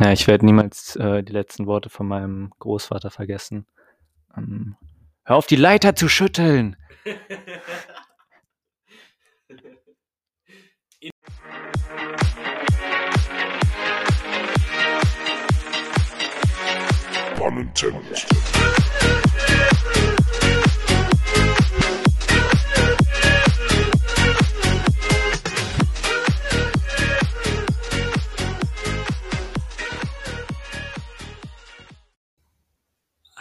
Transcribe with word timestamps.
Ja, 0.00 0.12
ich 0.12 0.28
werde 0.28 0.46
niemals 0.46 0.94
äh, 0.94 1.24
die 1.24 1.32
letzten 1.32 1.66
Worte 1.66 1.90
von 1.90 2.06
meinem 2.06 2.52
Großvater 2.60 3.10
vergessen. 3.10 3.66
Ähm, 4.36 4.76
hör 5.24 5.36
auf, 5.36 5.46
die 5.48 5.56
Leiter 5.56 5.96
zu 5.96 6.08
schütteln! 6.08 6.76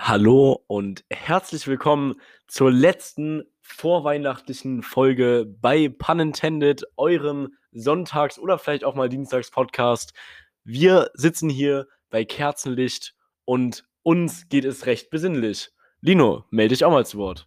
Hallo 0.09 0.63
und 0.67 1.03
herzlich 1.09 1.67
willkommen 1.67 2.15
zur 2.47 2.71
letzten 2.71 3.43
vorweihnachtlichen 3.59 4.81
Folge 4.81 5.45
bei 5.59 5.89
Pun 5.89 6.21
Intended, 6.21 6.85
eurem 6.95 7.49
Sonntags- 7.73 8.39
oder 8.39 8.57
vielleicht 8.57 8.85
auch 8.85 8.95
mal 8.95 9.09
Dienstags-Podcast. 9.09 10.13
Wir 10.63 11.09
sitzen 11.13 11.49
hier 11.49 11.87
bei 12.09 12.23
Kerzenlicht 12.23 13.15
und 13.43 13.83
uns 14.01 14.47
geht 14.47 14.63
es 14.63 14.85
recht 14.85 15.09
besinnlich. 15.09 15.71
Lino, 15.99 16.45
melde 16.51 16.73
dich 16.73 16.85
auch 16.85 16.91
mal 16.91 17.05
zu 17.05 17.17
Wort. 17.17 17.45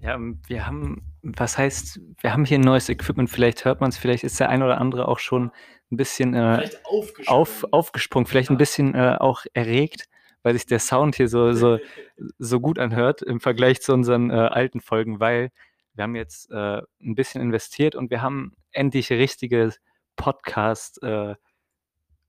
Ja, 0.00 0.18
wir 0.46 0.66
haben, 0.66 1.12
was 1.20 1.58
heißt, 1.58 2.00
wir 2.22 2.32
haben 2.32 2.46
hier 2.46 2.56
ein 2.56 2.62
neues 2.62 2.88
Equipment, 2.88 3.28
vielleicht 3.28 3.66
hört 3.66 3.82
man 3.82 3.90
es, 3.90 3.98
vielleicht 3.98 4.24
ist 4.24 4.40
der 4.40 4.48
ein 4.48 4.62
oder 4.62 4.80
andere 4.80 5.08
auch 5.08 5.18
schon 5.18 5.50
ein 5.92 5.98
bisschen 5.98 6.32
äh, 6.32 6.70
aufgesprungen. 6.84 7.38
auf, 7.38 7.66
aufgesprungen, 7.70 8.24
vielleicht 8.26 8.48
ein 8.48 8.56
bisschen 8.56 8.94
äh, 8.94 9.18
auch 9.20 9.44
erregt, 9.52 10.08
weil 10.42 10.54
sich 10.54 10.66
der 10.66 10.78
Sound 10.78 11.16
hier 11.16 11.28
so, 11.28 11.52
so, 11.52 11.78
so 12.38 12.60
gut 12.60 12.78
anhört 12.78 13.22
im 13.22 13.40
Vergleich 13.40 13.80
zu 13.80 13.92
unseren 13.92 14.30
äh, 14.30 14.34
alten 14.34 14.80
Folgen, 14.80 15.20
weil 15.20 15.50
wir 15.94 16.04
haben 16.04 16.16
jetzt 16.16 16.50
äh, 16.50 16.82
ein 17.02 17.14
bisschen 17.14 17.42
investiert 17.42 17.94
und 17.94 18.10
wir 18.10 18.22
haben 18.22 18.52
endlich 18.72 19.10
richtige 19.10 19.72
Podcast, 20.16 21.02
äh, 21.02 21.34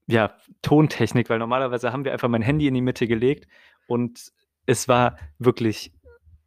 ja, 0.06 0.36
Tontechnik, 0.62 1.30
weil 1.30 1.38
normalerweise 1.38 1.92
haben 1.92 2.04
wir 2.04 2.12
einfach 2.12 2.28
mein 2.28 2.42
Handy 2.42 2.66
in 2.66 2.74
die 2.74 2.80
Mitte 2.80 3.06
gelegt 3.06 3.46
und 3.86 4.32
es 4.66 4.88
war 4.88 5.16
wirklich 5.38 5.92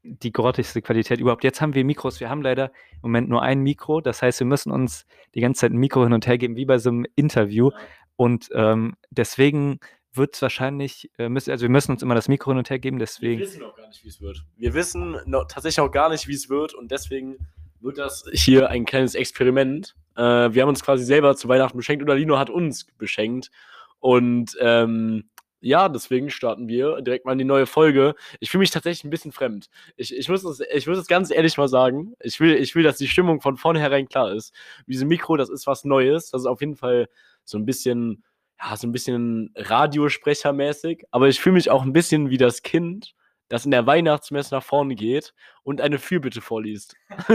die 0.04 0.34
grottigste 0.34 0.82
Qualität 0.82 1.22
überhaupt. 1.22 1.44
Jetzt 1.46 1.62
haben 1.62 1.74
wir 1.74 1.86
Mikros. 1.86 2.20
Wir 2.20 2.30
haben 2.30 2.42
leider 2.42 2.72
im 2.96 3.04
Moment 3.04 3.30
nur 3.30 3.42
ein 3.42 3.62
Mikro. 3.62 4.02
Das 4.02 4.22
heißt, 4.22 4.42
wir 4.42 4.48
müssen 4.48 4.72
uns 4.72 5.06
die 5.34 5.42
ganze 5.42 5.62
Zeit 5.62 5.72
ein 5.72 5.78
Mikro 5.78 6.04
hin 6.04 6.14
und 6.14 6.28
her 6.28 6.38
geben, 6.38 6.58
wie 6.58 6.66
bei 6.66 6.78
so 6.78 6.90
einem 6.90 7.06
Interview. 7.16 7.72
Und 8.18 8.50
ähm, 8.54 8.96
deswegen 9.12 9.80
wird 10.14 10.36
es 10.36 10.42
wahrscheinlich, 10.42 11.12
äh, 11.18 11.30
müssen, 11.30 11.52
also 11.52 11.64
wir 11.64 11.70
müssen 11.70 11.92
uns 11.92 12.02
immer 12.02 12.16
das 12.16 12.28
Mikro 12.28 12.52
hin 12.52 12.60
und 12.60 12.70
her 12.70 12.80
geben. 12.80 12.98
Wir 12.98 13.06
Deswegen, 13.06 13.42
wissen 13.42 13.64
auch 13.64 13.76
gar 13.76 13.88
nicht, 13.88 14.04
wie 14.04 14.10
es 14.10 14.22
wird. 14.22 14.44
Wir 14.58 14.74
wissen 14.74 15.18
noch, 15.26 15.48
tatsächlich 15.48 15.80
auch 15.80 15.92
gar 15.92 16.10
nicht, 16.10 16.28
wie 16.28 16.34
es 16.34 16.50
wird 16.50 16.74
und 16.74 16.92
deswegen 16.92 17.38
wird 17.80 17.98
das 17.98 18.26
hier 18.32 18.70
ein 18.70 18.86
kleines 18.86 19.16
Experiment. 19.16 19.96
Äh, 20.16 20.22
wir 20.22 20.62
haben 20.62 20.70
uns 20.70 20.84
quasi 20.84 21.04
selber 21.04 21.36
zu 21.36 21.48
Weihnachten 21.48 21.78
beschenkt 21.78 22.04
oder 22.04 22.16
Lino 22.16 22.38
hat 22.38 22.50
uns 22.50 22.86
beschenkt 22.98 23.52
und 24.00 24.56
ähm, 24.60 25.30
ja, 25.66 25.88
deswegen 25.88 26.30
starten 26.30 26.68
wir 26.68 27.02
direkt 27.02 27.26
mal 27.26 27.32
in 27.32 27.38
die 27.38 27.46
neue 27.46 27.66
Folge. 27.66 28.16
Ich 28.42 28.52
fühle 28.52 28.60
mich 28.60 28.72
tatsächlich 28.72 29.06
ein 29.06 29.10
bisschen 29.10 29.32
fremd. 29.32 29.70
Ich, 29.96 30.14
ich, 30.14 30.28
muss 30.28 30.44
es, 30.44 30.62
ich 30.74 30.88
muss 30.88 30.98
es 30.98 31.08
ganz 31.08 31.32
ehrlich 31.32 31.58
mal 31.58 31.70
sagen. 31.70 32.16
Ich 32.20 32.42
will, 32.42 32.56
ich 32.56 32.76
will, 32.76 32.84
dass 32.84 32.98
die 32.98 33.08
Stimmung 33.08 33.40
von 33.40 33.56
vornherein 33.56 34.10
klar 34.10 34.34
ist. 34.34 34.54
Dieses 34.88 35.06
Mikro, 35.06 35.38
das 35.38 35.50
ist 35.50 35.66
was 35.66 35.86
Neues. 35.86 36.32
Das 36.32 36.42
ist 36.42 36.48
auf 36.48 36.60
jeden 36.60 36.76
Fall 36.76 37.08
so 37.46 37.58
ein 37.58 37.66
bisschen, 37.66 38.26
ja, 38.64 38.78
so 38.78 38.88
ein 38.88 38.92
bisschen 38.92 39.52
Radiosprechermäßig. 39.56 41.04
Aber 41.12 41.28
ich 41.28 41.40
fühle 41.40 41.54
mich 41.54 41.70
auch 41.70 41.84
ein 41.84 41.94
bisschen 41.94 42.30
wie 42.30 42.38
das 42.38 42.62
Kind, 42.62 43.14
das 43.50 43.66
in 43.66 43.72
der 43.72 43.86
Weihnachtsmesse 43.86 44.54
nach 44.54 44.64
vorne 44.64 44.96
geht 44.96 45.34
und 45.64 45.82
eine 45.82 46.00
Fürbitte 46.00 46.42
vorliest. 46.42 46.96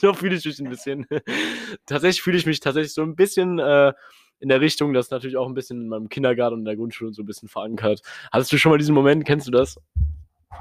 so 0.00 0.12
fühle 0.14 0.36
ich 0.36 0.44
mich 0.44 0.58
ein 0.60 0.68
bisschen. 0.68 1.06
tatsächlich 1.86 2.22
fühle 2.22 2.36
ich 2.36 2.46
mich 2.46 2.60
tatsächlich 2.60 2.92
so 2.92 3.02
ein 3.02 3.16
bisschen 3.16 3.58
äh, 3.58 3.92
in 4.40 4.48
der 4.48 4.60
Richtung, 4.60 4.92
das 4.92 5.06
ist 5.06 5.10
natürlich 5.10 5.36
auch 5.36 5.46
ein 5.48 5.54
bisschen 5.54 5.82
in 5.82 5.88
meinem 5.88 6.08
Kindergarten 6.08 6.56
und 6.56 6.64
der 6.64 6.76
Grundschule 6.76 7.12
so 7.12 7.22
ein 7.22 7.26
bisschen 7.26 7.48
verankert. 7.48 8.02
Hattest 8.30 8.52
du 8.52 8.58
schon 8.58 8.70
mal 8.70 8.78
diesen 8.78 8.94
Moment? 8.94 9.24
Kennst 9.24 9.46
du 9.46 9.50
das? 9.50 9.80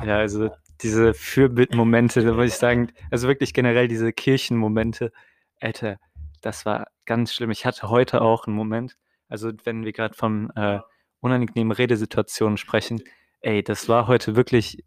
ja, 0.06 0.18
also 0.18 0.50
diese 0.82 1.14
Fürbittmomente, 1.14 2.24
da 2.24 2.34
muss 2.34 2.48
ich 2.48 2.56
sagen, 2.56 2.92
also 3.12 3.28
wirklich 3.28 3.54
generell 3.54 3.88
diese 3.88 4.12
Kirchenmomente, 4.12 5.12
Alter, 5.60 5.98
das 6.42 6.66
war 6.66 6.88
ganz 7.06 7.34
schlimm. 7.34 7.52
Ich 7.52 7.66
hatte 7.66 7.90
heute 7.90 8.22
auch 8.22 8.48
einen 8.48 8.56
Moment, 8.56 8.98
also 9.30 9.52
wenn 9.64 9.84
wir 9.86 9.94
gerade 9.94 10.14
von 10.16 10.50
äh, 10.56 10.80
unangenehmen 11.22 11.72
Redesituationen 11.72 12.58
sprechen, 12.58 13.02
ey, 13.42 13.64
das 13.64 13.90
war 13.90 14.08
heute 14.08 14.36
wirklich, 14.36 14.84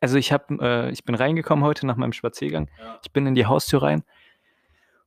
also 0.00 0.16
ich 0.16 0.32
habe, 0.32 0.56
äh, 0.60 0.90
ich 0.90 1.04
bin 1.04 1.14
reingekommen 1.14 1.64
heute 1.64 1.86
nach 1.86 1.96
meinem 1.96 2.12
Spaziergang, 2.12 2.68
Ja. 2.78 3.00
ich 3.04 3.12
bin 3.12 3.26
in 3.26 3.34
die 3.34 3.46
Haustür 3.46 3.82
rein 3.82 4.02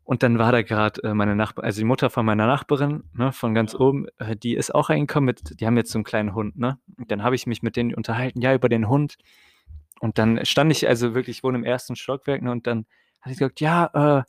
und 0.04 0.22
dann 0.22 0.38
war 0.38 0.52
da 0.52 0.62
gerade 0.62 1.02
äh, 1.04 1.14
meine 1.14 1.36
Nachbarin, 1.36 1.66
also 1.66 1.80
die 1.80 1.86
Mutter 1.86 2.10
von 2.10 2.26
meiner 2.26 2.46
Nachbarin, 2.46 3.04
ne, 3.14 3.32
von 3.32 3.54
ganz 3.54 3.74
Ja. 3.74 3.80
oben, 3.80 4.08
äh, 4.18 4.36
die 4.36 4.56
ist 4.56 4.76
auch 4.76 4.90
reingekommen 4.90 5.26
mit, 5.26 5.60
die 5.60 5.66
haben 5.66 5.78
jetzt 5.78 5.92
so 5.92 5.98
einen 5.98 6.04
kleinen 6.04 6.36
Hund, 6.36 6.58
ne? 6.58 6.78
Und 6.98 7.10
dann 7.10 7.24
habe 7.24 7.36
ich 7.36 7.48
mich 7.48 7.64
mit 7.64 7.76
denen 7.78 7.94
unterhalten, 7.96 8.42
ja, 8.42 8.54
über 8.54 8.68
den 8.70 8.90
Hund. 8.90 9.16
Und 10.02 10.18
dann 10.18 10.44
stand 10.46 10.72
ich, 10.74 10.88
also 10.88 11.16
wirklich, 11.16 11.38
ich 11.38 11.44
wohne 11.44 11.58
im 11.58 11.64
ersten 11.64 11.96
Stockwerk, 11.96 12.42
ne? 12.42 12.52
Und 12.52 12.68
dann 12.68 12.86
hat 13.22 13.32
sie 13.32 13.40
gesagt, 13.40 13.62
ja, 13.62 14.20
äh, 14.20 14.24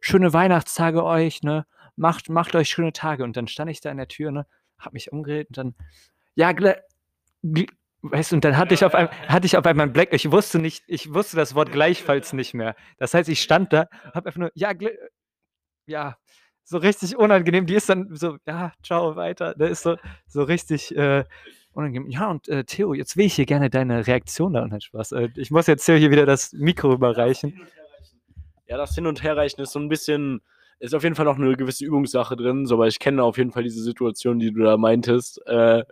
schöne 0.00 0.32
Weihnachtstage 0.32 1.04
euch, 1.04 1.42
ne? 1.42 1.66
Macht, 1.98 2.28
macht 2.28 2.54
euch 2.54 2.68
schöne 2.68 2.92
Tage. 2.92 3.24
Und 3.24 3.36
dann 3.36 3.48
stand 3.48 3.70
ich 3.70 3.80
da 3.80 3.90
in 3.90 3.96
der 3.98 4.08
Tür, 4.08 4.30
ne? 4.30 4.46
Hab 4.78 4.92
mich 4.92 5.12
umgedreht 5.12 5.48
und 5.48 5.58
dann, 5.58 5.74
ja, 6.36 6.54
weißt 8.02 8.30
du, 8.30 8.36
und 8.36 8.44
dann 8.44 8.56
hatte 8.56 8.74
ich 8.74 8.84
auf 8.84 8.94
einmal, 8.94 9.12
hatte 9.28 9.46
ich 9.46 9.56
auf 9.56 9.66
einmal 9.66 9.84
einen 9.84 9.92
Black, 9.92 10.12
ich 10.12 10.30
wusste 10.30 10.60
nicht, 10.60 10.84
ich 10.86 11.12
wusste 11.12 11.36
das 11.36 11.54
Wort 11.54 11.72
gleichfalls 11.72 12.32
nicht 12.32 12.54
mehr. 12.54 12.76
Das 12.98 13.12
heißt, 13.12 13.28
ich 13.28 13.42
stand 13.42 13.72
da, 13.72 13.88
hab 14.14 14.26
einfach 14.26 14.38
nur, 14.38 14.52
ja, 14.54 14.72
ja, 15.86 16.16
so 16.68 16.78
richtig 16.78 17.16
unangenehm. 17.16 17.66
Die 17.66 17.74
ist 17.74 17.88
dann 17.88 18.14
so, 18.14 18.36
ja, 18.46 18.72
ciao, 18.82 19.16
weiter. 19.16 19.54
Der 19.54 19.70
ist 19.70 19.82
so, 19.82 19.96
so 20.26 20.42
richtig 20.42 20.94
äh, 20.94 21.24
unangenehm. 21.72 22.10
Ja, 22.10 22.30
und 22.30 22.46
äh, 22.48 22.64
Theo, 22.64 22.92
jetzt 22.92 23.16
will 23.16 23.26
ich 23.26 23.34
hier 23.34 23.46
gerne 23.46 23.70
deine 23.70 24.06
Reaktion 24.06 24.52
da. 24.52 24.66
Nein, 24.66 24.80
Spaß. 24.80 25.12
Äh, 25.12 25.28
ich 25.36 25.50
muss 25.50 25.66
jetzt 25.66 25.86
Theo 25.86 25.96
hier 25.96 26.10
wieder 26.10 26.26
das 26.26 26.52
Mikro 26.52 26.92
überreichen. 26.92 27.66
Ja, 28.66 28.76
das 28.76 28.94
Hin- 28.94 29.06
und 29.06 29.22
Herreichen 29.22 29.62
ist 29.62 29.72
so 29.72 29.78
ein 29.78 29.88
bisschen, 29.88 30.42
ist 30.80 30.94
auf 30.94 31.02
jeden 31.02 31.14
Fall 31.14 31.24
noch 31.24 31.36
eine 31.36 31.56
gewisse 31.56 31.84
Übungssache 31.84 32.36
drin, 32.36 32.66
so, 32.66 32.74
aber 32.74 32.86
ich 32.86 32.98
kenne 32.98 33.22
auf 33.22 33.38
jeden 33.38 33.52
Fall 33.52 33.62
diese 33.62 33.82
Situation, 33.82 34.38
die 34.38 34.52
du 34.52 34.62
da 34.62 34.76
meintest. 34.76 35.44
Äh, 35.46 35.84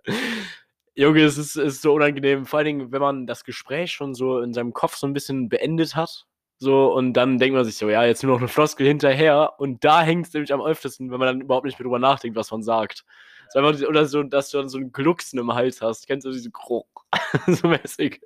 Junge, 0.95 1.23
es 1.25 1.37
ist, 1.37 1.57
ist 1.57 1.83
so 1.83 1.93
unangenehm, 1.93 2.47
vor 2.47 2.59
allen 2.59 2.67
Dingen, 2.67 2.93
wenn 2.93 3.03
man 3.03 3.27
das 3.27 3.45
Gespräch 3.45 3.93
schon 3.93 4.15
so 4.15 4.41
in 4.41 4.55
seinem 4.55 4.73
Kopf 4.73 4.97
so 4.97 5.07
ein 5.07 5.13
bisschen 5.13 5.49
beendet 5.49 5.95
hat. 5.95 6.27
So, 6.59 6.91
und 6.95 7.13
dann 7.13 7.39
denkt 7.39 7.55
man 7.55 7.67
sich 7.67 7.77
so, 7.77 7.91
ja, 7.91 8.05
jetzt 8.05 8.23
nur 8.23 8.33
noch 8.33 8.39
eine 8.39 8.49
Floskel 8.49 8.87
hinterher. 8.87 9.53
Und 9.59 9.85
da 9.85 10.01
hängt 10.01 10.27
es 10.27 10.33
nämlich 10.33 10.55
am 10.55 10.63
öftesten, 10.63 11.11
wenn 11.11 11.19
man 11.19 11.27
dann 11.27 11.41
überhaupt 11.43 11.67
nicht 11.67 11.79
mehr 11.79 11.85
drüber 11.85 11.99
nachdenkt, 11.99 12.35
was 12.35 12.51
man 12.51 12.63
sagt. 12.63 13.05
So, 13.51 13.59
einfach, 13.59 13.87
oder 13.87 14.07
so, 14.07 14.23
dass 14.23 14.51
du 14.51 14.59
dann 14.59 14.71
so 14.71 14.79
ein 14.79 14.91
Glucksen 14.91 15.39
im 15.39 15.55
Hals 15.55 15.83
hast. 15.83 16.07
Kennst 16.07 16.25
du 16.25 16.31
diese 16.31 16.51
Krog? 16.51 16.87
so 17.47 17.69
mäßig. 17.69 18.23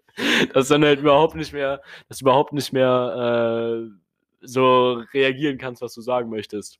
Dass 0.54 0.68
dann 0.68 0.84
halt 0.84 1.00
überhaupt 1.00 1.34
nicht 1.34 1.52
mehr, 1.52 1.82
dass 2.08 2.20
überhaupt 2.20 2.52
nicht 2.52 2.72
mehr 2.72 3.88
äh, 3.88 3.90
so 4.40 5.02
reagieren 5.12 5.58
kannst, 5.58 5.82
was 5.82 5.94
du 5.94 6.00
sagen 6.00 6.30
möchtest. 6.30 6.78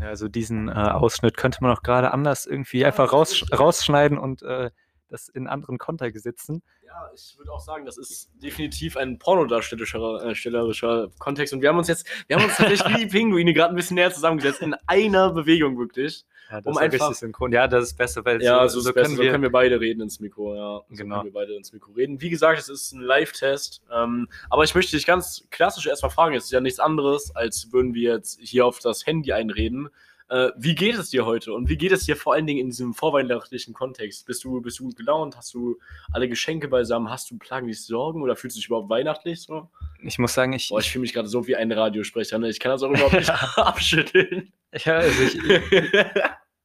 Ja, 0.00 0.08
also 0.08 0.28
diesen 0.28 0.68
äh, 0.68 0.72
Ausschnitt 0.72 1.36
könnte 1.36 1.58
man 1.60 1.72
auch 1.72 1.82
gerade 1.82 2.12
anders 2.12 2.46
irgendwie 2.46 2.84
einfach 2.84 3.12
raus, 3.12 3.44
rausschneiden 3.52 4.18
und 4.18 4.42
äh, 4.42 4.70
das 5.10 5.28
in 5.28 5.46
anderen 5.46 5.76
Kontext 5.78 6.22
setzen. 6.22 6.62
Ja, 6.86 7.10
ich 7.14 7.36
würde 7.36 7.52
auch 7.52 7.60
sagen, 7.60 7.84
das 7.84 7.98
ist 7.98 8.30
definitiv 8.42 8.96
ein 8.96 9.18
pornodarstellerischer 9.18 11.04
äh, 11.04 11.08
Kontext. 11.18 11.52
Und 11.52 11.60
wir 11.62 11.68
haben 11.68 11.78
uns 11.78 11.88
jetzt, 11.88 12.06
wir 12.26 12.36
haben 12.36 12.44
uns 12.44 12.56
tatsächlich 12.56 12.94
wie 12.96 13.00
die 13.04 13.06
Pinguine 13.10 13.52
gerade 13.52 13.72
ein 13.72 13.76
bisschen 13.76 13.96
näher 13.96 14.12
zusammengesetzt, 14.12 14.62
in 14.62 14.74
einer 14.86 15.32
Bewegung 15.32 15.78
wirklich. 15.78 16.24
Ja, 16.50 16.56
das 16.56 16.66
Um 16.66 16.72
ist 16.72 16.78
einfach- 16.78 17.06
richtig 17.08 17.18
synchron. 17.18 17.52
Ja, 17.52 17.68
das 17.68 17.84
ist 17.84 17.96
besser, 17.96 18.24
weil 18.24 18.42
Ja, 18.42 18.66
so, 18.68 18.80
so, 18.80 18.86
so, 18.88 18.92
können 18.92 19.16
so 19.16 19.22
wir. 19.22 19.30
können 19.30 19.42
wir 19.42 19.52
beide 19.52 19.78
reden 19.80 20.00
ins 20.00 20.18
Mikro, 20.20 20.54
ja. 20.56 20.80
So 20.88 20.96
Genau. 20.96 21.16
können 21.16 21.26
wir 21.26 21.32
beide 21.32 21.54
ins 21.54 21.72
Mikro 21.72 21.92
reden. 21.92 22.20
Wie 22.20 22.30
gesagt, 22.30 22.58
es 22.58 22.68
ist 22.68 22.92
ein 22.92 23.00
Live-Test. 23.02 23.82
Ähm, 23.92 24.28
aber 24.48 24.64
ich 24.64 24.74
möchte 24.74 24.96
dich 24.96 25.06
ganz 25.06 25.46
klassisch 25.50 25.86
erstmal 25.86 26.10
fragen, 26.10 26.34
es 26.34 26.44
ist 26.44 26.50
ja 26.50 26.60
nichts 26.60 26.80
anderes, 26.80 27.34
als 27.36 27.72
würden 27.72 27.94
wir 27.94 28.14
jetzt 28.14 28.40
hier 28.40 28.66
auf 28.66 28.78
das 28.80 29.06
Handy 29.06 29.32
einreden. 29.32 29.88
Äh, 30.30 30.52
wie 30.56 30.76
geht 30.76 30.94
es 30.94 31.10
dir 31.10 31.26
heute? 31.26 31.52
Und 31.52 31.68
wie 31.68 31.76
geht 31.76 31.90
es 31.90 32.04
dir 32.04 32.16
vor 32.16 32.34
allen 32.34 32.46
Dingen 32.46 32.60
in 32.60 32.66
diesem 32.68 32.94
vorweihnachtlichen 32.94 33.74
Kontext? 33.74 34.26
Bist 34.26 34.44
du, 34.44 34.60
bist 34.60 34.78
du 34.78 34.84
gut 34.84 34.96
gelaunt? 34.96 35.36
Hast 35.36 35.52
du 35.54 35.76
alle 36.12 36.28
Geschenke 36.28 36.68
beisammen? 36.68 37.10
Hast 37.10 37.30
du 37.32 37.36
plaglich 37.36 37.84
Sorgen 37.84 38.22
oder 38.22 38.36
fühlst 38.36 38.56
du 38.56 38.60
dich 38.60 38.68
überhaupt 38.68 38.88
weihnachtlich 38.88 39.42
so? 39.42 39.68
ich 40.02 40.18
muss 40.18 40.32
sagen, 40.32 40.52
ich, 40.52 40.68
Boah, 40.68 40.78
ich 40.78 40.90
fühle 40.90 41.02
mich 41.02 41.12
gerade 41.12 41.28
so 41.28 41.46
wie 41.46 41.56
ein 41.56 41.72
Radiosprecher. 41.72 42.38
Ne? 42.38 42.48
Ich 42.48 42.60
kann 42.60 42.70
das 42.70 42.82
auch 42.82 42.90
überhaupt 42.94 43.12
nicht 43.12 43.30
abschütteln. 43.58 44.52
ja, 44.72 44.98
also 44.98 45.22
ich, 45.22 45.38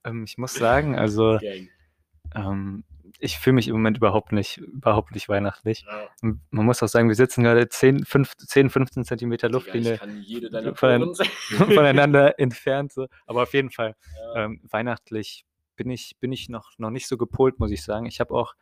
ähm, 0.06 0.24
ich 0.26 0.38
muss 0.38 0.54
sagen, 0.54 0.98
also 0.98 1.40
Gang. 1.42 1.70
ähm, 2.36 2.84
ich 3.20 3.38
fühle 3.40 3.54
mich 3.56 3.68
im 3.68 3.74
Moment 3.76 3.98
überhaupt 3.98 4.32
nicht, 4.32 4.58
überhaupt 4.58 5.14
nicht 5.14 5.30
weihnachtlich. 5.30 5.86
Ja. 5.88 6.10
Man 6.50 6.66
muss 6.66 6.82
auch 6.84 6.88
sagen, 6.88 7.08
wir 7.08 7.16
sitzen 7.16 7.44
gerade 7.44 7.68
10, 7.68 8.06
5, 8.06 8.36
10 8.38 8.70
15 8.70 9.04
Zentimeter 9.06 9.50
Luftlinie 9.50 9.98
von 10.76 11.14
voneinander 11.74 12.40
entfernt. 12.40 12.92
So. 12.92 13.08
Aber 13.26 13.44
auf 13.44 13.54
jeden 13.54 13.70
Fall 13.72 13.96
Ja. 14.36 14.46
ähm, 14.46 14.62
weihnachtlich 14.70 15.46
bin 15.76 15.90
ich, 15.90 16.16
bin 16.20 16.32
ich 16.32 16.50
noch, 16.50 16.72
noch 16.78 16.90
nicht 16.90 17.08
so 17.08 17.18
gepolt, 17.18 17.60
muss 17.60 17.72
ich 17.72 17.84
sagen. 17.84 18.06
Ich 18.06 18.20
habe 18.20 18.34
auch 18.34 18.54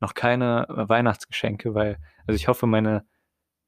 noch 0.00 0.14
keine 0.14 0.66
äh, 0.68 0.88
Weihnachtsgeschenke, 0.88 1.74
weil, 1.74 1.98
also 2.26 2.36
ich 2.36 2.48
hoffe, 2.48 2.66
meine, 2.66 3.04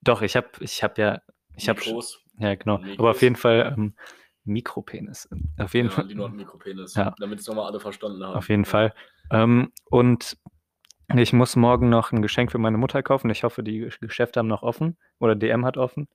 doch, 0.01 0.23
ich 0.23 0.37
habe, 0.37 0.49
ich 0.61 0.83
habe 0.83 1.01
ja, 1.01 1.21
ich 1.57 1.69
habe, 1.69 1.81
ja 2.39 2.55
genau, 2.57 2.79
Mikros. 2.79 2.99
aber 2.99 3.11
auf 3.11 3.23
jeden 3.23 3.37
Fall 3.37 3.75
ähm, 3.77 3.95
Mikropenis. 4.45 5.29
Auf 5.59 5.75
jeden 5.75 5.89
Ja, 5.89 5.95
Fall. 5.95 6.07
Lino 6.07 6.25
hat 6.25 6.33
Mikropenis. 6.35 6.95
Ja. 6.95 7.15
Damit 7.19 7.41
es 7.41 7.47
nochmal 7.47 7.67
alle 7.67 7.81
verstanden 7.81 8.23
haben. 8.23 8.37
Auf 8.37 8.49
jeden 8.49 8.65
Fall. 8.65 8.93
Ähm, 9.31 9.73
und 9.87 10.37
ich 11.15 11.33
muss 11.33 11.57
morgen 11.57 11.89
noch 11.91 12.13
ein 12.13 12.23
Geschenk 12.23 12.51
für 12.53 12.59
meine 12.59 12.79
Mutter 12.79 13.03
kaufen. 13.03 13.31
Ich 13.31 13.45
hoffe, 13.45 13.63
die 13.63 13.85
Gesch- 13.87 14.01
Geschäfte 14.01 14.41
haben 14.41 14.47
noch 14.49 14.63
offen 14.63 14.97
oder 15.19 15.35
DM 15.35 15.65
hat 15.65 15.77
offen. 15.77 16.09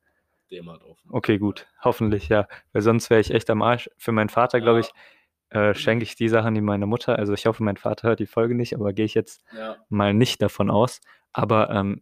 Dem 0.52 0.70
hat 0.72 0.84
offen. 0.84 1.10
Okay, 1.12 1.38
gut. 1.38 1.68
Hoffentlich, 1.84 2.30
ja. 2.30 2.48
Weil 2.74 2.82
sonst 2.82 3.10
wäre 3.10 3.22
ich 3.22 3.32
echt 3.32 3.50
am 3.50 3.62
Arsch. 3.62 3.90
Für 3.98 4.12
meinen 4.12 4.30
Vater, 4.30 4.60
glaube 4.62 4.80
Ja. 4.80 4.86
ich, 4.88 5.56
äh, 5.56 5.74
schenke 5.76 6.04
ich 6.04 6.16
die 6.16 6.30
Sachen, 6.30 6.56
die 6.56 6.62
meine 6.62 6.86
Mutter. 6.88 7.18
Also 7.18 7.34
ich 7.34 7.46
hoffe, 7.46 7.64
mein 7.64 7.78
Vater 7.78 8.10
hört 8.10 8.20
die 8.20 8.26
Folge 8.28 8.56
nicht, 8.56 8.74
aber 8.76 8.94
gehe 8.94 9.06
ich 9.06 9.14
jetzt 9.14 9.44
Ja. 9.56 9.78
mal 9.90 10.14
nicht 10.14 10.42
davon 10.42 10.70
aus. 10.72 11.02
Aber 11.34 11.70
ähm, 11.70 12.02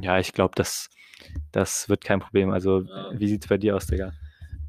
ja, 0.00 0.18
ich 0.20 0.32
glaube, 0.32 0.52
das, 0.54 0.88
das 1.52 1.88
wird 1.88 2.04
kein 2.04 2.20
Problem. 2.20 2.50
Also, 2.50 2.82
Ja. 2.82 3.10
wie 3.18 3.26
sieht 3.26 3.42
es 3.44 3.48
bei 3.48 3.58
dir 3.58 3.74
aus, 3.76 3.86
Digga? 3.88 4.12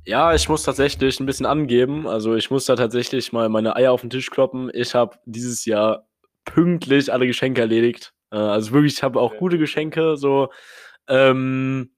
Ja, 0.06 0.34
ich 0.34 0.50
muss 0.50 0.64
tatsächlich 0.64 1.20
ein 1.20 1.26
bisschen 1.26 1.46
angeben. 1.46 2.08
Also 2.08 2.36
ich 2.36 2.50
muss 2.50 2.66
da 2.66 2.76
tatsächlich 2.76 3.32
mal 3.34 3.50
meine 3.50 3.76
Eier 3.76 3.92
auf 3.92 4.02
den 4.02 4.10
Tisch 4.10 4.30
kloppen. 4.32 4.72
Ich 4.74 4.96
habe 4.96 5.18
dieses 5.26 5.66
Jahr 5.66 6.08
pünktlich 6.46 7.14
alle 7.14 7.28
Geschenke 7.28 7.62
erledigt. 7.62 8.14
Äh, 8.32 8.38
also 8.38 8.72
wirklich, 8.72 8.94
ich 8.94 9.04
habe 9.04 9.20
auch 9.20 9.32
Okay. 9.32 9.40
gute 9.40 9.58
Geschenke. 9.60 10.18
So, 10.18 10.50
ähm, 11.08 11.92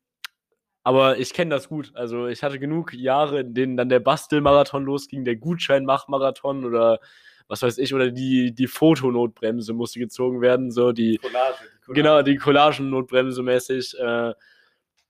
aber 0.83 1.17
ich 1.17 1.33
kenne 1.33 1.51
das 1.55 1.69
gut. 1.69 1.91
Also 1.95 2.27
ich 2.27 2.43
hatte 2.43 2.59
genug 2.59 2.93
Jahre, 2.93 3.39
in 3.39 3.53
denen 3.53 3.77
dann 3.77 3.87
der 3.87 4.01
Bastelmarathon 4.01 4.83
losging, 4.83 5.23
der 5.23 5.37
Gutscheinmachmarathon 5.37 6.65
oder 6.65 6.99
was 7.47 7.61
weiß 7.61 7.77
ich, 7.77 7.93
oder 7.93 8.09
die, 8.11 8.53
die 8.53 8.67
Fotonotbremse 8.67 9.73
musste 9.73 9.99
gezogen 9.99 10.41
werden. 10.41 10.71
So 10.71 10.91
die, 10.91 11.19
Genau, 11.87 12.21
die 12.21 12.35
Collagen-Notbremse 12.37 13.43
mäßig. 13.43 13.97
Äh, 13.97 14.33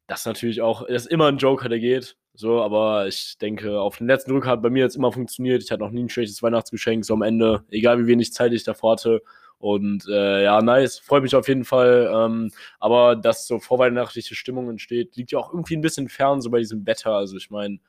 das 0.07 0.19
ist 0.22 0.25
natürlich 0.28 0.62
auch, 0.62 0.86
das 0.88 1.06
ist 1.06 1.12
immer 1.12 1.28
ein 1.28 1.38
Joker, 1.38 1.69
der 1.69 1.80
geht. 1.80 2.18
So, 2.35 2.62
aber 2.62 3.07
ich 3.07 3.38
denke, 3.38 3.80
auf 3.80 3.97
den 3.97 4.07
letzten 4.07 4.31
Drücker 4.31 4.50
hat 4.50 4.63
bei 4.63 4.71
mir 4.71 4.83
jetzt 4.83 4.95
immer 4.95 5.12
funktioniert. 5.12 5.63
Ich 5.63 5.71
hatte 5.71 5.83
noch 5.83 5.91
nie 5.91 6.03
ein 6.03 6.09
schlechtes 6.09 6.41
Weihnachtsgeschenk, 6.41 7.06
so 7.06 7.13
am 7.13 7.21
Ende, 7.21 7.63
egal 7.69 8.00
wie 8.00 8.07
wenig 8.07 8.33
Zeit 8.33 8.53
ich 8.53 8.63
davor 8.63 8.94
hatte. 8.94 9.21
Und 9.59 10.06
äh, 10.09 10.44
ja, 10.44 10.62
nice, 10.62 11.00
freut 11.00 11.24
mich 11.24 11.35
auf 11.35 11.47
jeden 11.47 11.63
Fall. 11.63 12.12
Ähm, 12.13 12.51
aber 12.80 13.15
dass 13.15 13.47
so 13.47 13.59
vorweihnachtliche 13.59 14.35
Stimmung 14.35 14.69
entsteht, 14.69 15.15
liegt 15.15 15.31
ja 15.31 15.39
auch 15.39 15.53
irgendwie 15.53 15.77
ein 15.77 15.81
bisschen 15.81 16.09
fern, 16.09 16.41
so 16.41 16.50
bei 16.50 16.59
diesem 16.59 16.85
Wetter. 16.85 17.12
Also 17.12 17.38
ich 17.38 17.50
meine, 17.50 17.80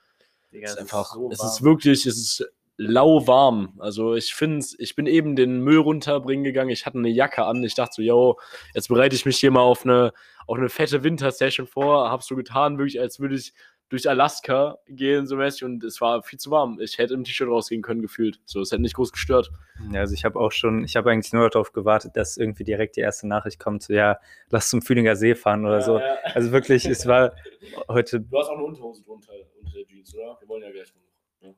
es 0.52 0.72
ist 0.72 0.78
einfach, 0.78 1.14
so 1.14 1.30
es 1.32 1.42
ist 1.42 1.62
wirklich, 1.62 2.06
es 2.06 2.16
ist 2.16 2.46
lauwarm. 2.76 3.74
Also 3.78 4.14
ich 4.14 4.34
finde 4.34 4.64
ich 4.78 4.94
bin 4.94 5.06
eben 5.06 5.36
den 5.36 5.60
Müll 5.60 5.78
runterbringen 5.78 6.44
gegangen. 6.44 6.70
Ich 6.70 6.86
hatte 6.86 6.98
eine 6.98 7.08
Jacke 7.08 7.44
an. 7.44 7.62
Ich 7.64 7.74
dachte 7.74 7.94
so, 7.96 8.02
yo, 8.02 8.38
jetzt 8.74 8.88
bereite 8.88 9.16
ich 9.16 9.26
mich 9.26 9.38
hier 9.38 9.50
mal 9.50 9.62
auf 9.62 9.84
eine, 9.84 10.12
auf 10.46 10.58
eine 10.58 10.68
fette 10.68 11.02
Wintersession 11.02 11.66
vor. 11.66 12.10
Hab 12.10 12.22
so 12.22 12.36
getan, 12.36 12.78
wirklich, 12.78 13.00
als 13.00 13.20
würde 13.20 13.36
ich 13.36 13.52
durch 13.90 14.08
Alaska 14.08 14.78
gehen, 14.88 15.26
so 15.26 15.36
mäßig. 15.36 15.64
Und 15.64 15.84
es 15.84 16.00
war 16.00 16.22
viel 16.22 16.38
zu 16.38 16.50
warm. 16.50 16.80
Ich 16.80 16.98
hätte 16.98 17.14
im 17.14 17.22
T-Shirt 17.24 17.48
rausgehen 17.48 17.82
können, 17.82 18.00
gefühlt. 18.02 18.40
So, 18.44 18.60
es 18.60 18.72
hätte 18.72 18.82
nicht 18.82 18.94
groß 18.96 19.12
gestört. 19.12 19.50
Ja, 19.92 20.00
also 20.00 20.14
ich 20.14 20.24
habe 20.24 20.38
auch 20.40 20.52
schon, 20.52 20.84
ich 20.84 20.96
habe 20.96 21.10
eigentlich 21.10 21.32
nur 21.32 21.48
darauf 21.50 21.72
gewartet, 21.72 22.12
dass 22.16 22.36
irgendwie 22.36 22.64
direkt 22.64 22.96
die 22.96 23.00
erste 23.00 23.28
Nachricht 23.28 23.58
kommt, 23.60 23.82
so 23.82 23.92
ja, 23.92 24.18
lass 24.50 24.70
zum 24.70 24.82
Fühlinger 24.82 25.16
See 25.16 25.34
fahren 25.34 25.64
oder 25.66 25.80
so. 25.82 26.00
Also 26.32 26.50
wirklich, 26.52 26.86
es 26.86 27.06
war 27.06 27.32
heute, 27.88 28.20
Du 28.20 28.38
hast 28.38 28.48
auch 28.48 28.54
eine 28.56 28.64
Unterhose 28.64 29.04
drunter, 29.04 29.32
unter 29.60 29.72
der 29.72 29.84
Jeans, 29.86 30.14
oder? 30.14 30.36
Wir 30.40 30.48
wollen 30.48 30.62
ja 30.62 30.70
gleich 30.70 30.92
noch. 30.94 31.48
Ja. 31.48 31.54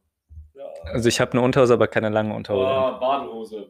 ja. 0.54 0.92
also 0.92 1.08
ich 1.08 1.20
habe 1.20 1.32
eine 1.32 1.42
Unterhose, 1.42 1.74
aber 1.74 1.86
keine 1.88 2.08
lange 2.08 2.34
Unterhose. 2.34 2.66
Oh, 2.66 2.98
Badehose, 3.00 3.68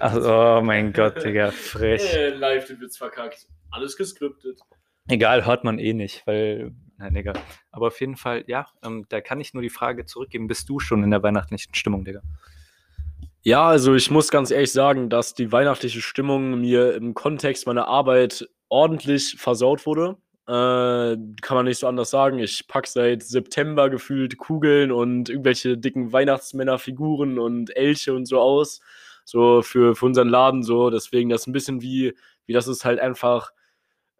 Ach, 0.00 0.14
jetzt- 0.14 0.26
oh 0.26 0.60
mein 0.62 0.92
Gott, 0.92 1.22
Digga, 1.22 1.50
frech. 1.52 2.14
Äh, 2.14 2.30
live 2.30 2.66
den 2.66 2.80
Witz 2.80 2.96
verkackt. 2.96 3.46
Alles 3.70 3.96
gescriptet. 3.96 4.60
Egal, 5.08 5.44
hört 5.46 5.64
man 5.64 5.78
eh 5.78 5.92
nicht, 5.92 6.26
weil, 6.26 6.72
nein, 7.00 7.16
egal. 7.16 7.34
Aber 7.72 7.88
auf 7.88 8.00
jeden 8.00 8.16
Fall, 8.16 8.44
ja, 8.46 8.66
ähm, 8.84 9.06
da 9.08 9.20
kann 9.20 9.40
ich 9.40 9.54
nur 9.54 9.62
die 9.62 9.70
Frage 9.70 10.04
zurückgeben, 10.04 10.46
bist 10.46 10.68
du 10.68 10.78
schon 10.78 11.02
in 11.02 11.10
der 11.10 11.22
weihnachtlichen 11.22 11.74
Stimmung, 11.74 12.04
Digga? 12.04 12.22
Ja, 13.42 13.66
also 13.66 13.94
ich 13.94 14.10
muss 14.10 14.30
ganz 14.30 14.50
ehrlich 14.50 14.70
sagen, 14.70 15.08
dass 15.08 15.32
die 15.34 15.50
weihnachtliche 15.50 16.02
Stimmung 16.02 16.60
mir 16.60 16.94
im 16.94 17.14
Kontext 17.14 17.66
meiner 17.66 17.88
Arbeit 17.88 18.48
ordentlich 18.68 19.36
versaut 19.38 19.86
wurde. 19.86 20.18
Äh, 20.46 21.16
kann 21.40 21.56
man 21.56 21.64
nicht 21.64 21.78
so 21.78 21.86
anders 21.86 22.10
sagen. 22.10 22.38
Ich 22.38 22.68
pack 22.68 22.86
seit 22.86 23.22
September 23.22 23.88
gefühlt 23.88 24.36
Kugeln 24.36 24.92
und 24.92 25.30
irgendwelche 25.30 25.78
dicken 25.78 26.12
Weihnachtsmännerfiguren 26.12 27.38
und 27.38 27.74
Elche 27.74 28.12
und 28.14 28.26
so 28.26 28.40
aus. 28.40 28.80
So 29.24 29.62
für, 29.62 29.94
für 29.94 30.06
unseren 30.06 30.28
Laden 30.28 30.62
so. 30.62 30.90
Deswegen 30.90 31.30
das 31.30 31.42
ist 31.42 31.46
ein 31.46 31.52
bisschen 31.52 31.80
wie, 31.80 32.14
wie 32.44 32.52
das 32.52 32.68
ist 32.68 32.84
halt 32.84 33.00
einfach 33.00 33.52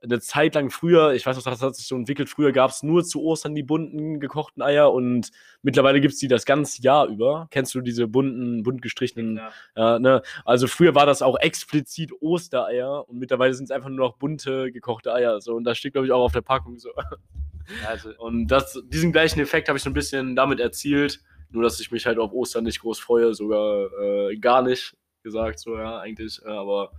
eine 0.02 0.20
Zeit 0.20 0.55
lang 0.55 0.70
früher, 0.70 1.12
ich 1.12 1.26
weiß 1.26 1.37
noch, 1.37 1.44
das 1.44 1.61
hat 1.61 1.76
sich 1.76 1.87
so 1.87 1.97
entwickelt, 1.97 2.29
früher 2.29 2.52
gab 2.52 2.70
es 2.70 2.82
nur 2.82 3.05
zu 3.05 3.23
Ostern 3.23 3.55
die 3.55 3.62
bunten 3.62 4.19
gekochten 4.19 4.62
Eier 4.62 4.93
und 4.93 5.31
mittlerweile 5.62 6.00
gibt 6.00 6.14
es 6.14 6.20
die 6.20 6.29
das 6.29 6.44
ganze 6.47 6.81
Jahr 6.82 7.06
über. 7.06 7.49
Kennst 7.50 7.75
du 7.75 7.81
diese 7.81 8.06
bunten, 8.06 8.62
bunt 8.62 8.82
gestrichenen 8.82 9.41
ja, 9.76 9.99
ne? 9.99 10.23
Also 10.44 10.67
früher 10.67 10.94
war 10.94 11.06
das 11.06 11.23
auch 11.23 11.38
explizit 11.38 12.12
Ostereier 12.20 13.08
und 13.08 13.19
mittlerweile 13.19 13.55
sind 13.55 13.64
es 13.64 13.70
einfach 13.70 13.88
nur 13.88 13.99
noch 13.99 14.17
bunte 14.17 14.73
gekochte 14.73 15.12
Eier. 15.12 15.41
So. 15.41 15.55
Und 15.55 15.64
das 15.64 15.79
steht, 15.79 15.93
glaube 15.93 16.06
ich, 16.06 16.12
auch 16.12 16.25
auf 16.25 16.32
der 16.32 16.43
Packung 16.43 16.79
so. 16.79 16.91
Also, 17.87 18.11
Und 18.19 18.49
das, 18.49 18.81
diesen 18.88 19.12
gleichen 19.12 19.41
Effekt 19.41 19.69
habe 19.69 19.76
ich 19.76 19.82
so 19.82 19.91
ein 19.91 19.94
bisschen 19.94 20.35
damit 20.37 20.61
erzielt. 20.61 21.20
Nur, 21.50 21.62
dass 21.62 21.81
ich 21.81 21.91
mich 21.91 22.06
halt 22.06 22.19
auf 22.19 22.32
Ostern 22.32 22.64
nicht 22.64 22.81
groß 22.81 23.00
freue, 23.00 23.35
sogar 23.35 23.91
äh, 24.00 24.37
gar 24.37 24.62
nicht 24.62 24.97
gesagt, 25.23 25.58
so 25.58 25.76
ja, 25.76 25.99
eigentlich. 25.99 26.41
Äh, 26.44 26.49
aber 26.49 26.93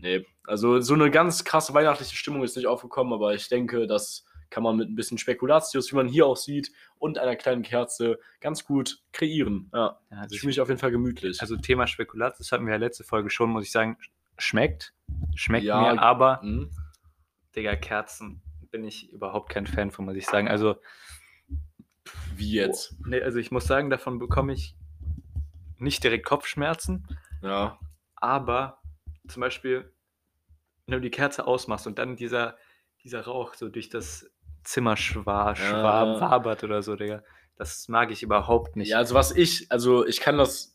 nee. 0.00 0.26
Also 0.46 0.80
so 0.80 0.94
eine 0.94 1.10
ganz 1.10 1.44
krasse 1.44 1.72
weihnachtliche 1.74 2.16
Stimmung 2.16 2.42
ist 2.42 2.56
nicht 2.56 2.66
aufgekommen, 2.66 3.12
aber 3.12 3.34
ich 3.34 3.48
denke, 3.48 3.86
das 3.86 4.24
kann 4.50 4.64
man 4.64 4.76
mit 4.76 4.88
ein 4.90 4.96
bisschen 4.96 5.16
Spekulatius, 5.16 5.92
wie 5.92 5.96
man 5.96 6.08
hier 6.08 6.26
auch 6.26 6.36
sieht, 6.36 6.72
und 6.98 7.18
einer 7.18 7.36
kleinen 7.36 7.62
Kerze 7.62 8.18
ganz 8.40 8.64
gut 8.64 9.00
kreieren. 9.12 9.70
Ja. 9.72 10.00
ja, 10.10 10.16
also 10.18 10.34
Ich 10.34 10.42
mich 10.42 10.60
auf 10.60 10.68
jeden 10.68 10.80
Fall 10.80 10.90
gemütlich. 10.90 11.40
Also 11.40 11.56
Thema 11.56 11.86
Spekulat, 11.86 12.34
das 12.40 12.50
hatten 12.50 12.66
wir 12.66 12.72
ja 12.72 12.78
letzte 12.78 13.04
Folge 13.04 13.30
schon, 13.30 13.50
muss 13.50 13.64
ich 13.64 13.70
sagen, 13.70 13.96
schmeckt. 14.38 14.92
Schmeckt 15.36 15.64
Ja, 15.66 15.80
mir, 15.94 16.02
aber, 16.02 16.40
Mhm. 16.42 16.70
Digga, 17.54 17.76
Kerzen 17.76 18.42
bin 18.72 18.84
ich 18.84 19.12
überhaupt 19.12 19.50
kein 19.50 19.66
Fan 19.68 19.90
von, 19.92 20.04
muss 20.04 20.16
ich 20.16 20.26
sagen. 20.26 20.48
Also, 20.48 20.76
Wie 22.34 22.52
jetzt? 22.52 22.94
nee, 23.06 23.20
also 23.20 23.38
ich 23.38 23.50
muss 23.50 23.66
sagen, 23.66 23.90
davon 23.90 24.18
bekomme 24.18 24.52
ich 24.52 24.76
nicht 25.78 26.02
direkt 26.02 26.26
Kopfschmerzen, 26.26 27.06
Ja. 27.42 27.78
aber 28.16 28.80
zum 29.28 29.40
Beispiel, 29.40 29.92
wenn 30.90 30.98
du 30.98 31.00
die 31.00 31.10
Kerze 31.10 31.46
ausmachst 31.46 31.86
und 31.86 31.98
dann 31.98 32.16
dieser, 32.16 32.56
dieser 33.02 33.22
Rauch 33.22 33.54
so 33.54 33.68
durch 33.68 33.88
das 33.88 34.30
Zimmer 34.64 34.96
schwa, 34.96 35.54
schwa, 35.56 36.04
Ja. 36.14 36.20
wabert 36.20 36.64
oder 36.64 36.82
so, 36.82 36.96
Digga, 36.96 37.22
das 37.56 37.88
mag 37.88 38.10
ich 38.10 38.22
überhaupt 38.22 38.76
nicht. 38.76 38.90
Ja, 38.90 38.98
also 38.98 39.14
was 39.14 39.30
ich, 39.32 39.70
also 39.70 40.06
ich 40.06 40.20
kann 40.20 40.38
das, 40.38 40.74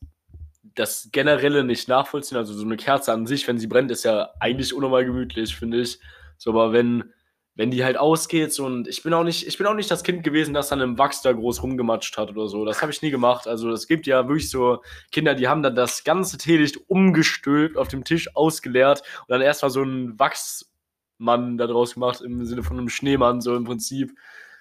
das 0.76 1.10
Generelle 1.12 1.64
nicht 1.64 1.88
nachvollziehen. 1.88 2.38
Also 2.38 2.54
so 2.54 2.66
eine 2.66 2.78
Kerze 2.78 3.14
an 3.14 3.28
sich, 3.28 3.48
wenn 3.48 3.60
sie 3.60 3.68
brennt, 3.68 3.92
ist 3.92 4.04
ja 4.04 4.32
eigentlich 4.40 4.74
unnormal 4.74 5.06
gemütlich, 5.06 5.56
finde 5.56 5.82
ich. 5.82 6.00
So, 6.38 6.50
aber 6.52 6.74
wenn, 6.74 7.14
wenn 7.56 7.72
die 7.72 7.86
halt 7.86 7.98
ausgeht 7.98 8.54
so, 8.54 8.66
und 8.66 8.88
ich 8.88 9.02
bin 9.02 9.14
auch 9.14 9.24
nicht, 9.24 9.48
ich 9.48 9.58
bin 9.58 9.66
auch 9.66 9.74
nicht 9.74 9.90
das 9.90 10.04
Kind 10.04 10.24
gewesen, 10.24 10.54
das 10.54 10.68
dann 10.70 10.82
im 10.82 10.98
Wachs 10.98 11.22
da 11.22 11.32
groß 11.32 11.64
rumgematscht 11.64 12.18
hat 12.18 12.30
oder 12.30 12.48
so. 12.48 12.66
Das 12.66 12.82
habe 12.82 12.92
ich 12.92 13.02
nie 13.02 13.12
gemacht. 13.12 13.48
Also 13.48 13.72
es 13.72 13.88
gibt 13.88 14.08
ja 14.08 14.28
wirklich 14.28 14.50
so 14.50 14.82
Kinder, 15.12 15.36
die 15.36 15.48
haben 15.48 15.64
dann 15.64 15.76
das 15.76 16.04
ganze 16.04 16.38
Teelicht 16.38 16.78
umgestülpt, 16.90 17.78
auf 17.78 17.88
dem 17.88 18.04
Tisch 18.04 18.36
ausgeleert 18.36 19.04
und 19.22 19.30
dann 19.30 19.42
erstmal 19.42 19.72
so 19.72 19.82
einen 19.82 20.20
Wachsmann 20.20 21.58
da 21.58 21.68
draus 21.68 21.94
gemacht, 21.94 22.22
im 22.22 22.46
Sinne 22.46 22.62
von 22.62 22.78
einem 22.78 22.90
Schneemann, 22.90 23.40
so 23.40 23.56
im 23.56 23.64
Prinzip. 23.64 24.14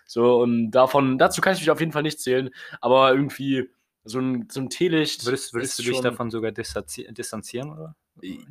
So, 0.07 0.37
und 0.41 0.71
davon, 0.71 1.19
dazu 1.19 1.41
kann 1.41 1.55
ich 1.55 1.61
mich 1.61 1.71
auf 1.71 1.81
jeden 1.81 1.93
Fall 1.93 2.03
nicht 2.03 2.21
zählen, 2.21 2.51
aber 2.81 3.13
irgendwie 3.13 3.71
so 4.05 4.21
ein, 4.21 4.49
so 4.53 4.61
ein 4.61 4.69
Teelicht. 4.71 5.25
Würdest, 5.25 5.53
würdest 5.55 5.79
du 5.79 5.83
dich 5.83 6.01
davon 6.01 6.31
sogar 6.31 6.53
distanzi- 6.53 7.11
distanzieren, 7.11 7.73
oder? 7.73 7.97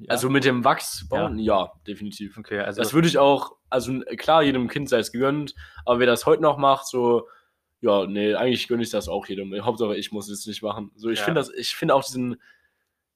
Also 0.08 0.29
mit 0.29 0.43
dem 0.43 0.63
Wachs 0.63 1.08
bauen? 1.10 1.39
Ja, 1.39 1.72
definitiv. 1.88 2.38
Okay, 2.38 2.60
also 2.60 2.82
Das 2.82 2.93
würde 2.93 3.08
ich 3.08 3.17
auch, 3.17 3.55
also 3.70 4.01
klar, 4.17 4.43
jedem 4.43 4.67
Kind 4.67 4.89
sei 4.89 5.00
es 5.00 5.12
gegönnt, 5.12 5.55
aber 5.86 6.00
wer 6.00 6.08
das 6.08 6.25
heute 6.25 6.41
noch 6.41 6.58
macht, 6.58 6.86
so, 6.88 7.27
ja, 7.82 8.05
nee, 8.05 8.34
eigentlich 8.36 8.67
gönne 8.67 8.84
ich 8.84 8.89
das 8.89 9.08
auch 9.10 9.25
jedem. 9.27 9.53
Hauptsache, 9.63 9.96
ich 9.96 10.12
muss 10.12 10.29
es 10.29 10.46
nicht 10.46 10.62
machen. 10.62 10.91
So, 10.96 11.10
ich 11.10 11.20
Ja. 11.20 11.25
finde 11.25 11.39
das, 11.41 11.50
ich 11.50 11.75
finde 11.75 11.96
auch 11.96 12.03
diesen 12.03 12.41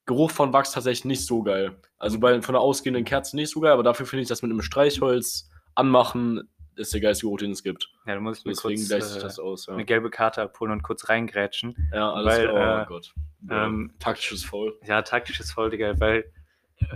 Geruch 0.05 0.31
von 0.31 0.53
Wachs 0.53 0.71
tatsächlich 0.71 1.05
nicht 1.05 1.25
so 1.25 1.43
geil. 1.43 1.79
Also 1.97 2.19
bei 2.19 2.41
von 2.41 2.55
einer 2.55 2.61
ausgehenden 2.63 3.03
Kerze 3.03 3.35
nicht 3.35 3.49
so 3.51 3.59
geil, 3.59 3.71
aber 3.73 3.83
dafür 3.83 4.05
finde 4.05 4.23
ich 4.23 4.29
das 4.29 4.41
mit 4.41 4.49
einem 4.51 4.61
Streichholz 4.61 5.49
anmachen, 5.75 6.49
ist 6.75 6.93
der 6.93 7.01
geilste 7.01 7.25
Geruch, 7.25 7.39
den 7.39 7.51
es 7.51 7.63
gibt. 7.63 7.89
ja, 8.05 8.15
du 8.15 8.21
musst 8.21 8.45
mir 8.45 8.51
Deswegen 8.53 8.75
kurz 8.77 8.87
gleicht 8.89 9.07
sich 9.07 9.17
äh, 9.17 9.21
das 9.21 9.39
aus. 9.39 9.65
Ja, 9.65 9.73
eine 9.73 9.83
gelbe 9.85 10.09
Karte 10.09 10.41
abholen 10.43 10.71
und 10.71 10.83
kurz 10.83 11.09
reingrätschen. 11.09 11.75
ja 11.93 12.11
alles 12.13 12.37
weil, 12.37 12.47
klar. 12.49 12.79
äh, 12.79 12.83
oh 12.83 12.87
Gott. 12.87 13.13
ähm, 13.49 13.93
Taktisches 13.99 14.43
Foul. 14.45 14.79
Ja, 14.85 15.01
taktisches 15.01 15.51
voll, 15.51 15.69
Digga, 15.71 15.99
weil 15.99 16.19
äh, 16.19 16.23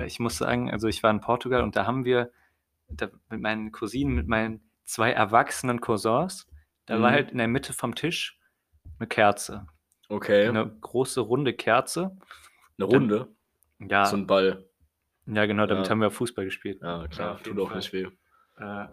ich 0.06 0.20
muss 0.20 0.38
sagen, 0.38 0.72
also 0.72 0.88
ich 0.88 1.02
war 1.04 1.12
in 1.12 1.22
Portugal 1.22 1.64
und 1.64 1.76
da 1.76 1.86
haben 1.86 2.06
wir 2.06 2.32
da, 2.90 3.08
mit 3.30 3.42
meinen 3.42 3.72
Cousinen, 3.72 4.14
mit 4.16 4.28
meinen 4.28 4.62
zwei 4.84 5.12
erwachsenen 5.12 5.80
Cousins, 5.82 6.48
da 6.86 7.02
war 7.02 7.12
Mhm. 7.12 7.14
halt 7.16 7.32
in 7.32 7.38
der 7.38 7.48
Mitte 7.48 7.74
vom 7.74 7.96
Tisch 7.96 8.40
eine 9.00 9.08
Kerze. 9.08 9.68
Okay. 10.10 10.48
Eine 10.48 10.70
große 10.82 11.22
runde 11.22 11.54
Kerze. 11.54 12.18
Eine 12.78 12.86
Runde, 12.88 13.28
Ja, 13.80 14.06
so 14.06 14.18
ein 14.18 14.28
Ball. 14.28 14.66
ja 15.26 15.46
genau, 15.46 15.66
damit 15.68 15.86
Ja. 15.86 15.92
haben 15.92 16.02
wir 16.02 16.12
Fußball 16.12 16.46
gespielt. 16.46 16.82
Ja, 16.82 17.02
Ja, 17.04 17.08
klar, 17.08 17.38
jeden 17.44 17.58
tut 17.58 17.60
auch 17.72 17.74
nicht 17.76 17.94
weh. 17.94 18.08
Äh, 18.58 18.60
war 18.64 18.90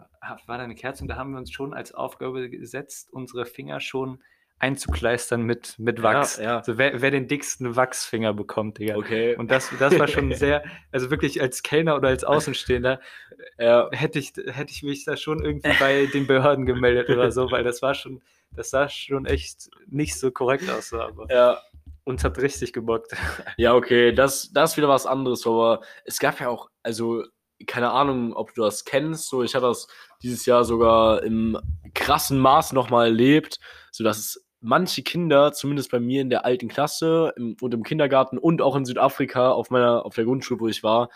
da 0.47 0.59
eine 0.59 0.75
Kerze 0.75 1.03
und 1.03 1.09
da 1.09 1.17
haben 1.17 1.31
wir 1.31 1.37
uns 1.37 1.51
schon 1.51 1.73
als 1.73 1.93
Aufgabe 1.93 2.49
gesetzt, 2.49 3.11
unsere 3.11 3.45
Finger 3.45 3.79
schon 3.79 4.23
einzukleistern 4.59 5.41
mit, 5.41 5.79
mit 5.79 6.03
Wachs. 6.03 6.37
Ja, 6.37 6.43
ja. 6.43 6.57
Also 6.57 6.77
wer, 6.77 7.01
wer 7.01 7.11
den 7.11 7.27
dicksten 7.27 7.75
Wachsfinger 7.75 8.33
bekommt, 8.33 8.77
Digga. 8.77 8.97
Okay. 8.97 9.35
Und 9.35 9.49
das, 9.49 9.71
das 9.79 9.97
war 9.97 10.07
schon 10.07 10.33
sehr, 10.35 10.63
also 10.91 11.09
wirklich 11.09 11.41
als 11.41 11.63
Kellner 11.63 11.95
oder 11.95 12.09
als 12.09 12.23
Außenstehender 12.23 12.99
ja, 13.57 13.89
hätte 13.91 14.19
ich, 14.19 14.33
hätte 14.35 14.71
ich 14.71 14.83
mich 14.83 15.05
da 15.05 15.17
schon 15.17 15.43
irgendwie 15.43 15.71
bei 15.79 16.05
den 16.07 16.27
Behörden 16.27 16.65
gemeldet 16.65 17.09
oder 17.09 17.31
so, 17.31 17.49
weil 17.51 17.63
das 17.63 17.81
war 17.81 17.93
schon, 17.93 18.21
das 18.55 18.69
sah 18.69 18.89
schon 18.89 19.25
echt 19.25 19.69
nicht 19.87 20.19
so 20.19 20.29
korrekt 20.29 20.69
aus, 20.69 20.93
aber 20.93 21.27
ja, 21.29 21.61
uns 22.03 22.23
hat 22.23 22.37
richtig 22.37 22.73
gebockt. 22.73 23.13
ja, 23.57 23.73
okay, 23.73 24.11
das, 24.11 24.51
das 24.51 24.71
ist 24.71 24.77
wieder 24.77 24.89
was 24.89 25.05
anderes, 25.05 25.47
aber 25.47 25.81
es 26.03 26.19
gab 26.19 26.39
ja 26.39 26.49
auch, 26.49 26.69
also, 26.83 27.23
keine 27.67 27.91
Ahnung, 27.91 28.33
ob 28.33 28.53
du 28.53 28.63
das 28.63 28.83
kennst, 28.83 29.29
so, 29.29 29.43
ich 29.43 29.55
habe 29.55 29.67
das 29.67 29.87
dieses 30.21 30.45
Jahr 30.45 30.65
sogar 30.65 31.23
im 31.23 31.57
krassen 31.93 32.39
Maß 32.39 32.73
nochmal 32.73 33.07
erlebt, 33.07 33.59
sodass 33.91 34.17
es 34.17 34.48
manche 34.61 35.03
Kinder, 35.03 35.51
zumindest 35.53 35.91
bei 35.91 35.99
mir 35.99 36.21
in 36.21 36.29
der 36.29 36.45
alten 36.45 36.67
Klasse 36.67 37.33
im, 37.37 37.55
und 37.61 37.73
im 37.73 37.83
Kindergarten 37.83 38.37
und 38.37 38.61
auch 38.61 38.75
in 38.75 38.85
Südafrika 38.85 39.51
auf 39.51 39.69
meiner, 39.69 40.05
auf 40.05 40.15
der 40.15 40.25
Grundschule, 40.25 40.59
wo 40.59 40.67
ich 40.67 40.83
war, 40.83 41.09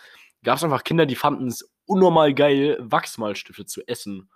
gab 0.44 0.58
es 0.58 0.64
einfach 0.64 0.84
Kinder, 0.84 1.06
die 1.06 1.16
fanden 1.16 1.48
es 1.48 1.70
unnormal 1.86 2.34
geil, 2.34 2.78
Wachsmalstifte 2.80 3.66
zu 3.66 3.82
essen. 3.88 4.30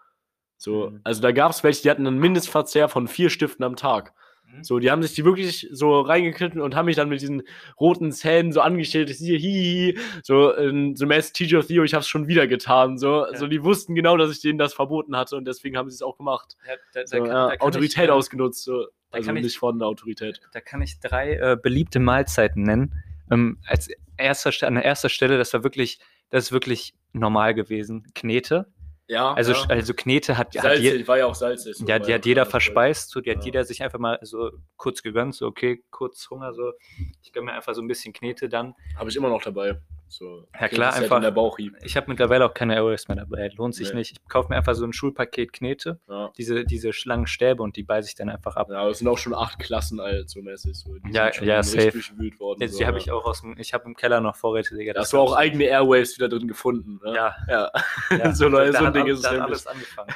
So, 0.58 0.90
Mhm. 0.92 1.02
also 1.04 1.22
da 1.22 1.32
gab 1.32 1.52
es 1.52 1.64
welche, 1.64 1.84
die 1.84 1.90
hatten 1.92 2.08
einen 2.08 2.20
Mindestverzehr 2.20 2.90
von 2.90 3.08
vier 3.08 3.30
Stiften 3.30 3.64
am 3.64 3.76
Tag. 3.76 4.14
So, 4.62 4.80
die 4.80 4.90
haben 4.90 5.04
sich 5.04 5.14
die 5.14 5.24
wirklich 5.26 5.68
so 5.72 6.00
reingeknitten 6.02 6.62
und 6.62 6.76
haben 6.76 6.86
mich 6.88 6.96
dann 6.96 7.10
mit 7.10 7.22
diesen 7.22 7.44
roten 7.80 8.12
Zähnen 8.12 8.52
so 8.52 8.62
angestellt, 8.62 9.10
hier, 9.10 9.38
hihi, 9.38 10.00
so, 10.24 10.56
ähm, 10.58 10.96
so 10.96 11.06
mäßig 11.06 11.34
Teacher 11.34 11.66
Theo, 11.66 11.84
ich 11.84 11.94
hab's 11.94 12.08
schon 12.08 12.28
wieder 12.28 12.48
getan. 12.48 12.98
So, 12.98 13.26
Ja. 13.26 13.36
so, 13.38 13.48
die 13.48 13.64
wussten 13.64 13.94
genau, 13.94 14.18
dass 14.18 14.32
ich 14.32 14.42
denen 14.42 14.58
das 14.58 14.74
verboten 14.74 15.16
hatte 15.16 15.36
und 15.36 15.46
deswegen 15.46 15.78
haben 15.78 15.90
sie 15.90 15.96
es 15.96 16.02
auch 16.02 16.18
gemacht. 16.18 16.56
Ja, 16.68 16.74
da, 16.94 17.02
da 17.02 17.08
So, 17.08 17.18
kann- 17.18 17.26
ja, 17.28 17.48
da 17.50 17.56
kann 17.58 17.68
Autorität 17.68 18.04
ich, 18.04 18.10
äh, 18.10 18.12
ausgenutzt, 18.12 18.64
so. 18.64 18.88
also 19.12 19.32
ich- 19.34 19.44
nicht 19.44 19.58
vorhandene 19.58 19.86
Autorität. 19.88 20.40
Da 20.54 20.62
kann 20.62 20.82
ich 20.82 21.00
drei 21.00 21.34
äh, 21.34 21.58
beliebte 21.62 22.00
Mahlzeiten 22.00 22.64
nennen. 22.64 22.94
Ähm, 23.32 23.60
als 23.68 23.90
erster, 24.18 24.52
Ste- 24.52 24.68
an 24.68 24.78
erster 24.78 25.10
Stelle, 25.10 25.38
das 25.38 25.54
war 25.54 25.64
wirklich, 25.64 26.00
das 26.30 26.46
ist 26.46 26.52
wirklich 26.52 26.94
normal 27.14 27.54
gewesen. 27.54 28.08
Knete. 28.16 28.66
Ja, 29.10 29.34
Also, 29.34 29.54
ja. 29.54 29.64
also 29.70 29.94
Knete 29.94 30.38
hat, 30.38 30.48
hat, 30.56 30.64
salzig, 30.64 30.84
je, 30.84 31.08
war 31.08 31.18
ja 31.18 31.26
auch 31.28 31.36
salzig. 31.36 31.78
so, 31.78 31.86
ja, 31.86 32.00
war 32.00 32.06
die 32.06 32.14
hat 32.14 32.26
jeder 32.26 32.46
verspeist. 32.46 33.10
So, 33.10 33.22
die 33.22 33.32
hat 33.32 33.38
Ja. 33.40 33.46
jeder 33.46 33.64
sich 33.64 33.82
einfach 33.82 34.00
mal 34.00 34.20
so 34.22 34.52
kurz 34.76 35.02
gegönnt. 35.02 35.34
So, 35.36 35.48
okay, 35.48 35.84
kurz 35.92 36.30
Hunger. 36.30 36.54
So, 36.54 36.74
ich 37.22 37.32
gönne 37.32 37.46
mir 37.48 37.54
einfach 37.54 37.74
so 37.74 37.82
ein 37.82 37.88
bisschen 37.88 38.14
Knete 38.14 38.50
dann. 38.50 38.74
Habe 38.98 39.10
ich 39.10 39.16
immer 39.16 39.30
noch 39.30 39.42
dabei. 39.42 39.80
So, 40.10 40.48
Ja, 40.60 40.68
klar, 40.70 40.94
Halt 40.94 41.04
einfach- 41.04 41.18
In 41.18 41.24
der 41.24 41.32
Bauchhieb. 41.32 41.76
Ich 41.84 41.98
habe 41.98 42.08
mittlerweile 42.10 42.46
auch 42.46 42.54
keine 42.54 42.76
Airways 42.76 43.08
mehr 43.10 43.18
dabei. 43.18 43.50
Lohnt 43.58 43.76
sich 43.76 43.90
Nee. 43.90 43.98
nicht. 44.00 44.12
Ich 44.14 44.30
kaufe 44.30 44.50
mir 44.50 44.56
einfach 44.56 44.74
so 44.74 44.86
ein 44.86 44.94
Schulpaket 44.94 45.52
Knete, 45.52 46.00
Ja. 46.08 46.32
diese, 46.38 46.64
diese 46.64 46.92
langen 47.06 47.28
Stäbe 47.28 47.62
und 47.62 47.76
die 47.76 47.84
beiße 47.84 48.08
ich 48.10 48.16
dann 48.16 48.30
einfach 48.30 48.56
ab. 48.56 48.70
ja, 48.70 48.80
aber 48.80 48.92
es 48.92 49.00
sind 49.00 49.08
auch 49.10 49.18
schon 49.18 49.34
acht 49.34 49.60
Klassen 49.60 50.00
alt, 50.00 50.30
so 50.30 50.42
mäßig. 50.42 50.78
So. 50.78 50.96
Die 50.98 51.12
Ja, 51.12 51.32
ja, 51.42 51.62
safe. 51.62 51.94
worden. 52.40 52.62
Jetzt, 52.62 52.74
so, 52.74 52.78
die 52.80 52.86
habe 52.86 52.98
ja. 52.98 53.04
ich 53.04 53.12
auch 53.12 53.26
aus 53.26 53.42
dem, 53.42 53.58
ich 53.58 53.74
habe 53.74 53.86
im 53.86 53.96
Keller 53.96 54.22
noch 54.22 54.36
Vorräte, 54.38 54.76
Digga. 54.76 54.94
Da 54.94 55.00
das 55.00 55.08
hast 55.08 55.14
du 55.14 55.20
auch 55.20 55.34
eigene 55.36 55.66
Airwaves 55.66 56.18
wieder 56.18 56.30
drin 56.30 56.48
gefunden. 56.48 57.00
Ne? 57.04 57.14
Ja, 57.14 57.36
Ja. 57.50 57.72
Ja, 58.12 58.34
so, 58.34 58.48
Leute, 58.50 58.74
so 58.78 58.86
ein 58.86 58.94
Ding 58.94 59.08
ist 59.08 59.20
es 59.20 59.24
nämlich. 59.26 59.42
alles 59.44 59.68
angefangen. 59.68 60.14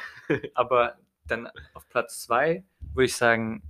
Aber 0.54 0.94
dann 1.26 1.48
auf 1.74 1.88
Platz 1.88 2.22
zwei 2.22 2.64
würde 2.94 3.04
ich 3.06 3.14
sagen, 3.16 3.62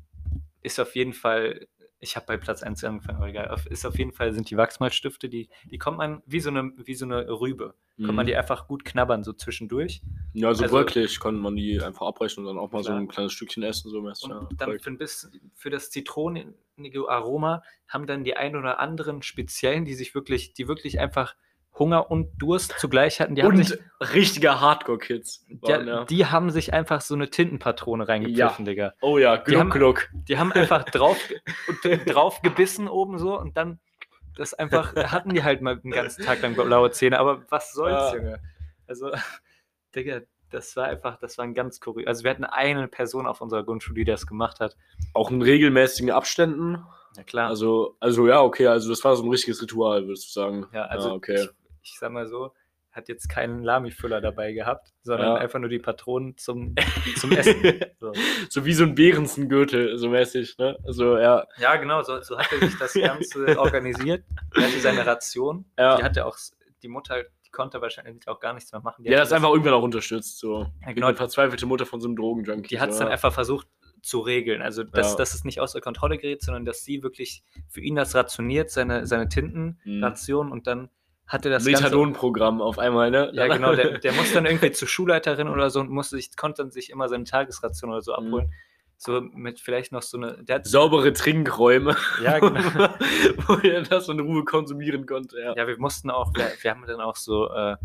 ist 0.63 0.79
auf 0.79 0.95
jeden 0.95 1.13
Fall, 1.13 1.67
ich 2.03 2.17
habe 2.17 2.27
bei 2.27 2.37
Platz 2.37 2.63
1 2.65 2.83
angefangen, 2.83 3.19
aber 3.19 3.29
egal, 3.29 3.49
auf, 3.49 3.65
ist 3.67 3.87
auf 3.87 3.97
jeden 3.97 4.13
Fall 4.13 4.33
sind 4.33 4.51
die 4.51 4.57
Wachsmalstifte, 4.57 5.29
die, 5.29 5.49
die 5.71 5.79
kommt 5.79 5.99
man 5.99 6.21
wie 6.27 6.41
so 6.41 6.51
eine, 6.51 6.73
wie 6.77 6.95
so 6.97 7.05
eine 7.05 7.31
Rübe. 7.31 7.75
Kann 7.99 8.15
man 8.17 8.25
Mhm. 8.25 8.29
die 8.29 8.37
einfach 8.37 8.67
gut 8.67 8.85
knabbern, 8.85 9.23
so 9.23 9.33
zwischendurch. 9.33 10.03
Ja, 10.33 10.53
so 10.53 10.65
also- 10.65 10.77
wirklich 10.77 11.21
konnte 11.21 11.41
man 11.41 11.55
die 11.55 11.81
einfach 11.81 12.07
abbrechen 12.07 12.41
und 12.41 12.47
dann 12.47 12.59
auch 12.59 12.73
mal 12.73 12.83
so 12.83 12.89
Klar. 12.89 12.99
ein 13.01 13.07
kleines 13.09 13.33
Stückchen 13.33 13.63
essen. 13.63 13.91
So. 13.91 13.99
Und 13.99 14.19
ja, 14.29 14.49
dann 14.57 14.79
für, 14.81 14.91
ein 14.91 14.99
bisschen, 14.99 15.53
für 15.55 15.71
das 15.71 15.91
zitronige 15.91 16.55
Aroma 17.09 17.63
haben 17.87 18.07
dann 18.07 18.25
die 18.25 18.37
ein 18.37 18.57
oder 18.57 18.81
anderen 18.81 19.23
Speziellen, 19.23 19.85
die 19.85 19.95
sich 19.95 20.15
wirklich, 20.15 20.55
die 20.55 20.67
wirklich 20.69 20.99
einfach 20.99 21.37
Hunger 21.79 22.11
und 22.11 22.31
Durst 22.39 22.75
zugleich 22.79 23.21
hatten. 23.21 23.35
Die 23.35 23.43
haben 23.43 23.57
sich 23.63 23.79
und 23.99 24.15
richtige 24.15 24.61
Hardcore-Kids. 24.61 25.47
Ja, 25.65 25.81
ja. 25.81 26.05
Die 26.05 26.27
haben 26.27 26.51
sich 26.51 26.73
einfach 26.75 27.01
so 27.01 27.15
eine 27.15 27.31
Tintenpatrone 27.31 28.07
reingepfiffen, 28.07 28.65
Digga. 28.65 28.93
Oh 29.01 29.17
ja, 29.19 29.39
Die 29.39 29.57
haben- 29.57 29.71
Gluck, 29.71 30.09
Gluck. 30.11 30.25
Die 30.29 30.39
haben 30.39 30.53
einfach 30.53 30.85
drauf, 30.91 31.17
drauf 32.07 32.43
gebissen 32.43 32.89
oben 32.89 33.19
so 33.19 33.39
und 33.39 33.57
dann 33.57 33.81
das 34.37 34.55
einfach, 34.55 34.95
hatten 34.97 35.31
die 35.35 35.43
halt 35.43 35.61
mal 35.63 35.77
den 35.79 35.91
ganzen 35.91 36.25
Tag 36.25 36.41
lang 36.43 36.55
blaue 36.55 36.91
Zähne, 36.91 37.19
aber 37.19 37.43
was 37.51 37.73
soll's, 37.73 38.13
Ja. 38.13 38.17
Junge? 38.17 38.41
Also, 38.87 39.11
Digga, 39.95 40.21
das 40.51 40.77
war 40.77 40.85
einfach, 40.87 41.19
das 41.19 41.39
war 41.39 41.45
ein 41.47 41.55
ganz 41.55 41.81
kurios. 41.81 42.07
Also 42.07 42.25
wir 42.25 42.31
hatten 42.31 42.45
eine 42.45 42.89
Person 42.89 43.27
auf 43.27 43.41
unserer 43.41 43.63
Grundschule, 43.65 43.95
die 43.97 44.05
das 44.05 44.27
gemacht 44.27 44.61
hat. 44.61 44.77
Auch 45.15 45.31
in 45.31 45.41
regelmäßigen 45.43 46.11
Abständen. 46.11 46.85
Ja 47.17 47.23
klar. 47.25 47.49
Also, 47.49 47.97
also 48.01 48.27
ja, 48.27 48.41
okay, 48.43 48.67
also 48.67 48.89
das 48.91 49.03
war 49.05 49.17
so 49.17 49.23
ein 49.23 49.31
richtiges 49.31 49.61
Ritual, 49.63 50.07
würdest 50.07 50.29
du 50.29 50.41
sagen. 50.41 50.67
ja, 50.73 50.85
also 50.85 51.13
okay. 51.13 51.43
ich, 51.43 51.51
ich 51.83 51.97
sag 51.99 52.13
mal 52.13 52.27
so, 52.27 52.53
hat 52.91 53.09
jetzt 53.09 53.29
keinen 53.31 53.63
Lami-Füller 53.63 54.21
dabei 54.21 54.53
gehabt, 54.53 54.93
sondern 55.03 55.29
Ja. 55.29 55.35
einfach 55.37 55.59
nur 55.59 55.71
die 55.71 55.79
Patronen 55.79 56.37
zum, 56.37 56.75
zum 57.17 57.33
Essen. 57.33 57.81
So. 57.99 58.13
so 58.51 58.65
wie 58.67 58.75
so 58.75 58.85
ein 58.85 58.95
Behrensen-Gürtel, 58.95 59.97
so 59.97 60.11
mäßig, 60.11 60.59
ne? 60.59 60.77
Also, 60.85 61.17
ja. 61.17 61.47
Ja, 61.59 61.77
genau, 61.77 62.03
so, 62.03 62.21
so 62.21 62.39
hat 62.39 62.53
er 62.53 62.59
sich 62.69 62.79
das 62.79 62.93
Ganze 62.95 63.59
organisiert. 63.59 64.25
Er 64.55 64.63
hatte 64.65 64.79
seine 64.81 65.07
Ration. 65.07 65.65
Ja. 65.79 65.97
Die 65.97 66.03
hatte 66.03 66.27
auch, 66.27 66.37
die 66.83 66.89
Mutter, 66.89 67.23
die 67.47 67.51
konnte 67.51 67.81
wahrscheinlich 67.81 68.29
auch 68.29 68.41
gar 68.41 68.53
nichts 68.53 68.71
mehr 68.73 68.83
machen. 68.83 69.05
Die 69.05 69.11
Ja, 69.11 69.19
das 69.21 69.29
ist 69.29 69.33
einfach 69.33 69.49
irgendwann 69.51 69.73
auch 69.75 69.83
unterstützt, 69.83 70.39
so. 70.39 70.67
Ja, 70.85 70.93
genau. 70.93 71.07
eine 71.07 71.17
verzweifelte 71.17 71.65
Mutter 71.65 71.87
von 71.87 71.99
so 72.01 72.09
einem 72.09 72.17
Drogenjunkie. 72.17 72.69
Die 72.69 72.81
hat 72.81 72.91
es 72.91 72.97
so, 72.99 73.05
dann 73.05 73.13
einfach 73.13 73.33
versucht 73.33 73.69
zu 74.03 74.21
regeln. 74.21 74.61
Also, 74.61 74.83
dass, 74.85 75.13
Ja. 75.13 75.17
dass 75.17 75.33
es 75.33 75.45
nicht 75.45 75.61
außer 75.61 75.81
Kontrolle 75.81 76.19
gerät, 76.19 76.43
sondern 76.43 76.67
dass 76.67 76.85
sie 76.85 77.03
wirklich 77.03 77.43
für 77.69 77.81
ihn 77.81 77.95
das 77.95 78.15
rationiert, 78.15 78.69
seine, 78.71 79.07
seine 79.07 79.25
Mhm. 79.25 79.31
Tintenration 79.31 80.53
und 80.53 80.67
dann 80.67 80.91
hatte 81.33 81.51
das. 81.51 81.65
Methadon-Programm 81.65 82.61
auf 82.61 82.79
einmal, 82.79 83.11
ne? 83.11 83.31
Ja, 83.35 83.49
genau, 83.49 83.75
der, 83.75 83.99
der 83.99 84.13
muss 84.13 84.33
dann 84.33 84.47
irgendwie 84.47 84.73
zur 84.73 84.89
Schulleiterin 84.89 85.49
oder 85.49 85.71
so 85.71 85.81
und 85.81 85.91
musste 85.91 86.17
sich, 86.17 86.37
konnte 86.37 86.63
dann 86.63 86.71
sich 86.71 86.91
immer 86.91 87.09
seine 87.09 87.25
Tagesration 87.25 87.91
oder 87.91 88.03
so 88.03 88.13
Mhm. 88.19 88.27
abholen. 88.27 88.53
So 88.99 89.21
mit 89.21 89.59
vielleicht 89.59 89.91
noch 89.91 90.03
so 90.03 90.17
eine. 90.17 90.45
Der 90.45 90.57
hat, 90.57 90.67
Saubere 90.67 91.13
Trinkräume, 91.13 91.97
ja, 92.23 92.39
genau. 92.39 92.61
wo 93.49 93.55
er 93.55 93.83
das 93.83 94.09
in 94.09 94.21
Ruhe 94.21 94.45
konsumieren 94.45 95.07
konnte, 95.07 95.41
ja. 95.41 95.55
Ja, 95.57 95.67
wir 95.67 95.77
mussten 95.79 96.09
auch, 96.11 96.33
wir, 96.35 96.53
wir 96.61 96.71
haben 96.71 96.85
dann 96.87 97.01
auch 97.01 97.17
so 97.17 97.51
äh, 97.53 97.77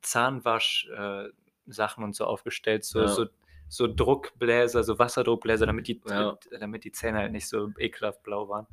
Zahnwasch-Sachen 0.00 2.04
und 2.04 2.14
so 2.14 2.24
aufgestellt, 2.24 2.84
so, 2.84 3.00
Ja. 3.00 3.08
so, 3.08 3.26
so 3.74 3.86
Druckbläser, 3.86 4.82
so 4.84 4.98
Wasserdruckbläser, 4.98 5.64
damit 5.64 5.88
die, 5.88 5.98
Ja. 6.06 6.36
damit 6.60 6.84
die 6.84 6.92
Zähne 6.92 7.18
halt 7.18 7.32
nicht 7.32 7.48
so 7.48 7.70
ekelhaft 7.78 8.22
blau 8.22 8.46
waren. 8.50 8.66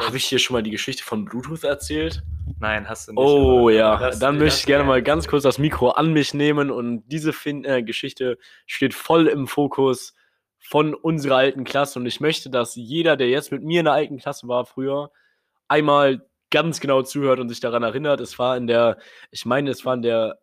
Habe 0.00 0.16
ich 0.16 0.24
hier 0.24 0.40
schon 0.40 0.54
mal 0.54 0.62
die 0.64 0.72
Geschichte 0.72 1.04
von 1.04 1.24
Bluetooth 1.24 1.62
erzählt? 1.64 2.22
nein, 2.58 2.88
hast 2.88 3.06
du 3.06 3.12
nicht. 3.12 3.20
Oh 3.20 3.60
aber 3.60 3.72
ja, 3.72 3.96
das- 3.96 4.18
dann 4.18 4.38
möchte 4.38 4.58
ich 4.58 4.66
gerne 4.66 4.82
mal 4.84 5.02
ganz 5.04 5.28
kurz 5.28 5.44
das 5.44 5.58
Mikro 5.58 5.90
an 5.90 6.12
mich 6.12 6.34
nehmen 6.34 6.70
und 6.72 7.04
diese 7.06 7.32
fin 7.32 7.64
äh, 7.64 7.82
Geschichte 7.84 8.38
steht 8.66 8.92
voll 8.92 9.28
im 9.28 9.46
Fokus 9.46 10.14
von 10.58 10.94
unserer 10.94 11.36
alten 11.36 11.62
Klasse 11.62 12.00
und 12.00 12.06
ich 12.06 12.20
möchte, 12.20 12.50
dass 12.50 12.74
jeder, 12.74 13.16
der 13.16 13.28
jetzt 13.28 13.52
mit 13.52 13.62
mir 13.62 13.78
in 13.80 13.84
der 13.84 13.94
alten 13.94 14.18
Klasse 14.18 14.48
war 14.48 14.66
früher, 14.66 15.12
einmal 15.68 16.26
ganz 16.50 16.80
genau 16.80 17.02
zuhört 17.02 17.38
und 17.38 17.48
sich 17.48 17.60
daran 17.60 17.84
erinnert. 17.84 18.20
Es 18.20 18.36
war 18.40 18.56
in 18.56 18.66
der, 18.66 18.98
ich 19.30 19.46
meine, 19.46 19.70
es 19.70 19.84
war 19.86 19.94
in 19.94 20.02
der 20.02 20.38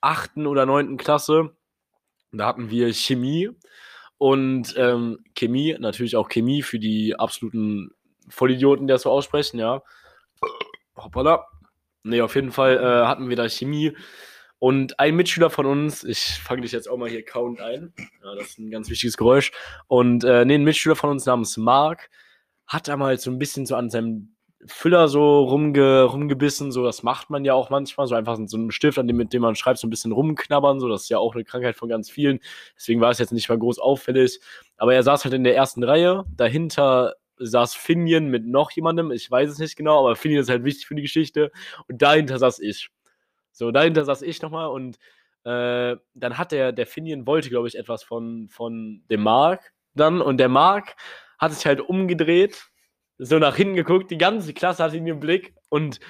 achten 0.00 0.46
oder 0.46 0.64
neunten 0.64 0.96
Klasse. 0.96 1.50
Da 2.32 2.46
hatten 2.46 2.70
wir 2.70 2.92
Chemie 2.92 3.50
und 4.18 4.74
ähm, 4.76 5.24
Chemie, 5.34 5.76
natürlich 5.78 6.16
auch 6.16 6.28
Chemie 6.28 6.62
für 6.62 6.78
die 6.78 7.16
absoluten 7.18 7.90
Vollidioten, 8.28 8.86
die 8.86 8.92
das 8.92 9.02
so 9.02 9.10
aussprechen, 9.10 9.58
ja. 9.58 9.82
Hoppala. 10.96 11.46
Nee, 12.02 12.20
auf 12.20 12.34
jeden 12.34 12.52
Fall 12.52 12.76
äh, 12.76 13.06
hatten 13.06 13.28
wir 13.28 13.36
da 13.36 13.48
Chemie. 13.48 13.96
Und 14.58 14.98
ein 14.98 15.14
Mitschüler 15.14 15.50
von 15.50 15.66
uns, 15.66 16.02
ich 16.02 16.18
fange 16.42 16.62
dich 16.62 16.72
jetzt 16.72 16.88
auch 16.88 16.96
mal 16.96 17.08
hier 17.08 17.24
Count 17.24 17.60
ein. 17.60 17.92
Ja, 18.24 18.34
das 18.34 18.48
ist 18.48 18.58
ein 18.58 18.70
ganz 18.70 18.90
wichtiges 18.90 19.16
Geräusch. 19.16 19.52
Und 19.86 20.24
äh, 20.24 20.44
nee, 20.44 20.54
ein 20.54 20.64
Mitschüler 20.64 20.96
von 20.96 21.10
uns 21.10 21.26
namens 21.26 21.56
Mark 21.56 22.10
hat 22.66 22.88
einmal 22.88 23.18
so 23.18 23.30
ein 23.30 23.38
bisschen 23.38 23.66
so 23.66 23.76
an 23.76 23.88
seinem 23.88 24.34
Füller 24.66 25.08
so 25.08 25.44
rumge, 25.44 26.02
rumgebissen. 26.02 26.72
So, 26.72 26.84
das 26.84 27.02
macht 27.02 27.30
man 27.30 27.44
ja 27.44 27.54
auch 27.54 27.70
manchmal. 27.70 28.06
So 28.06 28.14
einfach 28.14 28.38
so 28.46 28.56
einen 28.56 28.70
Stift, 28.70 28.98
an 28.98 29.06
dem, 29.06 29.16
mit 29.16 29.32
dem 29.32 29.42
man 29.42 29.54
schreibt, 29.54 29.78
so 29.78 29.86
ein 29.86 29.90
bisschen 29.90 30.12
rumknabbern. 30.12 30.80
So, 30.80 30.88
das 30.88 31.02
ist 31.02 31.08
ja 31.10 31.18
auch 31.18 31.34
eine 31.34 31.44
Krankheit 31.44 31.76
von 31.76 31.88
ganz 31.88 32.10
vielen. 32.10 32.40
Deswegen 32.76 33.00
war 33.00 33.10
es 33.10 33.18
jetzt 33.18 33.32
nicht 33.32 33.48
mal 33.48 33.58
groß 33.58 33.78
auffällig. 33.78 34.40
Aber 34.76 34.94
er 34.94 35.02
saß 35.02 35.24
halt 35.24 35.34
in 35.34 35.44
der 35.44 35.56
ersten 35.56 35.84
Reihe. 35.84 36.24
Dahinter 36.36 37.14
saß 37.38 37.74
Finian 37.74 38.28
mit 38.28 38.46
noch 38.46 38.70
jemandem. 38.72 39.12
Ich 39.12 39.30
weiß 39.30 39.50
es 39.50 39.58
nicht 39.58 39.76
genau, 39.76 40.00
aber 40.00 40.16
Finian 40.16 40.42
ist 40.42 40.50
halt 40.50 40.64
wichtig 40.64 40.86
für 40.86 40.94
die 40.94 41.02
Geschichte. 41.02 41.52
Und 41.88 42.02
dahinter 42.02 42.38
saß 42.38 42.58
ich. 42.60 42.90
So, 43.52 43.70
dahinter 43.70 44.04
saß 44.04 44.22
ich 44.22 44.42
nochmal 44.42 44.68
und 44.68 44.98
äh, 45.44 45.96
dann 46.14 46.38
hat 46.38 46.52
der, 46.52 46.72
der 46.72 46.86
Finian 46.86 47.26
wollte, 47.26 47.48
glaube 47.48 47.68
ich, 47.68 47.76
etwas 47.78 48.02
von, 48.02 48.48
von 48.48 49.02
dem 49.10 49.22
Mark 49.22 49.72
dann 49.94 50.20
und 50.20 50.38
der 50.38 50.48
Mark 50.48 50.96
hat 51.38 51.52
sich 51.52 51.66
halt 51.66 51.80
umgedreht, 51.80 52.68
so 53.18 53.38
nach 53.38 53.56
hinten 53.56 53.74
geguckt, 53.74 54.10
die 54.10 54.18
ganze 54.18 54.54
Klasse 54.54 54.84
hatte 54.84 54.96
ihn 54.96 55.06
im 55.06 55.20
Blick 55.20 55.54
Und 55.68 56.00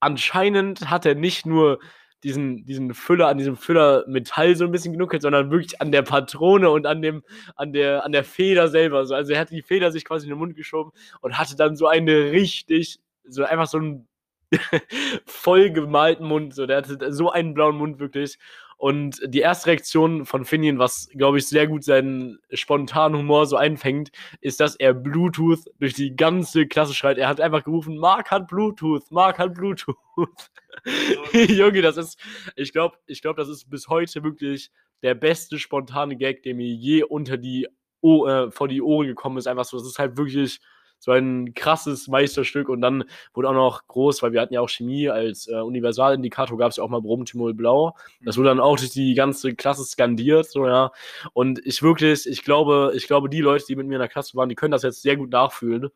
anscheinend 0.00 0.90
hat 0.90 1.06
er 1.06 1.14
nicht 1.14 1.46
nur 1.46 1.78
diesen, 2.24 2.64
diesen 2.64 2.94
Füller, 2.94 3.28
an 3.28 3.38
diesem 3.38 3.56
Füller 3.56 4.04
Metall 4.08 4.56
so 4.56 4.64
ein 4.64 4.72
bisschen 4.72 4.92
genuckelt, 4.92 5.22
sondern 5.22 5.50
wirklich 5.50 5.80
an 5.80 5.92
der 5.92 6.02
Patrone 6.02 6.70
und 6.70 6.86
an 6.86 7.02
dem, 7.02 7.22
an 7.54 7.72
der, 7.72 8.04
an 8.04 8.12
der 8.12 8.24
Feder 8.24 8.68
selber. 8.68 9.06
So. 9.06 9.14
Also 9.14 9.32
er 9.32 9.40
hat 9.40 9.50
die 9.50 9.62
Feder 9.62 9.92
sich 9.92 10.04
quasi 10.04 10.26
in 10.26 10.30
den 10.30 10.38
Mund 10.38 10.56
geschoben 10.56 10.92
und 11.20 11.38
hatte 11.38 11.56
dann 11.56 11.76
so 11.76 11.86
eine 11.86 12.32
richtig, 12.32 12.98
so 13.28 13.44
einfach 13.44 13.66
so 13.66 13.78
einen 13.78 14.08
voll 15.26 15.70
gemalten 15.70 16.26
Mund. 16.26 16.54
So. 16.54 16.66
Der 16.66 16.78
hatte 16.78 17.12
so 17.12 17.30
einen 17.30 17.54
blauen 17.54 17.76
Mund 17.76 17.98
wirklich. 18.00 18.38
Und 18.78 19.20
die 19.24 19.40
erste 19.40 19.68
Reaktion 19.68 20.26
von 20.26 20.44
Finian, 20.44 20.78
was, 20.78 21.08
glaube 21.14 21.38
ich, 21.38 21.48
sehr 21.48 21.66
gut 21.66 21.82
seinen 21.82 22.38
spontanen 22.52 23.18
Humor 23.18 23.46
so 23.46 23.56
einfängt, 23.56 24.10
ist, 24.42 24.60
dass 24.60 24.76
er 24.76 24.92
Bluetooth 24.92 25.64
durch 25.78 25.94
die 25.94 26.14
ganze 26.14 26.66
Klasse 26.66 26.92
schreit. 26.92 27.16
Er 27.16 27.28
hat 27.28 27.40
einfach 27.40 27.64
gerufen, 27.64 27.96
Mark 27.96 28.30
hat 28.30 28.48
Bluetooth, 28.48 29.10
Mark 29.10 29.38
hat 29.38 29.54
Bluetooth. 29.54 29.96
Junge, 31.32 31.80
das 31.80 31.96
ist, 31.96 32.20
ich 32.54 32.72
glaube, 32.72 32.98
ich 33.06 33.22
glaube, 33.22 33.40
das 33.40 33.48
ist 33.48 33.70
bis 33.70 33.88
heute 33.88 34.22
wirklich 34.22 34.70
der 35.02 35.14
beste 35.14 35.58
spontane 35.58 36.16
Gag, 36.16 36.42
der 36.42 36.54
mir 36.54 36.68
je 36.68 37.02
unter 37.02 37.38
die, 37.38 37.66
o 38.02 38.26
äh, 38.26 38.50
vor 38.50 38.68
die 38.68 38.82
Ohren 38.82 39.06
gekommen 39.06 39.38
ist. 39.38 39.46
Einfach 39.46 39.64
so, 39.64 39.78
das 39.78 39.86
ist 39.86 39.98
halt 39.98 40.18
wirklich 40.18 40.60
so 41.06 41.12
ein 41.12 41.54
krasses 41.54 42.08
Meisterstück 42.08 42.68
und 42.68 42.80
dann 42.80 43.04
wurde 43.32 43.48
auch 43.48 43.54
noch 43.54 43.86
groß, 43.86 44.24
weil 44.24 44.32
wir 44.32 44.40
hatten 44.40 44.52
ja 44.52 44.60
auch 44.60 44.68
Chemie 44.68 45.08
als 45.08 45.46
äh, 45.46 45.54
Universalindikator, 45.54 46.58
gab 46.58 46.70
es 46.72 46.78
ja 46.78 46.82
auch 46.82 46.88
mal 46.88 47.00
Bromthymol 47.00 47.54
Blau. 47.54 47.94
Das 48.24 48.36
wurde 48.36 48.48
dann 48.48 48.58
auch 48.58 48.76
durch 48.76 48.90
die 48.90 49.14
ganze 49.14 49.54
Klasse 49.54 49.84
skandiert, 49.84 50.50
so 50.50 50.66
ja. 50.66 50.90
Und 51.32 51.64
ich 51.64 51.80
wirklich, 51.80 52.26
ich 52.26 52.42
glaube, 52.42 52.90
ich 52.96 53.06
glaube, 53.06 53.28
die 53.28 53.40
Leute, 53.40 53.64
die 53.68 53.76
mit 53.76 53.86
mir 53.86 53.94
in 53.94 54.00
der 54.00 54.08
Klasse 54.08 54.36
waren, 54.36 54.48
die 54.48 54.56
können 54.56 54.72
das 54.72 54.82
jetzt 54.82 55.00
sehr 55.00 55.16
gut 55.16 55.30
nachfühlen, 55.30 55.90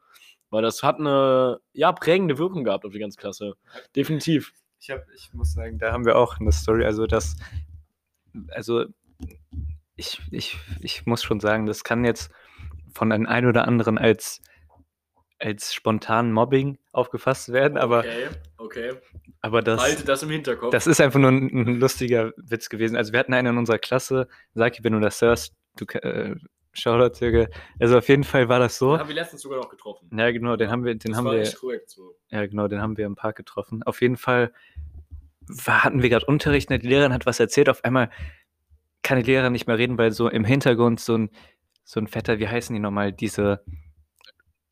weil 0.51 0.63
das 0.63 0.85
hat 0.85 1.01
eine, 1.01 1.59
ja, 1.73 1.91
prägende 1.91 2.39
Wirkung 2.39 2.63
gehabt 2.63 2.85
auf 2.85 2.93
die 2.93 3.01
ganze 3.01 3.19
Klasse. 3.19 3.55
Definitiv. 3.97 4.53
Ich, 4.79 4.93
hab, 4.93 5.03
ich 5.13 5.35
muss 5.35 5.55
sagen, 5.55 5.81
da 5.81 5.91
haben 5.91 6.07
wir 6.07 6.17
auch 6.17 6.39
eine 6.39 6.53
Story, 6.53 6.85
also 6.85 7.09
das, 7.09 7.37
also 8.51 8.85
ich, 9.97 10.21
ich, 10.31 10.57
ich 10.81 11.05
muss 11.05 11.25
schon 11.25 11.41
sagen, 11.41 11.67
das 11.67 11.83
kann 11.83 12.05
jetzt 12.05 12.31
von 12.93 13.11
einem 13.11 13.27
ein 13.27 13.47
oder 13.47 13.67
anderen 13.67 13.99
als 13.99 14.41
als 15.41 15.73
spontan 15.75 16.33
Mobbing 16.33 16.79
aufgefasst 16.93 17.53
werden, 17.53 17.79
aber, 17.79 18.01
Okay, 18.01 18.29
okay. 18.59 18.93
aber 19.41 19.63
das, 19.63 19.81
Halte 19.81 20.05
das 20.05 20.23
im 20.23 20.31
Hinterkopf. 20.31 20.71
das 20.71 20.87
ist 20.87 21.01
einfach 21.01 21.19
nur 21.19 21.31
ein, 21.31 21.49
ein 21.53 21.81
lustiger 21.81 22.33
Witz 22.37 22.69
gewesen. 22.69 22.97
Also 22.97 23.13
wir 23.13 23.19
hatten 23.21 23.33
einen 23.35 23.55
in 23.55 23.59
unserer 23.59 23.79
Klasse, 23.79 24.29
Saki, 24.55 24.85
wenn 24.85 24.93
du 24.93 25.01
das 25.01 25.21
hörst, 25.23 25.55
du 25.77 25.87
äh, 25.99 26.37
Shoutout, 26.73 27.19
Türke. 27.19 27.51
Also 27.81 27.99
auf 27.99 28.09
jeden 28.09 28.23
Fall 28.23 28.49
war 28.49 28.59
das 28.61 28.79
so. 28.79 28.97
haben 28.99 29.09
wir 29.09 29.15
letztens 29.15 29.43
sogar 29.43 29.59
noch 29.59 29.69
getroffen. 29.71 30.09
Ja, 30.17 30.31
genau, 30.31 30.57
den 30.57 30.71
haben 30.71 30.85
wir, 30.85 30.95
den 30.95 31.11
das 31.11 31.19
haben 31.19 31.25
war 31.25 31.33
wir, 31.35 31.51
korrekt 31.53 31.91
so. 31.91 32.15
ja 32.31 32.47
genau, 32.47 32.69
den 32.69 32.81
haben 32.81 32.97
wir 32.97 33.07
im 33.07 33.17
Park 33.17 33.37
getroffen. 33.37 33.83
Auf 33.83 34.01
jeden 34.03 34.17
Fall 34.17 34.53
war, 35.49 35.83
hatten 35.85 36.03
wir 36.03 36.11
gerade 36.11 36.27
Unterricht, 36.27 36.71
die 36.71 36.77
Lehrerin 36.77 37.13
hat 37.13 37.27
was 37.27 37.41
erzählt, 37.41 37.69
auf 37.69 37.83
einmal 37.85 38.11
kann 39.03 39.19
die 39.19 39.25
Lehrerin 39.25 39.53
nicht 39.53 39.67
mehr 39.67 39.79
reden, 39.79 39.99
weil 39.99 40.13
so 40.13 40.29
im 40.29 40.45
Hintergrund 40.45 41.01
so 41.01 41.17
ein, 41.17 41.31
so 41.83 41.99
ein 41.99 42.07
fetter, 42.07 42.39
wie 42.39 42.47
heißen 42.47 42.73
die 42.75 42.81
nochmal, 42.81 43.13
diese 43.13 43.65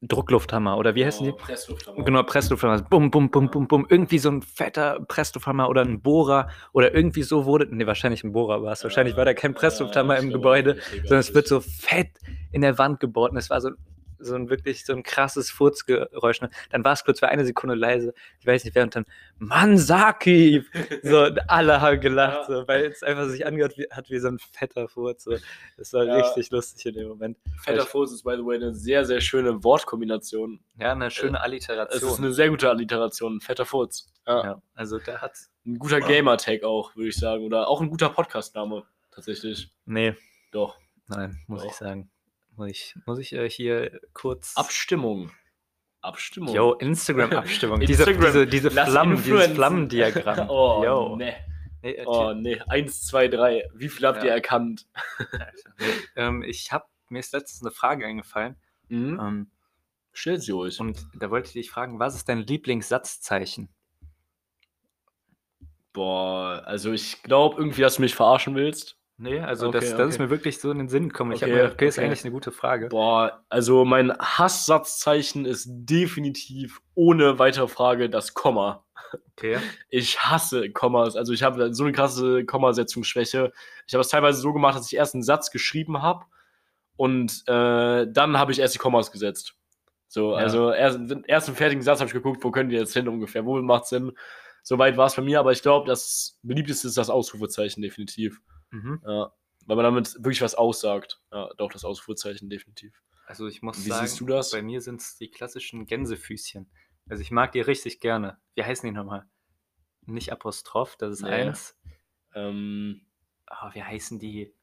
Drucklufthammer 0.03 0.79
oder 0.79 0.95
wie 0.95 1.05
heißen 1.05 1.25
die? 1.27 1.33
Oh, 1.33 1.37
Presslufthammer. 1.37 2.05
Genau, 2.05 2.23
Presslufthammer. 2.23 2.83
Bum, 2.83 3.11
bum, 3.11 3.31
bum, 3.31 3.51
bum, 3.51 3.67
bum. 3.67 3.87
Irgendwie 3.89 4.19
so 4.19 4.31
ein 4.31 4.43
fetter 4.43 5.01
Presslufthammer 5.09 5.69
oder 5.69 5.83
ein 5.83 6.01
Bohrer 6.01 6.49
oder 6.73 6.95
irgendwie 6.95 7.25
so 7.25 7.47
wurde. 7.47 7.67
Nee, 7.71 7.87
wahrscheinlich 7.87 8.23
ein 8.23 8.33
Bohrer 8.33 8.63
war 8.63 8.73
es. 8.73 8.85
Wahrscheinlich 8.85 9.17
war 9.17 9.25
da 9.25 9.35
kein 9.35 9.55
Presslufthammer 9.55 10.17
im 10.19 10.31
Gebäude, 10.31 10.77
sondern 11.03 11.19
es 11.19 11.35
wird 11.35 11.49
so 11.49 11.61
fett 11.61 12.11
in 12.53 12.63
der 12.63 12.79
Wand 12.79 13.01
gebohrt 13.01 13.33
und 13.33 13.39
es 13.39 13.51
war 13.51 13.61
so, 13.61 13.71
so 14.19 14.35
ein 14.35 14.51
wirklich 14.51 14.85
so 14.85 14.93
ein 14.93 15.03
krasses 15.03 15.51
Furzgeräusch. 15.51 16.41
ne? 16.41 16.51
Dann 16.71 16.85
war 16.85 16.93
es 16.93 17.05
kurz 17.05 17.21
für 17.21 17.29
eine 17.29 17.45
Sekunde 17.45 17.75
leise. 17.75 18.15
Ich 18.41 18.47
weiß 18.47 18.65
nicht 18.65 18.75
wer 18.75 18.83
und 18.85 18.95
dann 18.97 19.05
Mansaki! 19.39 20.65
So, 21.03 21.25
und 21.27 21.51
alle 21.51 21.81
haben 21.81 22.01
gelacht, 22.01 22.49
Ja. 22.49 22.61
so, 22.61 22.69
weil 22.69 22.87
es 22.87 23.03
einfach 23.03 23.27
sich 23.29 23.47
angehört 23.47 23.77
wie, 23.79 23.87
hat 23.91 24.11
wie 24.11 24.19
so 24.19 24.29
ein 24.29 24.39
fetter 24.39 24.89
Furz. 24.89 25.25
So. 25.25 25.37
Das 25.77 25.93
war 25.93 26.05
Ja. 26.05 26.17
richtig 26.17 26.51
lustig 26.51 26.87
in 26.87 26.95
dem 26.95 27.09
Moment. 27.09 27.39
Fetter 27.63 27.87
Fuß 27.87 28.13
ist, 28.13 28.23
by 28.25 28.35
the 28.37 28.45
way, 28.45 28.57
eine 28.57 28.75
sehr, 28.75 29.05
sehr 29.05 29.21
schöne 29.21 29.63
Wortkombination. 29.65 30.61
Ja, 30.79 30.93
eine 30.93 31.11
schöne 31.11 31.39
Es 31.39 31.45
Alliteration. 31.45 32.11
ist 32.13 32.19
eine 32.19 32.33
sehr 32.33 32.51
gute 32.51 32.69
Alliteration. 32.71 33.41
Fetter 33.41 33.65
Furz. 33.67 34.13
Ja. 34.27 34.45
ja, 34.45 34.63
also 34.75 34.99
der 34.99 35.21
hat 35.23 35.37
Ein 35.67 35.79
guter 35.79 36.01
Gamer-Tag 36.01 36.63
auch, 36.65 36.95
würde 36.97 37.09
ich 37.09 37.17
sagen. 37.17 37.45
Oder 37.45 37.69
auch 37.69 37.81
ein 37.81 37.89
guter 37.91 38.09
Podcast-Name, 38.11 38.85
tatsächlich. 39.11 39.71
Nee, 39.87 40.15
Doch. 40.53 40.77
nein, 41.09 41.39
muss 41.47 41.63
Doch. 41.63 41.71
ich 41.71 41.77
sagen. 41.77 42.11
Muss 42.59 42.71
ich, 42.71 42.95
muss 43.07 43.19
ich 43.21 43.33
äh, 43.33 43.49
hier 43.49 44.01
kurz. 44.13 44.57
Abstimmung. 44.57 45.31
Abstimmung. 46.01 46.55
Yo, 46.55 46.73
Instagram-Abstimmung. 46.75 47.81
diese, 47.87 48.03
Instagram. 48.03 48.25
diese, 48.33 48.47
diese 48.47 48.69
Lass 48.71 48.91
Flammen, 48.91 49.13
dieses 49.13 49.27
influenzen. 49.29 49.55
Flammendiagramm. 49.57 50.49
oh, 50.51 50.83
Yo. 50.85 51.17
ne. 51.17 51.35
Nee, 51.83 51.91
äh, 51.93 52.05
Oh, 52.05 52.33
ne. 52.35 52.63
Eins, 52.69 53.07
zwei, 53.07 53.29
drei. 53.29 53.65
Wie 53.75 53.89
viel 53.89 54.07
habt 54.07 54.19
Ja. 54.19 54.25
ihr 54.27 54.33
erkannt? 54.33 54.87
Nee, 55.79 55.87
ähm, 56.17 56.43
ich 56.43 56.73
habe 56.73 56.87
mir 57.09 57.21
ist 57.21 57.33
letztens 57.33 57.63
eine 57.63 57.71
Frage 57.71 58.05
eingefallen. 58.07 58.57
Mhm. 58.89 59.21
Ähm, 59.21 59.51
Stellt 60.13 60.43
sie 60.43 60.51
ruhig. 60.51 60.81
und 60.81 61.07
da 61.15 61.31
wollte 61.31 61.47
ich 61.47 61.53
dich 61.53 61.71
fragen, 61.71 62.01
was 62.01 62.17
ist 62.17 62.29
dein 62.29 62.41
Lieblingssatzzeichen? 62.41 63.69
Boah, 65.93 66.63
also 66.67 66.93
ich 66.93 67.23
glaube 67.23 67.57
irgendwie, 67.59 67.83
dass 67.83 67.97
du 67.97 68.03
mich 68.03 68.15
verarschen 68.17 68.55
willst. 68.57 68.98
Nee, 69.21 69.41
also 69.41 69.69
Okay, 69.69 69.81
das, 69.81 69.91
das 69.97 70.09
ist 70.11 70.15
okay. 70.15 70.23
mir 70.25 70.31
wirklich 70.31 70.61
so 70.61 70.71
in 70.71 70.79
den 70.79 70.89
Sinn 70.89 71.09
gekommen. 71.09 71.33
Ich 71.33 71.43
habe 71.43 71.51
Okay, 71.53 71.57
mir 71.57 71.63
gedacht, 71.65 71.75
okay, 71.75 71.89
ist 71.89 71.99
okay. 71.99 72.07
eigentlich 72.07 72.25
eine 72.25 72.33
gute 72.33 72.53
Frage. 72.53 72.89
Boah, 72.89 73.45
also 73.49 73.85
mein 73.85 74.13
Hasssatzzeichen 74.19 75.45
ist 75.45 75.67
definitiv 75.69 76.81
ohne 76.95 77.39
weitere 77.39 77.67
Frage 77.69 78.09
das 78.09 78.35
Komma. 78.35 78.85
Okay. 79.33 79.59
Ich 79.89 80.21
hasse 80.21 80.71
Kommas. 80.71 81.17
Also 81.17 81.33
ich 81.33 81.43
habe 81.43 81.73
so 81.75 81.83
eine 81.85 81.93
krasse 81.93 82.45
Kommasetzungsschwäche. 82.45 83.53
Ich 83.87 83.95
habe 83.95 84.03
es 84.03 84.09
teilweise 84.09 84.41
so 84.41 84.53
gemacht, 84.53 84.77
dass 84.77 84.87
ich 84.93 84.97
erst 84.97 85.15
einen 85.15 85.23
Satz 85.23 85.51
geschrieben 85.51 86.03
habe 86.03 86.25
und 86.97 87.43
äh, 87.47 88.07
dann 88.07 88.39
habe 88.39 88.53
ich 88.53 88.59
erst 88.61 88.75
die 88.75 88.79
Kommas 88.79 89.11
gesetzt. 89.11 89.55
So, 90.09 90.33
Ja. 90.33 90.37
also 90.39 90.71
erst, 90.73 91.01
erst 91.27 91.49
im 91.49 91.55
fertigen 91.57 91.83
Satz 91.83 92.01
habe 92.01 92.09
ich 92.09 92.15
geguckt, 92.15 92.45
wo 92.45 92.51
können 92.51 92.69
die 92.71 92.77
jetzt 92.77 92.93
hin 92.93 93.09
ungefähr, 93.09 93.45
wo 93.47 93.61
macht 93.63 93.87
Sinn. 93.87 94.13
Soweit 94.63 94.97
war 94.97 95.07
es 95.07 95.15
bei 95.17 95.23
mir, 95.23 95.41
aber 95.41 95.53
ich 95.53 95.63
glaube, 95.63 95.87
das 95.89 96.39
beliebteste 96.43 96.89
ist 96.89 96.99
das 96.99 97.09
Ausrufezeichen 97.11 97.81
definitiv. 97.83 98.41
Mhm. 98.71 99.01
Ja, 99.07 99.33
weil 99.67 99.77
man 99.77 99.85
damit 99.85 100.15
wirklich 100.17 100.43
was 100.43 100.55
aussagt. 100.55 101.21
Ja, 101.33 101.51
doch 101.57 101.71
das 101.73 101.85
Ausrufezeichen 101.85 102.49
definitiv. 102.51 103.03
Also 103.27 103.47
ich 103.47 103.63
muss 103.63 103.85
Wie 103.85 103.89
sagen, 103.91 104.07
siehst 104.07 104.21
du 104.21 104.27
das? 104.27 104.51
bei 104.53 104.63
mir 104.63 104.81
sind 104.81 105.01
es 105.01 105.17
die 105.17 105.31
klassischen 105.31 105.87
Gänsefüßchen. 105.87 106.71
Also 107.09 107.21
ich 107.23 107.31
mag 107.31 107.53
die 107.53 107.61
richtig 107.61 108.01
gerne. 108.01 108.39
Wie 108.55 108.65
heißen 108.65 108.87
die 108.89 108.95
nochmal? 108.95 109.29
Nicht 110.07 110.33
Apostroph, 110.33 110.97
das 110.97 111.13
ist 111.13 111.23
Nee. 111.23 111.31
eins. 111.31 111.77
Ähm, 112.35 113.03
Ah, 113.47 113.71
wie 113.75 113.83
heißen 113.83 114.19
die? 114.19 114.55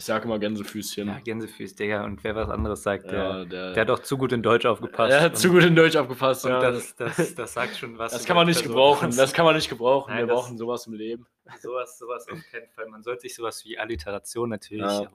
Ich 0.00 0.06
sage 0.06 0.24
immer 0.24 0.38
Gänsefüßchen. 0.38 1.08
Ja, 1.08 1.20
Gänsefüß, 1.20 1.74
Digga. 1.74 2.04
Und 2.04 2.24
wer 2.24 2.34
was 2.34 2.48
anderes 2.48 2.82
sagt, 2.82 3.10
der, 3.10 3.18
Ja, 3.18 3.44
der, 3.44 3.72
der 3.74 3.80
hat 3.82 3.90
auch 3.90 3.98
zu 3.98 4.16
gut 4.16 4.32
in 4.32 4.42
Deutsch 4.42 4.64
aufgepasst. 4.64 5.12
er 5.12 5.20
hat 5.20 5.36
zu 5.36 5.50
gut 5.50 5.62
in 5.62 5.76
Deutsch 5.76 5.94
aufgepasst. 5.94 6.46
Und 6.46 6.52
ja. 6.52 6.70
das, 6.70 6.96
das, 6.96 7.34
das 7.34 7.52
sagt 7.52 7.76
schon 7.76 7.98
was. 7.98 8.12
Das 8.12 8.24
kann 8.24 8.34
man 8.34 8.46
nicht 8.46 8.60
Person 8.60 8.76
gebrauchen. 8.76 9.14
Das 9.14 9.34
kann 9.34 9.44
man 9.44 9.54
nicht 9.54 9.68
gebrauchen. 9.68 10.14
Nein, 10.14 10.26
Wir 10.26 10.34
brauchen 10.34 10.56
sowas 10.56 10.86
im 10.86 10.94
Leben. 10.94 11.26
sowas, 11.60 11.98
sowas 11.98 12.26
auf 12.32 12.38
keinen 12.50 12.70
Fall. 12.70 12.86
Man 12.88 13.02
sollte 13.02 13.20
sich 13.20 13.34
sowas 13.34 13.62
wie 13.66 13.78
Alliteration 13.78 14.48
natürlich. 14.48 14.90
Ja. 14.90 15.06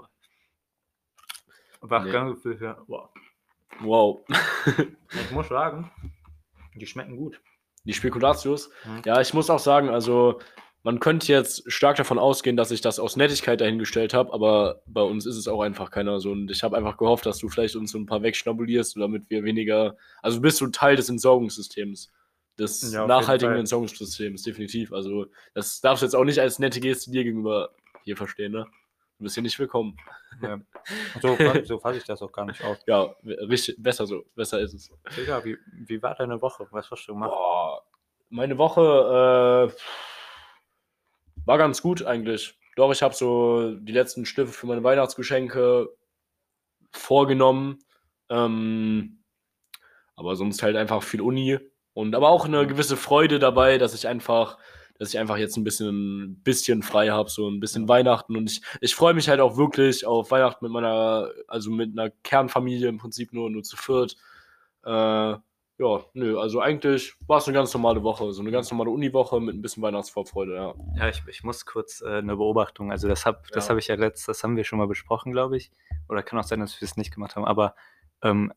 Aber 1.82 2.04
Nee. 2.04 2.12
Ja. 2.62 2.78
Wow. 2.86 3.10
Wow. 3.80 4.24
Ich 5.10 5.32
muss 5.32 5.48
sagen, 5.48 5.92
die 6.76 6.86
schmecken 6.86 7.18
gut. 7.18 7.42
Die 7.86 7.94
Spekulatius. 7.94 8.70
Mhm. 8.86 9.02
Ja, 9.04 9.20
ich 9.20 9.34
muss 9.34 9.50
auch 9.50 9.60
sagen, 9.60 9.90
also 9.90 10.40
man 10.86 11.00
könnte 11.00 11.32
jetzt 11.34 11.64
stark 11.72 11.98
davon 11.98 12.20
ausgehen, 12.20 12.56
dass 12.56 12.70
ich 12.70 12.80
das 12.80 13.00
aus 13.00 13.16
Nettigkeit 13.16 13.60
dahingestellt 13.60 14.14
habe, 14.14 14.32
aber 14.32 14.84
bei 14.86 15.02
uns 15.02 15.26
ist 15.26 15.36
es 15.36 15.48
auch 15.48 15.62
einfach 15.62 15.90
keiner 15.90 16.20
so. 16.20 16.30
Und 16.30 16.52
ich 16.52 16.62
habe 16.62 16.78
einfach 16.78 16.98
gehofft, 16.98 17.26
dass 17.26 17.40
du 17.40 17.50
vielleicht 17.50 17.76
uns 17.76 17.92
so 17.92 17.98
ein 17.98 18.06
paar 18.06 18.22
wegschnabulierst, 18.22 18.96
damit 18.98 19.28
wir 19.32 19.44
weniger. 19.44 19.98
Also 20.22 20.42
bist 20.42 20.62
du 20.62 20.68
Teil 20.68 20.96
des 20.96 21.10
Entsorgungssystems. 21.10 22.12
Des 22.60 22.94
Ja, 22.94 23.08
nachhaltigen. 23.08 23.56
Entsorgungssystems, 23.56 24.44
definitiv. 24.44 24.94
Also, 24.94 25.26
das 25.56 25.82
darfst 25.82 26.04
du 26.04 26.06
jetzt 26.06 26.14
auch 26.14 26.24
nicht 26.24 26.40
als 26.40 26.60
nette 26.60 26.80
Geste 26.80 27.10
dir 27.10 27.24
gegenüber 27.24 27.72
hier 28.04 28.16
verstehen, 28.16 28.52
ne? 28.52 28.68
Du 29.18 29.24
bist 29.24 29.34
hier 29.34 29.44
nicht 29.44 29.58
willkommen. 29.58 29.98
Ja. 30.42 30.60
So, 31.20 31.36
so 31.64 31.80
fasse 31.80 31.98
ich 31.98 32.04
das 32.04 32.22
auch 32.22 32.32
gar 32.32 32.46
nicht 32.46 32.64
auf. 32.64 32.78
Ja, 32.86 33.16
richtig, 33.24 33.82
besser 33.82 34.06
so. 34.06 34.24
Besser 34.36 34.60
ist 34.60 34.76
es. 34.76 34.92
Digga, 35.18 35.44
wie, 35.44 35.58
wie 35.88 36.00
war 36.04 36.14
deine 36.14 36.40
Woche? 36.40 36.68
Was 36.70 36.92
hast 36.92 37.08
du 37.08 37.14
gemacht? 37.14 37.32
Boah, 37.32 37.82
meine 38.30 38.56
Woche 38.60 39.72
äh, 39.72 40.15
war 41.46 41.58
ganz 41.58 41.82
gut 41.82 42.04
eigentlich. 42.04 42.58
Doch, 42.76 42.92
ich 42.92 43.02
habe 43.02 43.16
so 43.16 43.76
die 43.76 43.94
letzten 43.94 44.26
Schliffe 44.26 44.52
für 44.52 44.68
meine 44.68 44.84
Weihnachtsgeschenke 44.84 45.90
vorgenommen. 46.92 47.80
Ähm, 48.30 49.20
aber 50.16 50.36
sonst 50.36 50.64
halt 50.64 50.76
einfach 50.76 51.04
viel 51.04 51.22
Uni 51.22 51.60
und 51.94 52.16
aber 52.16 52.30
auch 52.30 52.46
eine 52.46 52.66
gewisse 52.68 52.98
Freude 52.98 53.40
dabei, 53.40 53.78
dass 53.78 53.94
ich 53.94 54.08
einfach, 54.08 54.58
dass 54.98 55.10
ich 55.10 55.20
einfach 55.20 55.38
jetzt 55.38 55.58
ein 55.58 55.64
bisschen, 55.64 56.42
bisschen 56.44 56.84
frei 56.84 57.10
habe, 57.10 57.30
so 57.30 57.50
ein 57.50 57.60
bisschen 57.60 57.88
Weihnachten 57.88 58.36
und 58.38 58.50
ich, 58.50 58.62
ich 58.82 58.96
freue 58.96 59.14
mich 59.14 59.30
halt 59.30 59.42
auch 59.42 59.58
wirklich 59.58 60.06
auf 60.06 60.32
Weihnachten 60.32 60.66
mit 60.66 60.72
meiner, 60.72 61.30
also 61.48 61.70
mit 61.70 61.98
einer 61.98 62.10
Kernfamilie 62.24 62.88
im 62.88 62.98
Prinzip 62.98 63.34
nur, 63.34 63.50
nur 63.50 63.64
zu 63.64 63.78
viert. 63.78 64.16
Äh, 64.84 65.36
ja, 65.78 66.00
nö, 66.14 66.40
also 66.40 66.62
eigentlich 66.62 67.16
war 67.28 67.40
es 67.40 67.48
eine 67.48 67.54
ganz 67.56 67.74
normale 67.74 68.02
Woche, 68.02 68.32
so 68.32 68.42
eine 68.42 68.52
ganz 68.52 68.72
normale 68.72 68.92
Uniwoche 68.92 69.42
mit 69.42 69.56
ein 69.56 69.62
bisschen 69.62 69.84
Weihnachtsvorfreude, 69.84 70.56
ja. 70.56 70.74
Ja, 70.98 71.10
ich, 71.10 71.22
ich 71.28 71.44
muss 71.44 71.66
kurz 71.66 72.02
äh, 72.02 72.20
eine 72.20 72.38
Beobachtung, 72.38 72.92
also 72.92 73.08
das 73.10 73.26
habe 73.26 73.42
das 73.52 73.66
Ja. 73.66 73.72
hab 73.72 73.78
ich 73.78 73.88
ja 73.88 73.96
letzt, 73.96 74.28
das 74.28 74.44
haben 74.44 74.56
wir 74.56 74.64
schon 74.64 74.80
mal 74.80 74.88
besprochen, 74.88 75.34
glaube 75.34 75.58
ich. 75.58 75.72
Oder 76.08 76.24
kann 76.24 76.40
auch 76.40 76.44
sein, 76.44 76.62
dass 76.62 76.80
wir 76.80 76.86
es 76.86 76.96
nicht 76.96 77.14
gemacht 77.14 77.36
haben, 77.36 77.44
aber 77.44 77.76
ähm, 78.22 78.54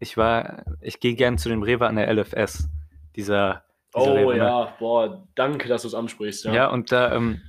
ich 0.00 0.16
war, 0.16 0.64
ich 0.80 0.98
gehe 0.98 1.14
gern 1.14 1.38
zu 1.38 1.48
dem 1.48 1.62
Rewe 1.62 1.86
an 1.86 1.96
der 1.96 2.12
LFS, 2.12 2.68
dieser, 3.14 3.64
dieser 3.94 4.10
Oh 4.10 4.14
Rewe, 4.14 4.32
ne? 4.32 4.38
ja, 4.38 4.74
boah, 4.80 5.28
danke, 5.36 5.68
dass 5.68 5.82
du 5.82 5.88
es 5.88 5.94
ansprichst, 5.94 6.44
ja. 6.44 6.52
Ja, 6.52 6.70
und 6.70 6.90
da, 6.90 7.14
ähm, 7.14 7.40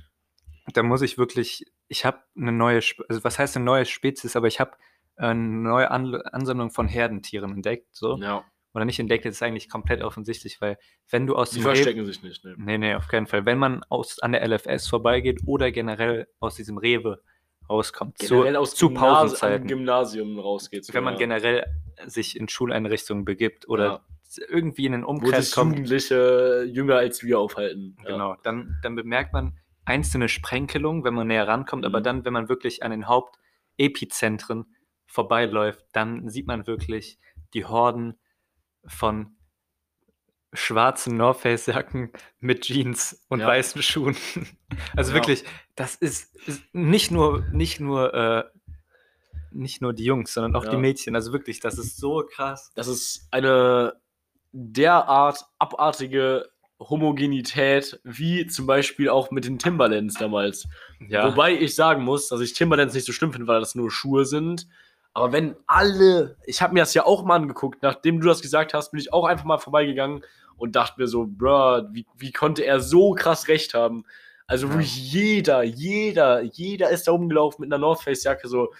da 0.72 0.84
muss 0.84 1.02
ich 1.02 1.18
wirklich, 1.18 1.66
ich 1.88 2.04
habe 2.04 2.18
eine 2.36 2.52
neue, 2.52 2.80
also 3.08 3.24
was 3.24 3.40
heißt 3.40 3.56
eine 3.56 3.64
neue 3.64 3.86
Spezies, 3.86 4.36
aber 4.36 4.46
ich 4.46 4.60
habe 4.60 4.72
eine 5.16 5.34
neue 5.34 5.90
An 5.90 6.14
Ansammlung 6.14 6.70
von 6.70 6.86
Herdentieren 6.86 7.52
entdeckt, 7.52 7.88
so. 7.90 8.16
ja. 8.18 8.44
Oder 8.72 8.84
nicht 8.84 8.98
entdeckt, 9.00 9.24
ist 9.26 9.42
eigentlich 9.42 9.68
komplett 9.68 10.02
offensichtlich, 10.02 10.60
weil 10.60 10.78
wenn 11.10 11.26
du 11.26 11.34
aus 11.34 11.50
Die 11.50 11.56
dem 11.58 11.64
Rewe, 11.66 11.74
verstecken 11.74 12.04
sich 12.06 12.22
nicht, 12.22 12.44
ne. 12.44 12.54
nee, 12.56 12.78
nee, 12.78 12.94
auf 12.94 13.08
keinen 13.08 13.26
Fall, 13.26 13.44
wenn 13.44 13.58
man 13.58 13.82
aus, 13.88 14.20
an 14.20 14.32
der 14.32 14.46
LFS 14.46 14.86
vorbeigeht 14.86 15.40
oder 15.46 15.72
generell 15.72 16.28
aus 16.38 16.54
diesem 16.54 16.78
Rewe 16.78 17.20
rauskommt, 17.68 18.18
Generell 18.18 18.54
zu, 18.54 18.60
aus 18.60 18.74
zu 18.76 18.86
Gymnasi- 18.88 18.94
Pausenzeiten, 18.98 19.66
Gymnasium 19.66 20.38
rausgeht. 20.38 20.86
wenn 20.92 21.02
man 21.04 21.14
ja. 21.14 21.18
generell 21.18 21.64
sich 22.06 22.36
in 22.38 22.48
Schuleinrichtungen 22.48 23.24
begibt 23.24 23.68
oder 23.68 23.84
Ja. 23.84 24.00
irgendwie 24.48 24.86
in 24.86 25.02
Wo 25.02 25.08
Umkreis 25.08 25.46
sich 25.46 25.54
kommt, 25.54 25.72
Jugendliche 25.72 26.64
jünger 26.72 26.96
als 26.96 27.24
wir 27.24 27.38
aufhalten. 27.40 27.96
Ja. 28.04 28.10
Genau, 28.12 28.36
dann, 28.44 28.76
dann 28.82 28.94
bemerkt 28.94 29.32
man 29.32 29.58
einzelne 29.84 30.28
Sprenkelungen, 30.28 31.02
wenn 31.02 31.14
man 31.14 31.26
näher 31.26 31.48
rankommt, 31.48 31.84
aber 31.84 31.98
Mhm. 31.98 32.04
dann, 32.04 32.24
wenn 32.24 32.32
man 32.34 32.48
wirklich 32.48 32.84
an 32.84 32.92
den 32.92 33.08
Hauptepizentren 33.08 34.66
vorbeiläuft, 35.06 35.84
dann 35.92 36.28
sieht 36.28 36.46
man 36.46 36.66
wirklich 36.68 37.18
die 37.54 37.64
Horden 37.64 38.14
von 38.86 39.36
schwarzen 40.52 41.16
North 41.16 41.40
Face 41.40 41.66
Jacken 41.66 42.10
mit 42.40 42.62
Jeans 42.62 43.24
und 43.28 43.40
Ja. 43.40 43.46
weißen 43.46 43.82
Schuhen. 43.82 44.16
Also 44.96 45.10
Ja. 45.10 45.16
wirklich, 45.16 45.44
das 45.74 45.96
ist, 45.96 46.34
ist 46.46 46.62
nicht 46.72 47.10
nur, 47.10 47.44
nicht 47.52 47.80
nur, 47.80 48.14
äh, 48.14 48.44
nicht 49.52 49.82
nur 49.82 49.92
die 49.92 50.04
Jungs, 50.04 50.32
sondern 50.32 50.54
auch 50.54 50.64
die 50.64 50.76
Ja. 50.76 50.78
Mädchen. 50.80 51.14
Also 51.16 51.32
wirklich, 51.32 51.58
das 51.60 51.76
ist 51.78 51.96
so 51.96 52.24
krass. 52.24 52.70
Das 52.76 52.86
ist 52.88 53.26
eine 53.32 53.94
derart 54.52 55.44
abartige 55.58 56.48
Homogenität, 56.78 58.00
wie 58.04 58.46
zum 58.46 58.66
Beispiel 58.66 59.08
auch 59.08 59.30
mit 59.30 59.44
den 59.44 59.58
Timberlands 59.58 60.14
damals. 60.14 60.66
Wobei 61.08 61.52
ich 61.52 61.74
sagen 61.74 62.02
muss, 62.04 62.28
dass 62.28 62.40
ich 62.40 62.52
Timberlands 62.54 62.94
nicht 62.94 63.06
so 63.06 63.12
schlimm 63.12 63.32
finde, 63.32 63.46
weil 63.48 63.60
das 63.60 63.74
nur 63.74 63.90
Schuhe 63.90 64.24
sind. 64.24 64.66
Aber 65.12 65.32
wenn 65.32 65.56
alle, 65.66 66.36
ich 66.46 66.62
habe 66.62 66.74
mir 66.74 66.80
das 66.80 66.94
ja 66.94 67.04
auch 67.04 67.24
mal 67.24 67.36
angeguckt, 67.36 67.82
nachdem 67.82 68.20
du 68.20 68.28
das 68.28 68.42
gesagt 68.42 68.74
hast, 68.74 68.92
bin 68.92 69.00
ich 69.00 69.12
auch 69.12 69.24
einfach 69.24 69.44
mal 69.44 69.58
vorbeigegangen 69.58 70.22
und 70.56 70.76
dachte 70.76 71.00
mir 71.00 71.08
so, 71.08 71.26
bruh, 71.26 71.82
wie, 71.92 72.06
wie 72.16 72.32
konnte 72.32 72.64
er 72.64 72.80
so 72.80 73.12
krass 73.14 73.48
recht 73.48 73.74
haben? 73.74 74.04
Also 74.46 74.66
Ja. 74.68 74.74
wirklich 74.74 75.12
jeder, 75.12 75.62
jeder, 75.62 76.42
jeder 76.42 76.90
ist 76.90 77.08
da 77.08 77.12
rumgelaufen 77.12 77.62
mit 77.62 77.72
einer 77.72 77.80
North 77.80 78.02
Face 78.02 78.22
Jacke, 78.24 78.46
so, 78.48 78.72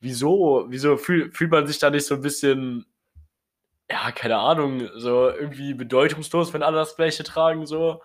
wieso, 0.00 0.66
wieso 0.68 0.96
fühl, 0.96 1.30
fühlt 1.32 1.50
man 1.50 1.66
sich 1.66 1.78
da 1.78 1.90
nicht 1.90 2.06
so 2.06 2.14
ein 2.14 2.22
bisschen, 2.22 2.86
ja, 3.90 4.12
keine 4.12 4.38
Ahnung, 4.38 4.88
so 4.96 5.28
irgendwie 5.28 5.74
bedeutungslos, 5.74 6.52
wenn 6.54 6.62
alle 6.62 6.76
das 6.76 6.96
Gleiche 6.96 7.24
tragen, 7.24 7.66
so. 7.66 8.00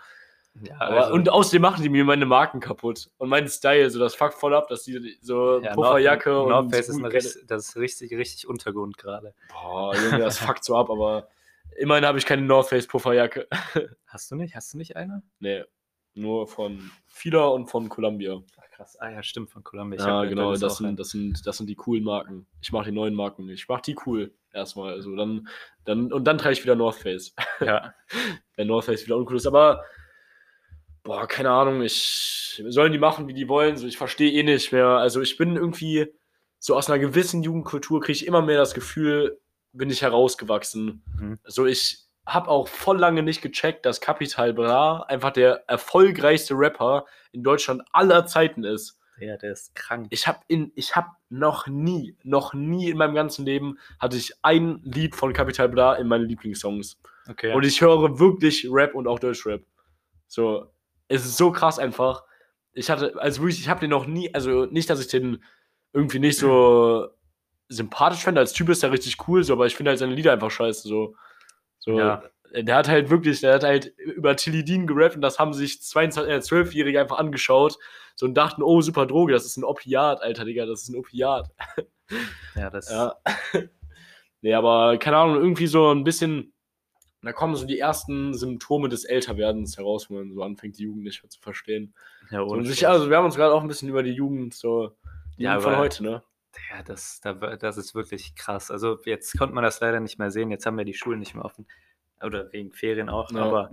Ja, 0.61 0.77
also- 0.77 1.13
und 1.13 1.29
außerdem 1.29 1.61
machen 1.61 1.83
die 1.83 1.89
mir 1.89 2.03
meine 2.05 2.25
Marken 2.25 2.59
kaputt 2.59 3.09
und 3.17 3.29
meinen 3.29 3.47
Style, 3.47 3.89
so 3.89 3.99
das 3.99 4.15
fuckt 4.15 4.35
voll 4.35 4.53
ab, 4.55 4.67
dass 4.69 4.83
die 4.83 5.17
so 5.21 5.59
Ja, 5.61 5.73
Pufferjacke 5.73 6.29
North, 6.29 6.43
und 6.45 6.49
North 6.49 6.71
Face 6.71 6.89
ist, 6.89 7.03
richtig- 7.03 7.47
das 7.47 7.69
ist 7.69 7.75
richtig, 7.77 8.13
richtig 8.13 8.47
Untergrund 8.47 8.97
gerade. 8.97 9.33
Boah, 9.51 9.95
Junge, 9.95 10.19
das 10.19 10.37
fuckt 10.59 10.63
so 10.63 10.75
ab, 10.77 10.89
aber 10.89 11.27
immerhin 11.77 12.05
habe 12.05 12.17
ich 12.17 12.25
keine 12.25 12.41
North 12.43 12.67
Face 12.69 12.87
Pufferjacke. 12.87 13.47
Hast 14.07 14.31
du 14.31 14.35
nicht? 14.35 14.55
Hast 14.55 14.73
du 14.73 14.77
nicht 14.77 14.95
eine? 14.95 15.23
nee, 15.39 15.63
nur 16.17 16.47
von 16.47 16.91
Fila 17.07 17.47
und 17.47 17.67
von 17.67 17.89
Columbia. 17.89 18.41
Ach, 18.57 18.69
krass. 18.71 18.97
Ah 19.01 19.09
ja, 19.09 19.21
stimmt, 19.21 19.49
von 19.49 19.63
Columbia. 19.65 19.99
ja, 19.99 20.05
hab- 20.21 20.29
genau, 20.29 20.55
das 20.55 20.77
sind, 20.77 20.97
das, 20.97 21.09
sind, 21.09 21.45
das 21.45 21.57
sind 21.57 21.67
die 21.67 21.75
coolen 21.75 22.05
Marken. 22.05 22.47
Ich 22.61 22.71
mache 22.71 22.85
die 22.85 22.91
neuen 22.93 23.13
Marken 23.13 23.45
nicht. 23.47 23.63
Ich 23.63 23.67
mache 23.67 23.81
die 23.81 23.97
cool 24.05 24.33
erstmal. 24.53 24.93
Also 24.93 25.13
dann, 25.17 25.49
dann, 25.83 26.13
und 26.13 26.23
dann 26.25 26.37
trage 26.37 26.53
ich 26.53 26.63
wieder 26.63 26.75
North 26.75 26.95
Face. 26.95 27.35
ja. 27.59 27.93
wenn 28.55 28.67
North 28.67 28.85
Face 28.85 29.03
wieder 29.05 29.17
uncool 29.17 29.35
ist. 29.35 29.45
Aber, 29.47 29.83
boah, 31.05 31.27
keine 31.27 31.51
Ahnung, 31.51 31.81
ich 31.81 32.61
sollen 32.67 32.91
die 32.91 32.97
machen, 32.97 33.27
wie 33.27 33.33
die 33.33 33.47
wollen. 33.47 33.77
So, 33.77 33.87
ich 33.87 33.97
verstehe 33.97 34.31
eh 34.31 34.43
nicht 34.43 34.73
mehr. 34.73 34.87
Also 34.87 35.21
ich 35.21 35.37
bin 35.37 35.55
irgendwie 35.55 36.07
so 36.59 36.75
aus 36.75 36.89
einer 36.89 36.99
gewissen 36.99 37.43
Jugendkultur 37.43 38.01
kriege 38.01 38.17
ich 38.17 38.27
immer 38.27 38.41
mehr 38.41 38.57
das 38.57 38.73
Gefühl, 38.73 39.39
bin 39.71 39.89
ich 39.89 40.01
herausgewachsen. 40.01 41.03
Mhm. 41.17 41.39
Also 41.43 41.65
ich 41.65 41.99
habe 42.25 42.49
auch 42.49 42.67
voll 42.67 42.97
lange 42.97 43.21
nicht 43.21 43.43
gecheckt, 43.43 43.85
dass 43.85 44.01
Capital 44.01 44.53
Bra 44.53 45.03
einfach 45.03 45.31
der 45.31 45.63
erfolgreichste 45.67 46.55
Rapper 46.55 47.05
in 47.31 47.43
Deutschland 47.43 47.83
aller 47.91 48.25
Zeiten 48.25 48.63
ist. 48.63 48.99
Ja, 49.19 49.37
der 49.37 49.51
ist 49.51 49.75
krank. 49.75 50.07
Ich 50.09 50.27
habe 50.27 50.39
in, 50.47 50.71
ich 50.75 50.95
habe 50.95 51.09
noch 51.29 51.67
nie, 51.67 52.17
noch 52.23 52.53
nie 52.55 52.89
in 52.89 52.97
meinem 52.97 53.13
ganzen 53.13 53.45
Leben 53.45 53.77
hatte 53.99 54.17
ich 54.17 54.33
ein 54.41 54.81
Lied 54.83 55.15
von 55.15 55.33
Capital 55.33 55.69
Bra 55.69 55.95
in 55.95 56.07
meinen 56.07 56.27
Lieblingssongs. 56.27 56.99
Okay. 57.29 57.53
Und 57.53 57.63
ich 57.63 57.79
höre 57.79 58.19
wirklich 58.19 58.67
Rap 58.69 58.95
und 58.95 59.07
auch 59.07 59.19
Deutschrap. 59.19 59.61
So, 60.27 60.65
es 61.07 61.25
ist 61.25 61.37
so 61.37 61.51
krass 61.51 61.79
einfach. 61.79 62.23
Ich 62.73 62.89
hatte, 62.89 63.13
also 63.21 63.41
wirklich, 63.41 63.59
ich 63.61 63.69
habe 63.69 63.79
den 63.79 63.89
noch 63.89 64.05
nie, 64.05 64.33
also 64.33 64.65
nicht, 64.65 64.89
dass 64.89 64.99
ich 64.99 65.07
den 65.07 65.43
irgendwie 65.93 66.19
nicht 66.19 66.37
so 66.37 67.07
sympathisch 67.69 68.23
fände. 68.23 68.41
Als 68.41 68.53
Typ 68.53 68.69
ist 68.69 68.83
er 68.83 68.91
richtig 68.91 69.27
cool, 69.27 69.43
so, 69.43 69.53
aber 69.53 69.65
ich 69.65 69.75
finde 69.75 69.89
halt 69.91 69.99
seine 69.99 70.13
Lieder 70.13 70.33
einfach 70.33 70.51
scheiße. 70.51 70.87
So, 70.87 71.15
so 71.79 71.97
Ja. 71.99 72.23
der 72.53 72.75
hat 72.75 72.87
halt 72.87 73.09
wirklich, 73.09 73.41
der 73.41 73.55
hat 73.55 73.63
halt 73.63 73.87
über 73.97 74.35
Tilidin 74.35 74.87
gerappt 74.87 75.15
und 75.15 75.21
das 75.21 75.39
haben 75.39 75.53
sich 75.53 75.81
22, 75.81 76.31
äh, 76.33 76.37
12-Jährige 76.41 76.99
einfach 76.99 77.17
angeschaut 77.17 77.77
so 78.15 78.25
und 78.25 78.33
dachten, 78.35 78.63
oh, 78.63 78.81
super 78.81 79.05
Droge, 79.05 79.33
das 79.33 79.45
ist 79.45 79.57
ein 79.57 79.63
Opiat, 79.63 80.21
Alter, 80.21 80.45
Digga, 80.45 80.65
das 80.65 80.83
ist 80.83 80.89
ein 80.89 80.95
Opiat. 80.97 81.49
ja, 82.55 82.69
das 82.69 82.89
Ja. 82.89 83.15
nee, 84.41 84.53
aber 84.53 84.97
keine 84.97 85.17
Ahnung, 85.17 85.35
irgendwie 85.37 85.67
so 85.67 85.91
ein 85.91 86.03
bisschen, 86.03 86.53
da 87.25 87.33
kommen 87.33 87.55
so 87.55 87.65
die 87.65 87.79
ersten 87.79 88.33
Symptome 88.33 88.89
des 88.89 89.03
Älterwerdens 89.05 89.77
heraus, 89.77 90.09
wenn 90.09 90.17
man 90.17 90.33
so 90.33 90.43
anfängt, 90.43 90.77
die 90.77 90.83
Jugend 90.83 91.03
nicht 91.03 91.21
mehr 91.23 91.29
zu 91.29 91.39
verstehen. 91.39 91.93
ja, 92.31 92.39
So, 92.39 92.45
und 92.53 92.65
sich, 92.65 92.87
also 92.87 93.09
wir 93.09 93.17
haben 93.17 93.25
uns 93.25 93.35
gerade 93.35 93.53
auch 93.53 93.61
ein 93.61 93.67
bisschen 93.67 93.89
über 93.89 94.03
die 94.03 94.11
Jugend, 94.13 94.53
so 94.53 94.95
die 95.37 95.43
Ja, 95.43 95.51
Jugend 95.53 95.63
von 95.63 95.73
aber- 95.73 95.81
heute, 95.83 96.03
ne? 96.03 96.23
ja, 96.71 96.83
das, 96.83 97.19
da, 97.21 97.33
das 97.33 97.77
ist 97.77 97.95
wirklich 97.95 98.33
krass. 98.35 98.71
Also 98.71 98.99
jetzt 99.05 99.37
konnte 99.37 99.53
man 99.53 99.63
das 99.63 99.79
leider 99.81 99.99
nicht 99.99 100.19
mehr 100.19 100.31
sehen. 100.31 100.51
Jetzt 100.51 100.65
haben 100.65 100.77
wir 100.77 100.85
die 100.85 100.93
Schulen 100.93 101.19
nicht 101.19 101.35
mehr 101.35 101.43
offen. 101.43 101.65
Oder 102.23 102.51
wegen 102.53 102.71
Ferien 102.71 103.09
auch. 103.09 103.29
Ja. 103.31 103.41
Aber 103.43 103.71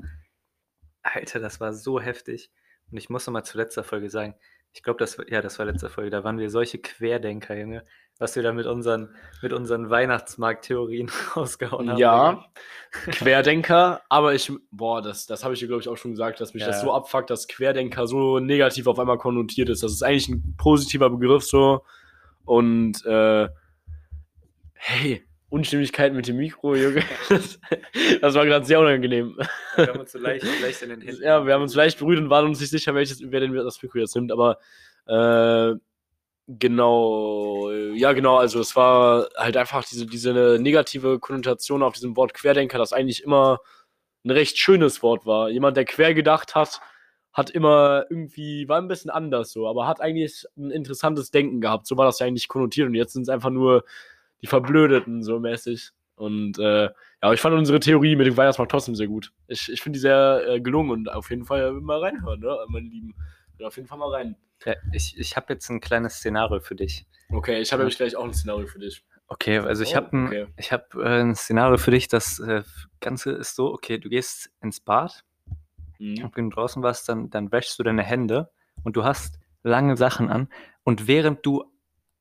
Alter, 1.02 1.38
das 1.40 1.60
war 1.60 1.72
so 1.72 2.00
heftig. 2.00 2.50
Und 2.90 2.98
ich 2.98 3.08
muss 3.08 3.26
noch 3.26 3.32
mal 3.32 3.44
zu 3.44 3.56
letzter 3.56 3.84
Folge 3.84 4.10
sagen, 4.10 4.34
ich 4.72 4.82
glaube, 4.82 4.98
das 4.98 5.18
war, 5.18 5.28
ja, 5.30 5.42
das 5.42 5.58
war 5.58 5.66
letzte 5.66 5.88
Folge, 5.90 6.11
da 6.11 6.24
waren 6.24 6.38
wir 6.38 6.50
solche 6.50 6.78
Querdenker, 6.78 7.56
Junge, 7.58 7.85
was 8.18 8.37
wir 8.37 8.42
da 8.42 8.52
mit 8.52 8.66
unseren, 8.66 9.14
mit 9.42 9.52
unseren 9.52 9.90
Weihnachtsmarkt-Theorien 9.90 11.11
rausgehauen 11.37 11.90
haben. 11.90 11.98
Ja, 11.98 12.44
Querdenker, 12.92 14.02
aber 14.08 14.35
ich, 14.35 14.50
boah, 14.70 15.02
das, 15.02 15.26
das 15.26 15.44
habe 15.44 15.54
ich 15.54 15.61
dir, 15.61 15.66
glaube 15.66 15.82
ich, 15.82 15.88
auch 15.88 15.96
schon 15.96 16.12
gesagt, 16.12 16.40
dass 16.40 16.54
mich 16.54 16.62
Ja. 16.62 16.68
das 16.68 16.80
so 16.80 16.92
abfuckt, 16.92 17.30
dass 17.30 17.48
Querdenker 17.48 18.06
so 18.06 18.38
negativ 18.38 18.87
auf 18.87 18.98
einmal 18.98 19.18
konnotiert 19.18 19.68
ist. 19.68 19.82
Das 19.82 19.92
ist 19.92 20.02
eigentlich 20.02 20.28
ein 20.28 20.54
positiver 20.56 21.11
Begriff 21.11 21.44
so. 21.44 21.82
Und 22.44 23.04
äh, 23.04 23.48
hey, 24.72 25.22
Unstimmigkeit 25.52 26.14
mit 26.14 26.26
dem 26.26 26.38
Mikro, 26.38 26.74
Junge. 26.74 27.04
Das, 27.28 27.60
das 28.22 28.34
war 28.34 28.46
gerade 28.46 28.64
sehr 28.64 28.80
unangenehm. 28.80 29.36
Wir 29.76 29.86
haben 29.86 30.00
uns 30.00 30.12
so 30.12 30.18
leicht, 30.18 30.46
leicht 30.62 30.80
in 30.80 30.88
den 30.88 31.00
Händen. 31.02 31.22
Ja, 31.22 31.44
wir 31.46 31.52
haben 31.52 31.60
uns 31.60 31.74
leicht 31.74 31.98
berührt 31.98 32.20
und 32.20 32.30
waren 32.30 32.46
uns 32.46 32.58
nicht 32.58 32.70
sicher, 32.70 32.94
welches, 32.94 33.20
wer 33.22 33.40
denn 33.40 33.52
das 33.52 33.82
Mikro 33.82 33.98
jetzt 33.98 34.16
nimmt, 34.16 34.32
aber 34.32 34.56
äh, 35.06 35.74
genau, 36.48 37.70
ja 37.70 38.14
genau, 38.14 38.38
also 38.38 38.60
es 38.60 38.74
war 38.76 39.28
halt 39.36 39.58
einfach 39.58 39.84
diese, 39.84 40.06
diese 40.06 40.58
negative 40.58 41.18
Konnotation 41.18 41.82
auf 41.82 41.92
diesem 41.92 42.16
Wort 42.16 42.32
Querdenker, 42.32 42.78
das 42.78 42.94
eigentlich 42.94 43.22
immer 43.22 43.60
ein 44.24 44.30
recht 44.30 44.56
schönes 44.56 45.02
Wort 45.02 45.26
war. 45.26 45.50
Jemand, 45.50 45.76
der 45.76 45.84
quer 45.84 46.14
gedacht 46.14 46.54
hat, 46.54 46.80
hat 47.34 47.50
immer 47.50 48.06
irgendwie, 48.08 48.68
war 48.70 48.78
ein 48.78 48.88
bisschen 48.88 49.10
anders 49.10 49.52
so, 49.52 49.68
aber 49.68 49.86
hat 49.86 50.00
eigentlich 50.00 50.46
ein 50.56 50.70
interessantes 50.70 51.30
Denken 51.30 51.60
gehabt. 51.60 51.86
So 51.86 51.98
war 51.98 52.06
das 52.06 52.20
ja 52.20 52.26
eigentlich 52.26 52.48
konnotiert 52.48 52.88
und 52.88 52.94
jetzt 52.94 53.12
sind 53.12 53.22
es 53.22 53.28
einfach 53.28 53.50
nur 53.50 53.84
die 54.42 54.46
Verblödeten 54.46 55.22
so 55.22 55.38
mäßig. 55.38 55.90
Und 56.14 56.59
äh, 56.59 56.90
ja, 57.22 57.33
ich 57.33 57.40
fand 57.40 57.55
unsere 57.57 57.81
Theorie 57.81 58.16
mit 58.16 58.26
dem 58.26 58.37
Weihnachtsmarkt 58.37 58.70
trotzdem 58.70 58.94
sehr 58.94 59.09
gut. 59.09 59.33
Ich, 59.48 59.70
ich 59.72 59.81
finde 59.81 59.96
die 59.96 60.00
sehr 60.00 60.42
äh, 60.46 60.61
gelungen 60.61 60.90
und 60.90 61.11
auf 61.11 61.31
jeden 61.31 61.44
Fall 61.44 61.72
mal 61.72 61.98
reinhören, 62.00 62.40
ne, 62.40 62.57
meine 62.68 62.88
Lieben. 62.88 63.14
Auf 63.62 63.76
jeden 63.76 63.88
Fall 63.88 63.98
mal 63.98 64.11
rein. 64.11 64.37
Ja, 64.64 64.74
ich 64.92 65.16
ich 65.18 65.37
habe 65.37 65.52
jetzt 65.52 65.68
ein 65.70 65.81
kleines 65.81 66.16
Szenario 66.16 66.61
für 66.61 66.74
dich. 66.74 67.07
Okay, 67.31 67.61
ich 67.61 67.72
habe 67.72 67.83
nämlich 67.83 67.96
gleich 67.96 68.14
auch 68.16 68.24
ein 68.24 68.35
Szenario 68.35 68.66
für 68.66 68.78
dich. 68.78 69.05
Okay, 69.28 69.59
also 69.59 69.83
ich 69.83 69.92
Oh, 69.92 69.96
habe 69.96 70.16
ein, 70.16 70.26
okay. 70.26 70.46
ich 70.59 70.72
hab, 70.72 70.94
äh, 70.94 71.20
ein 71.22 71.35
Szenario 71.35 71.78
für 71.78 71.90
dich. 71.92 72.09
Das 72.09 72.38
äh, 72.40 72.62
Ganze 73.00 73.31
ist 73.33 73.57
so, 73.57 73.72
okay, 73.72 73.98
du 73.98 74.09
gehst 74.09 74.50
ins 74.61 74.81
Bad, 74.81 75.24
Mhm. 75.98 76.24
und 76.24 76.37
wenn 76.37 76.50
du 76.50 76.57
draußen 76.57 76.83
warst, 76.83 77.09
dann, 77.09 77.31
dann 77.31 77.52
wäschst 77.52 77.78
du 77.78 77.83
deine 77.85 78.02
Hände 78.02 78.50
und 78.83 78.96
du 78.96 79.05
hast 79.05 79.38
lange 79.62 79.96
Sachen 79.96 80.28
an. 80.28 80.48
Und 80.83 81.07
während 81.07 81.46
du 81.46 81.64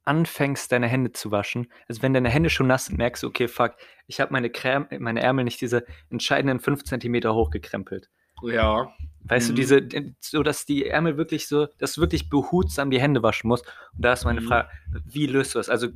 anfängst, 0.06 0.72
deine 0.72 0.88
Hände 0.88 1.12
zu 1.12 1.30
waschen, 1.32 1.68
also 1.88 2.02
wenn 2.02 2.14
deine 2.14 2.30
Hände 2.30 2.50
schon 2.50 2.66
nass 2.68 2.86
sind, 2.88 2.98
merkst 2.98 3.22
du, 3.24 3.28
okay, 3.28 3.48
fuck, 3.48 3.76
ich 4.08 4.20
habe 4.20 4.34
meine, 4.34 4.50
Creme, 4.50 4.88
meine 5.00 5.22
Ärmel 5.22 5.46
nicht 5.46 5.62
diese 5.62 5.86
entscheidenden 6.10 6.60
5 6.60 6.84
cm 6.84 7.24
hochgekrempelt. 7.34 8.10
Ja. 8.44 8.92
Weißt 9.26 9.50
du, 9.50 9.54
Mhm. 9.54 9.56
diese, 9.56 9.88
so 10.20 10.42
dass 10.42 10.66
die 10.66 10.88
Ärmel 10.88 11.16
wirklich 11.18 11.48
so, 11.48 11.68
dass 11.78 11.94
du 11.94 12.02
wirklich 12.02 12.28
behutsam 12.30 12.90
die 12.90 13.00
Hände 13.00 13.22
waschen 13.22 13.48
musst. 13.48 13.68
Und 13.96 14.04
da 14.04 14.14
ist 14.14 14.26
meine 14.26 14.42
Mhm. 14.42 14.48
Frage, 14.48 14.70
wie 15.06 15.28
löst 15.28 15.54
du 15.54 15.60
das? 15.60 15.70
Also 15.70 15.90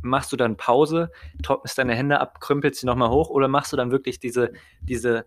machst 0.00 0.32
du 0.32 0.38
dann 0.38 0.56
Pause, 0.56 1.10
trocknest 1.42 1.76
deine 1.76 1.94
Hände 1.94 2.18
ab, 2.20 2.40
krümpelst 2.40 2.80
sie 2.80 2.86
nochmal 2.86 3.10
hoch 3.10 3.28
oder 3.28 3.48
machst 3.48 3.74
du 3.74 3.76
dann 3.76 3.90
wirklich 3.90 4.18
diese, 4.18 4.50
diese, 4.80 5.26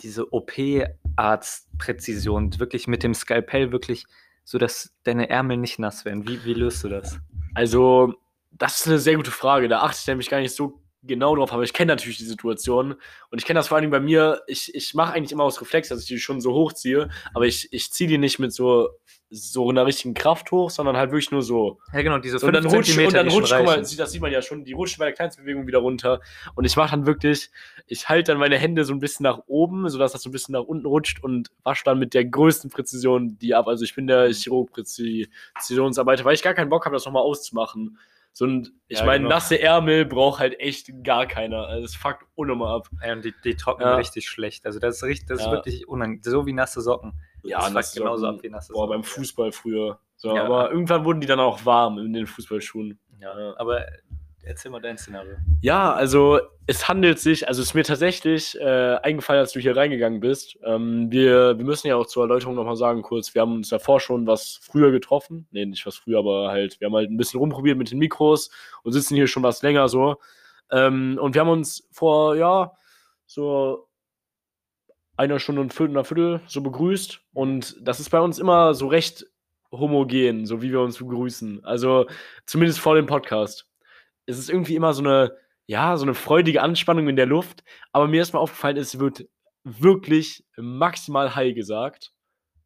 diese 0.00 0.32
OP-Arzt-Präzision, 0.32 2.60
wirklich 2.60 2.86
mit 2.86 3.02
dem 3.02 3.12
Skalpell 3.14 3.72
wirklich, 3.72 4.04
so 4.46 4.58
dass 4.58 4.94
deine 5.02 5.28
Ärmel 5.28 5.56
nicht 5.56 5.78
nass 5.78 6.04
werden? 6.04 6.26
Wie, 6.26 6.42
wie 6.44 6.54
löst 6.54 6.82
du 6.84 6.88
das? 6.88 7.18
Also, 7.54 8.14
das 8.52 8.80
ist 8.80 8.86
eine 8.86 8.98
sehr 9.00 9.16
gute 9.16 9.32
Frage. 9.32 9.68
Da 9.68 9.80
achte 9.80 9.98
ich 10.00 10.06
nämlich 10.06 10.30
gar 10.30 10.40
nicht 10.40 10.54
so 10.54 10.80
genau 11.06 11.36
drauf, 11.36 11.52
aber 11.52 11.62
ich 11.62 11.72
kenne 11.72 11.92
natürlich 11.92 12.18
die 12.18 12.24
Situation. 12.24 12.94
Und 13.30 13.38
ich 13.38 13.44
kenne 13.44 13.58
das 13.58 13.68
vor 13.68 13.78
allem 13.78 13.90
bei 13.90 14.00
mir. 14.00 14.42
Ich, 14.46 14.74
ich 14.74 14.94
mache 14.94 15.12
eigentlich 15.12 15.32
immer 15.32 15.44
aus 15.44 15.60
Reflex, 15.60 15.88
dass 15.88 16.00
ich 16.00 16.06
die 16.06 16.18
schon 16.18 16.40
so 16.40 16.52
hochziehe, 16.52 17.08
aber 17.34 17.46
ich, 17.46 17.72
ich 17.72 17.92
ziehe 17.92 18.08
die 18.08 18.18
nicht 18.18 18.38
mit 18.38 18.52
so, 18.52 18.90
so 19.28 19.68
einer 19.68 19.86
richtigen 19.86 20.14
Kraft 20.14 20.52
hoch, 20.52 20.70
sondern 20.70 20.96
halt 20.96 21.10
wirklich 21.10 21.32
nur 21.32 21.42
so. 21.42 21.80
Ja, 21.92 22.02
genau, 22.02 22.18
diese 22.18 22.38
So, 22.38 22.46
und 22.46 22.52
dann 22.52 22.64
rutscht, 22.66 22.96
und 22.96 23.12
dann 23.12 23.28
rutscht, 23.28 23.52
guck 23.56 23.66
mal, 23.66 23.78
das 23.78 23.90
sieht 23.90 24.22
man 24.22 24.30
ja 24.30 24.40
schon, 24.40 24.64
die 24.64 24.72
rutscht 24.72 24.98
bei 24.98 25.06
der 25.06 25.14
kleinsten 25.14 25.42
Bewegung 25.42 25.66
wieder 25.66 25.78
runter. 25.78 26.20
Und 26.54 26.64
ich 26.64 26.76
mache 26.76 26.92
dann 26.92 27.06
wirklich, 27.06 27.50
ich 27.86 28.08
halte 28.08 28.32
dann 28.32 28.38
meine 28.38 28.56
Hände 28.56 28.84
so 28.84 28.92
ein 28.92 29.00
bisschen 29.00 29.24
nach 29.24 29.40
oben, 29.46 29.88
sodass 29.88 30.12
das 30.12 30.22
so 30.22 30.28
ein 30.28 30.32
bisschen 30.32 30.52
nach 30.52 30.62
unten 30.62 30.86
rutscht 30.86 31.22
und 31.22 31.50
wasche 31.64 31.82
dann 31.84 31.98
mit 31.98 32.14
der 32.14 32.24
größten 32.24 32.70
Präzision 32.70 33.36
die 33.38 33.54
ab. 33.54 33.66
Also 33.66 33.84
ich 33.84 33.94
bin 33.94 34.06
der 34.06 34.32
Chirurg-Präzisionsarbeiter, 34.32 36.24
weil 36.24 36.34
ich 36.34 36.42
gar 36.42 36.54
keinen 36.54 36.68
Bock 36.68 36.84
habe, 36.84 36.94
das 36.94 37.04
nochmal 37.04 37.22
auszumachen. 37.22 37.98
So, 38.36 38.44
und 38.44 38.70
ich 38.88 38.98
Ja, 38.98 39.06
meine, 39.06 39.20
genau. 39.24 39.34
nasse 39.34 39.58
Ärmel 39.62 40.04
braucht 40.04 40.40
halt 40.40 40.60
echt 40.60 40.90
gar 41.02 41.24
keiner. 41.24 41.68
Also 41.68 41.86
es 41.86 41.96
fuckt 41.96 42.26
unnormal 42.34 42.76
ab. 42.76 42.88
Ja, 43.02 43.14
und 43.14 43.24
die, 43.24 43.32
die 43.44 43.56
trocknen 43.56 43.88
Ja. 43.88 43.96
richtig 43.96 44.28
schlecht. 44.28 44.66
Also 44.66 44.78
das 44.78 44.96
ist 44.96 45.04
richtig, 45.04 45.26
das 45.28 45.40
ist 45.40 45.50
wirklich 45.50 45.88
unangenehm. 45.88 46.20
So 46.22 46.44
wie 46.44 46.52
nasse 46.52 46.82
Socken. 46.82 47.14
Ja, 47.44 47.60
das 47.60 47.72
nasse 47.72 47.88
fuckt 47.94 48.04
genauso 48.04 48.20
Socken. 48.26 48.36
ab 48.36 48.42
wie 48.42 48.50
nasse 48.50 48.72
Boah, 48.74 48.80
Socken. 48.80 48.90
beim 48.90 49.04
Fußball 49.04 49.52
früher. 49.52 49.98
So, 50.16 50.36
aber 50.36 50.70
irgendwann 50.70 51.06
wurden 51.06 51.22
die 51.22 51.26
dann 51.26 51.40
auch 51.40 51.64
warm 51.64 51.96
in 51.96 52.12
den 52.12 52.26
Fußballschuhen. 52.26 52.98
Ja. 53.22 53.54
aber 53.56 53.86
erzähl 54.46 54.70
mal 54.70 54.80
dein 54.80 54.96
Szenario. 54.96 55.36
Ja, 55.60 55.92
also 55.92 56.40
es 56.66 56.88
handelt 56.88 57.18
sich, 57.18 57.46
also 57.48 57.60
es 57.60 57.68
ist 57.68 57.74
mir 57.74 57.84
tatsächlich 57.84 58.58
äh, 58.60 58.96
eingefallen, 59.02 59.40
als 59.40 59.52
du 59.52 59.60
hier 59.60 59.76
reingegangen 59.76 60.20
bist. 60.20 60.58
Ähm, 60.64 61.10
wir, 61.10 61.58
wir 61.58 61.64
müssen 61.64 61.88
ja 61.88 61.96
auch 61.96 62.06
zur 62.06 62.24
Erläuterung 62.24 62.54
nochmal 62.54 62.76
sagen, 62.76 63.02
kurz, 63.02 63.34
wir 63.34 63.42
haben 63.42 63.56
uns 63.56 63.68
davor 63.68 64.00
schon 64.00 64.26
was 64.26 64.58
früher 64.62 64.90
getroffen. 64.90 65.46
Nee, 65.50 65.66
nicht 65.66 65.84
was 65.84 65.96
früher, 65.96 66.18
aber 66.18 66.48
halt, 66.48 66.80
wir 66.80 66.86
haben 66.86 66.94
halt 66.94 67.10
ein 67.10 67.16
bisschen 67.16 67.40
rumprobiert 67.40 67.76
mit 67.76 67.90
den 67.90 67.98
Mikros 67.98 68.50
und 68.82 68.92
sitzen 68.92 69.16
hier 69.16 69.26
schon 69.26 69.42
was 69.42 69.62
länger 69.62 69.88
so. 69.88 70.16
Ähm, 70.70 71.18
und 71.20 71.34
wir 71.34 71.40
haben 71.40 71.50
uns 71.50 71.88
vor, 71.92 72.36
ja, 72.36 72.72
so 73.26 73.88
einer 75.16 75.38
Stunde 75.38 75.60
und 75.60 75.72
Viertel, 75.72 75.92
einer 75.92 76.04
Viertel 76.04 76.40
so 76.46 76.60
begrüßt. 76.60 77.20
Und 77.32 77.76
das 77.80 78.00
ist 78.00 78.10
bei 78.10 78.20
uns 78.20 78.38
immer 78.38 78.74
so 78.74 78.86
recht 78.86 79.26
homogen, 79.72 80.46
so 80.46 80.62
wie 80.62 80.70
wir 80.70 80.80
uns 80.80 80.98
begrüßen. 80.98 81.64
Also 81.64 82.06
zumindest 82.44 82.80
vor 82.80 82.94
dem 82.94 83.06
Podcast. 83.06 83.66
Es 84.26 84.38
ist 84.38 84.50
irgendwie 84.50 84.74
immer 84.76 84.92
so 84.92 85.02
eine, 85.02 85.36
ja, 85.66 85.96
so 85.96 86.04
eine 86.04 86.14
freudige 86.14 86.62
Anspannung 86.62 87.08
in 87.08 87.16
der 87.16 87.26
Luft. 87.26 87.64
Aber 87.92 88.06
mir 88.08 88.22
ist 88.22 88.32
mal 88.32 88.40
aufgefallen, 88.40 88.76
es 88.76 88.98
wird 88.98 89.26
wirklich 89.64 90.44
maximal 90.56 91.34
Hi 91.34 91.54
gesagt. 91.54 92.12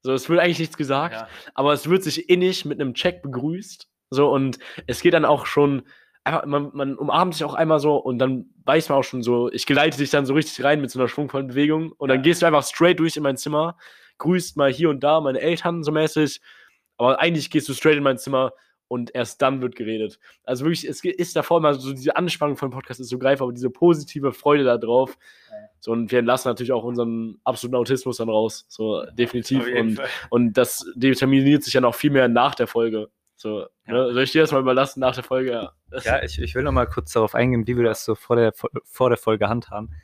So, 0.03 0.13
es 0.13 0.29
wird 0.29 0.41
eigentlich 0.41 0.59
nichts 0.59 0.77
gesagt, 0.77 1.15
Ja. 1.15 1.29
aber 1.55 1.73
es 1.73 1.89
wird 1.89 2.03
sich 2.03 2.29
innig 2.31 2.65
mit 2.65 2.81
einem 2.81 2.95
Check 2.95 3.23
begrüßt. 3.23 3.87
So, 4.11 4.31
und 4.31 4.59
es 4.87 5.01
geht 5.03 5.15
dann 5.15 5.25
auch 5.25 5.47
schon, 5.47 5.83
einfach, 6.25 6.45
man, 6.47 6.71
man 6.75 6.97
umarmt 6.97 7.35
sich 7.35 7.45
auch 7.45 7.55
einmal 7.55 7.81
so 7.81 7.97
und 7.97 8.19
dann 8.19 8.47
weiß 8.65 8.89
man 8.89 8.99
auch 8.99 9.05
schon 9.05 9.23
so, 9.23 9.51
ich 9.53 9.67
geleite 9.67 9.99
dich 9.99 10.11
dann 10.11 10.27
so 10.27 10.35
richtig 10.35 10.65
rein 10.65 10.81
mit 10.81 10.91
so 10.91 10.99
einer 10.99 11.09
schwungvollen 11.09 11.49
Bewegung 11.49 11.93
und 11.93 12.09
dann 12.09 12.19
Ja. 12.19 12.23
gehst 12.23 12.43
du 12.43 12.47
einfach 12.47 12.65
straight 12.65 12.99
durch 12.99 13.17
in 13.17 13.23
mein 13.23 13.37
Zimmer, 13.37 13.77
grüßt 14.19 14.57
mal 14.57 14.73
hier 14.73 14.91
und 14.91 15.01
da 15.05 15.21
meine 15.21 15.41
Eltern 15.41 15.83
so 15.85 15.93
mäßig, 15.93 16.41
aber 16.99 17.21
eigentlich 17.21 17.51
gehst 17.51 17.69
du 17.69 17.75
straight 17.75 17.97
in 17.97 18.03
mein 18.03 18.19
Zimmer 18.19 18.53
und 18.91 19.15
erst 19.15 19.41
dann 19.41 19.63
wird 19.63 19.77
geredet. 19.77 20.19
Also 20.43 20.65
wirklich, 20.65 20.85
es 20.85 21.05
ist 21.05 21.37
davor 21.37 21.59
immer 21.59 21.75
so, 21.75 21.93
diese 21.93 22.17
Anspannung 22.17 22.57
von 22.57 22.71
Podcast 22.71 22.99
ist 22.99 23.09
so 23.09 23.19
greifbar, 23.19 23.47
aber 23.47 23.53
diese 23.53 23.71
positive 23.71 24.33
Freude 24.33 24.65
da 24.65 24.79
drauf. 24.79 25.17
So, 25.79 25.93
und 25.93 26.11
wir 26.11 26.19
entlassen 26.19 26.49
natürlich 26.51 26.73
auch 26.73 26.83
unseren 26.83 27.39
absoluten 27.45 27.77
Autismus 27.77 28.17
dann 28.17 28.29
raus. 28.29 28.67
So, 28.69 29.05
definitiv. 29.13 29.65
Und, 29.65 29.95
Fall. 29.95 30.09
und 30.31 30.55
das 30.55 30.85
determiniert 30.97 31.63
sich 31.63 31.73
ja 31.75 31.81
noch 31.81 31.95
viel 31.95 32.11
mehr 32.11 32.27
nach 32.27 32.57
der 32.57 32.67
Folge. 32.67 33.09
So, 33.37 33.61
Ja. 33.87 33.93
ne? 33.95 34.13
Soll 34.13 34.25
ich 34.25 34.33
dir 34.33 34.43
das 34.43 34.51
mal 34.51 34.61
überlassen 34.61 34.99
nach 34.99 35.15
der 35.15 35.25
Folge? 35.25 35.53
Ja. 35.53 35.73
Ja, 36.03 36.23
ich, 36.25 36.41
ich 36.41 36.55
will 36.57 36.65
noch 36.65 36.73
mal 36.73 36.87
kurz 36.87 37.13
darauf 37.13 37.37
eingehen, 37.37 37.69
wie 37.69 37.77
wir 37.77 37.85
das 37.85 38.05
so 38.05 38.17
vor 38.17 38.35
der, 38.35 38.53
vor 38.85 39.09
der 39.09 39.19
Folge 39.19 39.49
handhaben. 39.49 39.95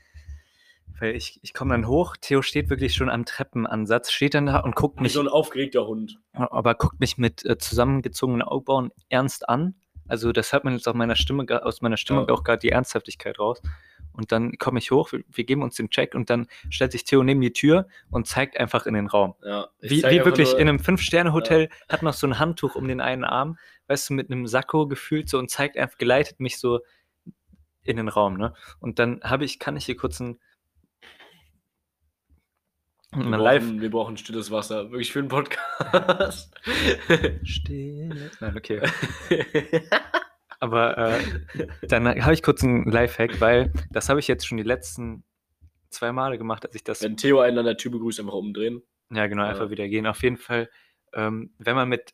Weil 0.98 1.14
ich, 1.14 1.38
ich 1.42 1.52
komme 1.52 1.72
dann 1.74 1.86
hoch, 1.86 2.16
Theo 2.20 2.40
steht 2.42 2.70
wirklich 2.70 2.94
schon 2.94 3.10
am 3.10 3.24
Treppenansatz, 3.26 4.10
steht 4.10 4.34
dann 4.34 4.46
da 4.46 4.60
und 4.60 4.74
guckt 4.76 4.98
Wie 4.98 5.02
mich, 5.04 5.12
so 5.12 5.20
ein 5.20 5.28
aufgeregter 5.28 5.86
Hund. 5.86 6.18
aber 6.32 6.74
guckt 6.74 7.00
mich 7.00 7.18
mit 7.18 7.44
äh, 7.44 7.58
zusammengezogenen 7.58 8.42
Augenbrauen 8.42 8.90
ernst 9.08 9.48
an. 9.48 9.74
Also 10.08 10.32
das 10.32 10.52
hört 10.52 10.64
man 10.64 10.72
jetzt 10.74 10.86
aus 10.88 10.94
meiner 10.94 11.16
Stimme, 11.16 11.44
aus 11.64 11.82
meiner 11.82 11.96
Stimme 11.96 12.24
Ja. 12.28 12.34
auch 12.34 12.44
gerade 12.44 12.60
die 12.60 12.70
Ernsthaftigkeit 12.70 13.38
raus. 13.38 13.60
Und 14.12 14.32
dann 14.32 14.56
komme 14.56 14.78
ich 14.78 14.90
hoch, 14.90 15.12
wir, 15.12 15.22
wir 15.30 15.44
geben 15.44 15.62
uns 15.62 15.74
den 15.74 15.90
Check 15.90 16.14
und 16.14 16.30
dann 16.30 16.46
stellt 16.70 16.92
sich 16.92 17.04
Theo 17.04 17.22
neben 17.22 17.42
die 17.42 17.52
Tür 17.52 17.86
und 18.10 18.26
zeigt 18.26 18.58
einfach 18.58 18.86
in 18.86 18.94
den 18.94 19.08
Raum. 19.08 19.34
Ja. 19.44 19.68
Wie, 19.80 20.02
wie 20.02 20.24
wirklich 20.24 20.52
nur- 20.52 20.60
in 20.60 20.68
einem 20.70 20.78
Fünf-Sterne-Hotel 20.78 21.68
hat 21.90 22.02
noch 22.02 22.14
so 22.14 22.26
ein 22.26 22.38
Handtuch 22.38 22.74
um 22.76 22.88
den 22.88 23.02
einen 23.02 23.24
Arm, 23.24 23.58
weißt 23.88 24.08
du, 24.08 24.14
mit 24.14 24.30
einem 24.30 24.46
Sakko 24.46 24.86
gefühlt 24.88 25.28
so 25.28 25.38
und 25.38 25.50
zeigt 25.50 25.76
einfach, 25.76 25.98
geleitet 25.98 26.40
mich 26.40 26.58
so 26.58 26.80
in 27.82 27.98
den 27.98 28.08
Raum, 28.08 28.38
ne? 28.38 28.54
Und 28.80 28.98
dann 28.98 29.20
habe 29.22 29.44
ich, 29.44 29.58
kann 29.58 29.76
ich 29.76 29.84
hier 29.84 29.96
kurz 29.96 30.18
ein, 30.20 30.38
wir 33.12 33.22
brauchen, 33.24 33.40
Live. 33.40 33.64
wir 33.80 33.90
brauchen 33.90 34.16
stilles 34.16 34.50
Wasser. 34.50 34.90
Wirklich 34.90 35.12
für 35.12 35.20
einen 35.20 35.28
Podcast. 35.28 36.54
Stille. 37.44 38.30
Nein, 38.40 38.56
okay. 38.56 38.80
Aber 40.60 40.96
äh, 40.98 41.20
dann 41.88 42.08
habe 42.22 42.32
ich 42.34 42.42
kurz 42.42 42.62
einen 42.64 42.90
Lifehack, 42.90 43.40
weil 43.40 43.72
das 43.90 44.08
habe 44.08 44.20
ich 44.20 44.26
jetzt 44.28 44.46
schon 44.46 44.56
die 44.56 44.64
letzten 44.64 45.22
zwei 45.90 46.12
Male 46.12 46.38
gemacht, 46.38 46.64
als 46.64 46.74
ich 46.74 46.82
das 46.84 47.02
Wenn 47.02 47.16
Theo 47.16 47.40
einen 47.40 47.58
an 47.58 47.66
der 47.66 47.76
Tür 47.76 47.92
begrüßt, 47.92 48.20
einfach 48.20 48.32
umdrehen. 48.34 48.82
Ja, 49.12 49.26
genau, 49.26 49.42
Ja. 49.42 49.50
einfach 49.50 49.70
wieder 49.70 49.86
gehen. 49.88 50.06
Auf 50.06 50.22
jeden 50.22 50.36
Fall, 50.38 50.68
ähm, 51.14 51.54
wenn 51.58 51.76
man 51.76 51.88
mit 51.88 52.12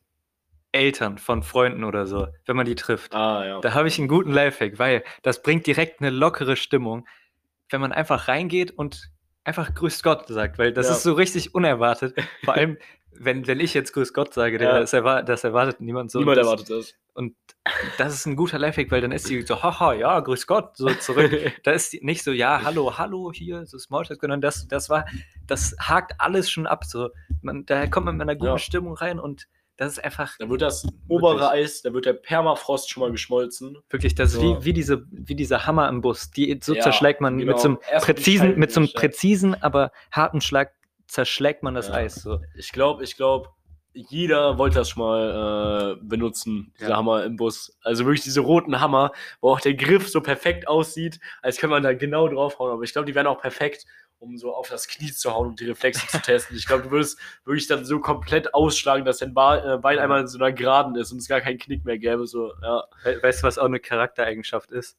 Eltern 0.73 1.19
von 1.19 1.43
Freunden 1.43 1.85
oder 1.85 2.07
so, 2.07 2.27
wenn 2.47 2.57
man 2.57 2.67
die 2.67 2.75
trifft, 2.75 3.15
Ah, 3.15 3.45
ja. 3.47 3.61
da 3.61 3.75
habe 3.75 3.89
ich 3.89 3.99
einen 3.99 4.09
guten 4.09 4.33
Lifehack, 4.33 4.79
weil 4.79 5.05
das 5.23 5.43
bringt 5.43 5.67
direkt 5.67 6.01
eine 6.01 6.11
lockere 6.11 6.57
Stimmung, 6.57 7.07
wenn 7.71 7.81
man 7.81 7.93
einfach 7.93 8.27
reingeht 8.29 8.71
und 8.73 9.09
einfach 9.45 9.75
Grüß 9.75 10.03
Gott 10.03 10.27
sagt, 10.29 10.59
weil 10.59 10.73
das 10.73 10.87
Ja. 10.89 10.93
ist 10.93 11.03
so 11.03 11.13
richtig 11.15 11.55
unerwartet. 11.55 12.15
Vor 12.45 12.55
allem, 12.55 12.77
wenn, 13.13 13.47
wenn 13.47 13.61
ich 13.61 13.75
jetzt 13.75 13.93
Grüß 13.93 14.13
Gott 14.15 14.33
sage, 14.35 14.63
Ja. 14.63 14.81
das, 14.81 14.93
erwartet, 14.93 15.29
das 15.29 15.45
erwartet 15.45 15.81
niemand 15.81 16.11
so. 16.11 16.19
Niemand 16.21 16.39
das, 16.39 16.47
erwartet 16.47 16.71
das. 16.71 16.95
Und 17.15 17.37
das 17.99 18.15
ist 18.15 18.27
ein 18.27 18.37
guter 18.37 18.59
Lifehack, 18.59 18.91
weil 18.91 19.01
dann 19.03 19.13
ist 19.13 19.29
die 19.29 19.43
so, 19.43 19.63
haha, 19.63 19.93
ja, 19.93 20.19
Grüß 20.21 20.47
Gott, 20.47 20.77
so 20.77 20.89
zurück. 20.95 21.31
Da 21.65 21.73
ist 21.73 21.93
die 21.93 22.01
nicht 22.05 22.25
so, 22.25 22.33
ja, 22.33 22.63
hallo, 22.65 22.97
hallo, 22.99 23.33
hier, 23.33 23.67
so 23.67 23.79
Smalltalk, 23.79 24.21
sondern 24.21 24.41
das, 24.41 24.67
das 24.69 24.89
war, 24.89 25.05
das 25.47 25.77
hakt 25.79 26.15
alles 26.19 26.51
schon 26.51 26.67
ab. 26.67 26.85
So. 26.85 27.11
Man, 27.43 27.67
da 27.67 27.87
kommt 27.87 28.07
man 28.07 28.17
mit 28.17 28.23
einer 28.23 28.35
guten 28.37 28.47
Ja. 28.53 28.59
Stimmung 28.59 28.95
rein 28.95 29.19
und 29.21 29.47
das 29.77 29.93
ist 29.93 30.05
einfach 30.05 30.37
Da 30.39 30.49
wird 30.49 30.63
das 30.63 30.87
obere 31.09 31.51
Eis, 31.51 31.83
da 31.83 31.93
wird 31.93 32.07
der 32.07 32.13
Permafrost 32.13 32.91
schon 32.91 33.01
mal 33.03 33.11
geschmolzen. 33.11 33.79
wirklich, 33.91 34.15
das 34.15 34.31
ist 34.35 34.41
So. 34.41 34.61
wie, 34.61 34.65
wie, 34.67 34.73
diese, 34.73 35.05
wie 35.11 35.35
dieser 35.35 35.67
Hammer 35.67 35.89
im 35.89 36.01
Bus. 36.03 36.31
Die, 36.31 36.59
so 36.63 36.75
Ja, 36.75 36.83
zerschlägt 36.83 37.21
man 37.21 37.39
genau. 37.39 37.53
mit 37.53 37.61
so 37.61 37.69
einem 37.69 37.79
Erst 37.91 38.07
präzisen, 38.07 38.59
mit 38.59 38.71
so 38.73 38.81
einem 38.81 38.93
präzisen, 38.93 39.61
aber 39.63 39.91
harten 40.11 40.41
Schlag 40.41 40.73
zerschlägt 41.09 41.63
man 41.63 41.75
das 41.75 41.89
Ja. 41.89 41.95
Eis. 41.95 42.17
So. 42.17 42.41
Ich 42.55 42.73
glaube, 42.73 43.03
ich 43.05 43.17
glaube, 43.17 43.49
jeder 43.95 44.57
wollte 44.57 44.77
das 44.77 44.89
schon 44.91 45.03
mal 45.03 45.99
äh, 45.99 46.05
benutzen, 46.05 46.73
dieser 46.79 46.91
Ja. 46.91 46.97
Hammer 46.97 47.25
im 47.25 47.37
Bus. 47.37 47.77
Also 47.83 48.07
wirklich 48.07 48.23
diese 48.23 48.41
roten 48.41 48.81
Hammer, 48.81 49.13
wo 49.43 49.51
auch 49.51 49.61
der 49.61 49.75
Griff 49.75 50.09
so 50.09 50.21
perfekt 50.23 50.67
aussieht, 50.67 51.21
als 51.43 51.59
könnte 51.59 51.73
man 51.73 51.83
da 51.83 51.93
genau 51.93 52.27
draufhauen. 52.29 52.73
Aber 52.73 52.83
ich 52.85 52.93
glaube, 52.93 53.05
die 53.07 53.15
wären 53.15 53.27
auch 53.27 53.41
perfekt, 53.41 53.85
um 54.23 54.37
so 54.39 54.55
auf 54.55 54.69
das 54.69 54.87
Knie 54.87 55.13
zu 55.13 55.33
hauen 55.35 55.49
und 55.49 55.61
die 55.61 55.67
Reflexe 55.67 56.07
zu 56.07 56.21
testen. 56.23 56.57
Ich 56.57 56.67
glaube, 56.67 56.85
du 56.85 56.91
würdest 56.91 57.19
wirklich 57.45 57.67
dann 57.67 57.85
so 57.85 57.99
komplett 58.01 58.55
ausschlagen, 58.55 59.05
dass 59.05 59.19
dein 59.19 59.31
äh, 59.31 59.79
Bein 59.79 59.99
einmal 59.99 60.21
in 60.21 60.29
so 60.29 60.39
einer 60.39 60.53
Geraden 60.53 60.95
ist 60.95 61.13
und 61.13 61.19
es 61.19 61.29
gar 61.29 61.41
keinen 61.41 61.59
Knick 61.59 61.85
mehr 61.85 61.99
gäbe. 61.99 62.27
So, 62.27 62.53
ja. 62.63 62.85
We 63.03 63.23
weißt 63.23 63.43
du, 63.43 63.47
was 63.47 63.59
auch 63.59 63.67
eine 63.67 63.81
Charaktereigenschaft 63.81 64.71
ist? 64.71 64.97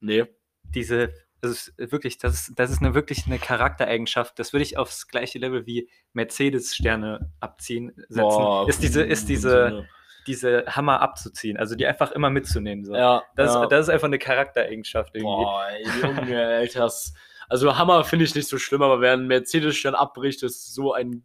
Nee. 0.00 0.24
diese, 0.62 1.12
das 1.40 1.50
ist 1.50 1.74
wirklich, 1.76 2.18
das 2.18 2.34
ist, 2.34 2.58
das 2.58 2.70
ist 2.70 2.80
eine 2.80 2.94
wirklich 2.94 3.26
eine 3.26 3.38
Charaktereigenschaft. 3.38 4.38
Das 4.38 4.52
würde 4.52 4.62
ich 4.62 4.78
aufs 4.78 5.08
gleiche 5.08 5.38
Level 5.38 5.66
wie 5.66 5.90
Mercedes-Sterne 6.14 7.30
abziehen 7.40 7.92
setzen. 8.08 8.20
Boah, 8.22 8.68
ist 8.68 8.82
diese, 8.82 9.02
ist 9.02 9.28
diese, 9.28 9.86
diese 10.26 10.64
Hammer 10.66 11.00
abzuziehen, 11.02 11.58
also 11.58 11.74
die 11.74 11.86
einfach 11.86 12.12
immer 12.12 12.30
mitzunehmen. 12.30 12.84
So. 12.84 12.94
Ja, 12.94 13.22
das, 13.36 13.54
ja. 13.54 13.66
das 13.66 13.86
ist 13.86 13.88
einfach 13.90 14.06
eine 14.06 14.18
Charaktereigenschaft 14.18 15.14
irgendwie. 15.14 15.44
Boah, 15.44 15.68
Junge, 16.02 16.46
Alter. 16.46 16.80
das- 16.80 17.12
Also 17.54 17.78
Hammer 17.78 18.02
finde 18.02 18.24
ich 18.24 18.34
nicht 18.34 18.48
so 18.48 18.58
schlimm, 18.58 18.82
aber 18.82 19.00
wer 19.00 19.12
einen 19.12 19.28
Mercedes-Stern 19.28 19.94
abbricht, 19.94 20.42
ist 20.42 20.74
so 20.74 20.92
ein 20.92 21.24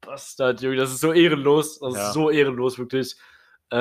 Bastard, 0.00 0.62
Junge. 0.62 0.76
Das 0.76 0.90
ist 0.90 1.00
so 1.00 1.12
ehrenlos. 1.12 1.80
Das 1.80 1.94
Ja. 1.94 2.06
ist 2.08 2.14
so 2.14 2.30
ehrenlos, 2.30 2.78
wirklich. 2.78 3.14
Äh, 3.70 3.76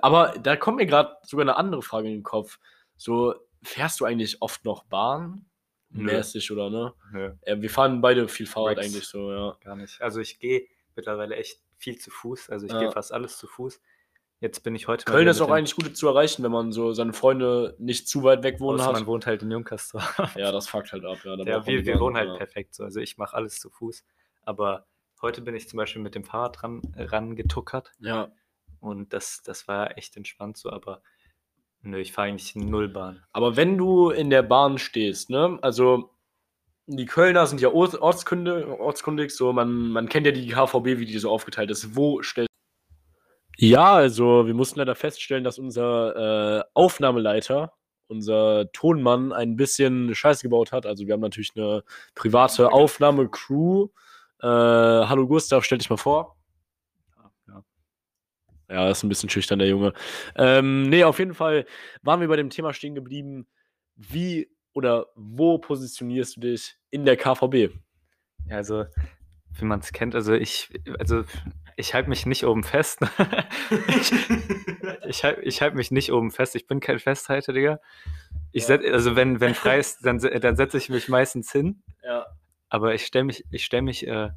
aber 0.00 0.34
da 0.42 0.56
kommt 0.56 0.78
mir 0.78 0.86
gerade 0.86 1.14
sogar 1.24 1.44
eine 1.44 1.56
andere 1.56 1.82
Frage 1.82 2.08
in 2.08 2.14
den 2.14 2.22
Kopf. 2.22 2.58
So, 2.96 3.34
fährst 3.62 4.00
du 4.00 4.06
eigentlich 4.06 4.40
oft 4.40 4.64
noch 4.64 4.84
Bahn? 4.84 5.44
Mäßig 5.90 6.50
oder 6.50 6.70
ne? 6.70 6.94
Nö, 7.12 7.34
Ja, 7.46 7.60
wir 7.60 7.68
fahren 7.68 8.00
beide 8.00 8.26
viel 8.26 8.46
Fahrrad 8.46 8.78
Rex. 8.78 8.86
eigentlich 8.86 9.06
so, 9.08 9.30
ja. 9.30 9.54
gar 9.62 9.76
nicht. 9.76 10.00
Also 10.00 10.20
ich 10.20 10.38
gehe 10.38 10.66
mittlerweile 10.96 11.36
echt 11.36 11.60
viel 11.76 11.98
zu 11.98 12.10
Fuß. 12.10 12.48
Also 12.48 12.64
ich 12.64 12.72
Ja. 12.72 12.78
gehe 12.78 12.90
fast 12.92 13.12
alles 13.12 13.36
zu 13.36 13.46
Fuß. 13.46 13.78
Jetzt 14.42 14.64
bin 14.64 14.74
ich 14.74 14.88
heute 14.88 15.04
Köln 15.04 15.28
ist 15.28 15.40
auch 15.40 15.50
eigentlich 15.50 15.76
gut 15.76 15.96
zu 15.96 16.08
erreichen, 16.08 16.42
wenn 16.42 16.50
man 16.50 16.72
so 16.72 16.92
seine 16.94 17.12
Freunde 17.12 17.76
nicht 17.78 18.08
zu 18.08 18.24
weit 18.24 18.42
weg 18.42 18.58
wohnen 18.58 18.80
außer 18.80 18.88
hat. 18.88 18.94
man 18.94 19.06
wohnt 19.06 19.24
halt 19.24 19.42
in 19.42 19.52
Junkersdorf. 19.52 20.16
Ja, 20.36 20.50
das 20.50 20.68
fuckt 20.68 20.92
halt 20.92 21.04
ab, 21.04 21.18
ja. 21.24 21.36
Ja, 21.36 21.64
wir, 21.64 21.86
wir 21.86 22.00
wohnen 22.00 22.16
halt 22.16 22.28
ja. 22.30 22.36
perfekt 22.38 22.74
so. 22.74 22.82
Also 22.82 22.98
ich 22.98 23.16
mache 23.18 23.36
alles 23.36 23.60
zu 23.60 23.70
Fuß. 23.70 24.04
Aber 24.42 24.86
heute 25.22 25.42
bin 25.42 25.54
ich 25.54 25.68
zum 25.68 25.76
Beispiel 25.76 26.02
mit 26.02 26.16
dem 26.16 26.24
Fahrrad 26.24 26.60
ran, 26.64 26.82
rangetuckert 26.96 27.92
Ja, 28.00 28.32
und 28.80 29.12
das, 29.12 29.42
das 29.44 29.68
war 29.68 29.96
echt 29.96 30.16
entspannt 30.16 30.56
so, 30.56 30.70
aber 30.70 31.02
nö, 31.82 31.98
ich 32.00 32.12
fahre 32.12 32.26
eigentlich 32.28 32.56
null 32.56 32.88
Bahn. 32.88 33.22
aber 33.32 33.56
wenn 33.56 33.78
du 33.78 34.10
in 34.10 34.28
der 34.28 34.42
Bahn 34.42 34.78
stehst, 34.78 35.30
ne, 35.30 35.56
also 35.62 36.10
die 36.88 37.06
Kölner 37.06 37.46
sind 37.46 37.60
ja 37.60 37.68
Ort- 37.68 38.02
ortskunde, 38.02 38.76
ortskundig, 38.80 39.30
so 39.30 39.52
man, 39.52 39.90
man 39.92 40.08
kennt 40.08 40.26
ja 40.26 40.32
die 40.32 40.48
KVB, 40.48 40.98
wie 40.98 41.06
die 41.06 41.18
so 41.20 41.30
aufgeteilt 41.30 41.70
ist. 41.70 41.94
Wo 41.94 42.20
stellst 42.22 42.51
Ja, 43.58 43.94
also 43.94 44.46
wir 44.46 44.54
mussten 44.54 44.78
leider 44.78 44.94
feststellen, 44.94 45.44
dass 45.44 45.58
unser 45.58 46.60
äh, 46.60 46.64
Aufnahmeleiter, 46.74 47.72
unser 48.08 48.70
Tonmann, 48.72 49.32
ein 49.32 49.56
bisschen 49.56 50.14
Scheiße 50.14 50.42
gebaut 50.42 50.72
hat. 50.72 50.86
Also 50.86 51.06
wir 51.06 51.14
haben 51.14 51.20
natürlich 51.20 51.52
eine 51.56 51.84
private 52.14 52.72
Aufnahmecrew. 52.72 53.88
Äh, 54.40 54.46
hallo 54.46 55.26
Gustav, 55.26 55.64
stell 55.64 55.78
dich 55.78 55.90
mal 55.90 55.96
vor. 55.96 56.36
Ja. 58.68 58.88
Ist 58.88 59.02
ein 59.02 59.10
bisschen 59.10 59.28
schüchtern, 59.28 59.58
der 59.58 59.68
Junge. 59.68 59.92
Ähm, 60.34 60.88
nee, 60.88 61.04
auf 61.04 61.18
jeden 61.18 61.34
Fall 61.34 61.66
waren 62.00 62.20
wir 62.20 62.28
bei 62.28 62.36
dem 62.36 62.48
Thema 62.48 62.72
stehen 62.72 62.94
geblieben. 62.94 63.46
Wie 63.96 64.48
oder 64.72 65.08
wo 65.14 65.58
positionierst 65.58 66.36
du 66.36 66.40
dich 66.40 66.76
in 66.90 67.04
der 67.04 67.18
KVB? 67.18 67.74
Ja, 68.46 68.56
also, 68.56 68.86
wie 69.58 69.64
man 69.66 69.80
es 69.80 69.92
kennt, 69.92 70.14
also 70.14 70.32
ich, 70.32 70.70
also 70.98 71.24
ich 71.76 71.94
halte 71.94 72.08
mich 72.08 72.26
nicht 72.26 72.44
oben 72.44 72.62
fest. 72.64 73.00
ich 73.96 74.12
ich 75.06 75.24
halte 75.24 75.40
ich 75.42 75.62
halt 75.62 75.74
mich 75.74 75.90
nicht 75.90 76.12
oben 76.12 76.30
fest. 76.30 76.54
Ich 76.56 76.66
bin 76.66 76.80
kein 76.80 76.98
Festhalter, 76.98 77.52
Digga. 77.52 77.80
Ich 78.52 78.62
Ja. 78.62 78.66
set, 78.78 78.84
also 78.84 79.16
wenn, 79.16 79.40
wenn 79.40 79.54
frei 79.54 79.78
ist, 79.78 80.04
dann, 80.04 80.18
dann 80.18 80.56
setze 80.56 80.76
ich 80.78 80.88
mich 80.88 81.08
meistens 81.08 81.50
hin. 81.52 81.82
Ja. 82.04 82.26
Aber 82.68 82.94
ich 82.94 83.04
stelle 83.06 83.24
mich, 83.24 83.44
ich 83.50 83.64
stelle 83.64 83.82
mich 83.82 84.06
äh, 84.06 84.30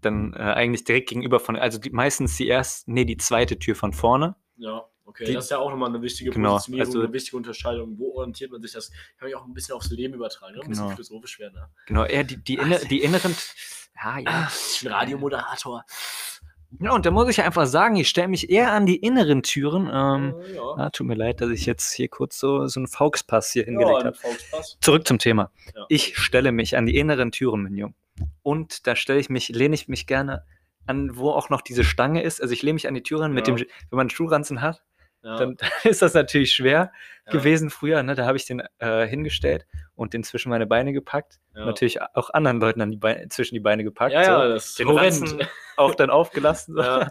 dann 0.00 0.32
äh, 0.34 0.38
eigentlich 0.38 0.84
direkt 0.84 1.08
gegenüber 1.08 1.40
von, 1.40 1.56
also 1.56 1.78
die, 1.78 1.90
meistens 1.90 2.36
die 2.36 2.46
erste, 2.48 2.90
nee, 2.90 3.04
die 3.04 3.16
zweite 3.16 3.58
Tür 3.58 3.74
von 3.74 3.92
vorne. 3.92 4.36
Ja, 4.56 4.84
okay. 5.04 5.24
Die- 5.24 5.32
das 5.34 5.44
ist 5.44 5.50
ja 5.50 5.58
auch 5.58 5.70
nochmal 5.70 5.88
eine 5.88 6.00
wichtige 6.02 6.30
Genau, 6.30 6.52
Positionierung, 6.52 6.86
also- 6.86 7.00
eine 7.00 7.12
wichtige 7.12 7.36
Unterscheidung. 7.36 7.98
Wo 7.98 8.14
orientiert 8.16 8.50
man 8.50 8.60
sich? 8.62 8.72
Das 8.72 8.90
kann 9.18 9.28
ich 9.28 9.34
auch 9.36 9.44
ein 9.46 9.54
bisschen 9.54 9.74
aufs 9.74 9.90
Leben 9.90 10.14
übertragen. 10.14 10.54
Ne? 10.54 10.62
Ein 10.62 10.68
bisschen 10.68 10.84
Genau. 10.84 10.94
philosophisch 10.96 11.38
werden. 11.38 11.54
Ne? 11.54 11.68
Genau, 11.86 12.04
eher 12.04 12.24
die, 12.24 12.36
die, 12.42 12.54
inner, 12.54 12.78
die 12.78 13.02
inneren. 13.02 13.34
Ja, 14.02 14.18
ja. 14.18 14.48
ich 14.74 14.80
bin 14.82 14.92
Radiomoderator. 14.92 15.84
Ja, 16.80 16.92
und 16.92 17.06
da 17.06 17.10
muss 17.10 17.28
ich 17.30 17.42
einfach 17.42 17.66
sagen, 17.66 17.96
ich 17.96 18.08
stelle 18.08 18.28
mich 18.28 18.50
eher 18.50 18.72
an 18.72 18.84
die 18.84 18.96
inneren 18.96 19.42
Türen. 19.42 19.88
Ähm, 19.92 20.34
Äh, 20.40 20.54
ja. 20.54 20.62
ah, 20.76 20.90
tut 20.90 21.06
mir 21.06 21.14
leid, 21.14 21.40
dass 21.40 21.50
ich 21.50 21.64
jetzt 21.66 21.92
hier 21.92 22.08
kurz 22.08 22.38
so, 22.38 22.66
so 22.66 22.78
einen 22.80 22.86
Fauxpass 22.88 23.50
hier 23.52 23.62
ja, 23.62 23.68
hingelegt 23.70 24.00
ein 24.00 24.06
habe. 24.06 24.64
Zurück 24.80 25.06
zum 25.06 25.18
Thema. 25.18 25.50
Ja. 25.74 25.86
Ich 25.88 26.18
stelle 26.18 26.52
mich 26.52 26.76
an 26.76 26.84
die 26.86 26.96
inneren 26.98 27.32
Türen, 27.32 27.62
mein 27.62 27.74
Junge. 27.74 27.94
Und 28.42 28.86
da 28.86 28.96
stelle 28.96 29.18
ich 29.18 29.30
mich, 29.30 29.48
lehne 29.48 29.74
ich 29.74 29.88
mich 29.88 30.06
gerne 30.06 30.44
an, 30.86 31.16
wo 31.16 31.30
auch 31.30 31.48
noch 31.50 31.62
diese 31.62 31.84
Stange 31.84 32.22
ist. 32.22 32.40
Also 32.42 32.52
ich 32.52 32.62
lehne 32.62 32.74
mich 32.74 32.86
an 32.88 32.94
die 32.94 33.02
Türen 33.02 33.32
mit 33.32 33.48
Ja. 33.48 33.54
dem, 33.54 33.60
wenn 33.64 33.66
man 33.90 34.00
einen 34.00 34.10
Schuhranzen 34.10 34.60
hat, 34.60 34.82
Ja. 35.22 35.36
dann, 35.36 35.56
dann 35.56 35.70
ist 35.84 36.02
das 36.02 36.14
natürlich 36.14 36.52
schwer 36.52 36.92
ja. 37.26 37.32
gewesen 37.32 37.70
früher. 37.70 38.02
Ne? 38.02 38.14
Da 38.14 38.24
habe 38.24 38.36
ich 38.36 38.46
den 38.46 38.62
äh, 38.78 39.06
hingestellt 39.06 39.66
und 39.94 40.14
den 40.14 40.22
zwischen 40.22 40.50
meine 40.50 40.66
Beine 40.66 40.92
gepackt. 40.92 41.40
Ja. 41.54 41.64
Natürlich 41.64 42.00
auch 42.00 42.30
anderen 42.30 42.60
Leuten 42.60 42.80
an 42.80 42.90
die 42.90 42.96
Beine, 42.96 43.28
zwischen 43.28 43.54
die 43.54 43.60
Beine 43.60 43.82
gepackt. 43.82 44.12
Ja, 44.12 44.42
so. 44.42 44.48
das 44.54 44.66
ist 44.66 44.78
Den 44.78 44.88
horrend. 44.88 45.48
Auch 45.76 45.94
dann 45.94 46.10
aufgelassen. 46.10 46.74
So. 46.74 46.82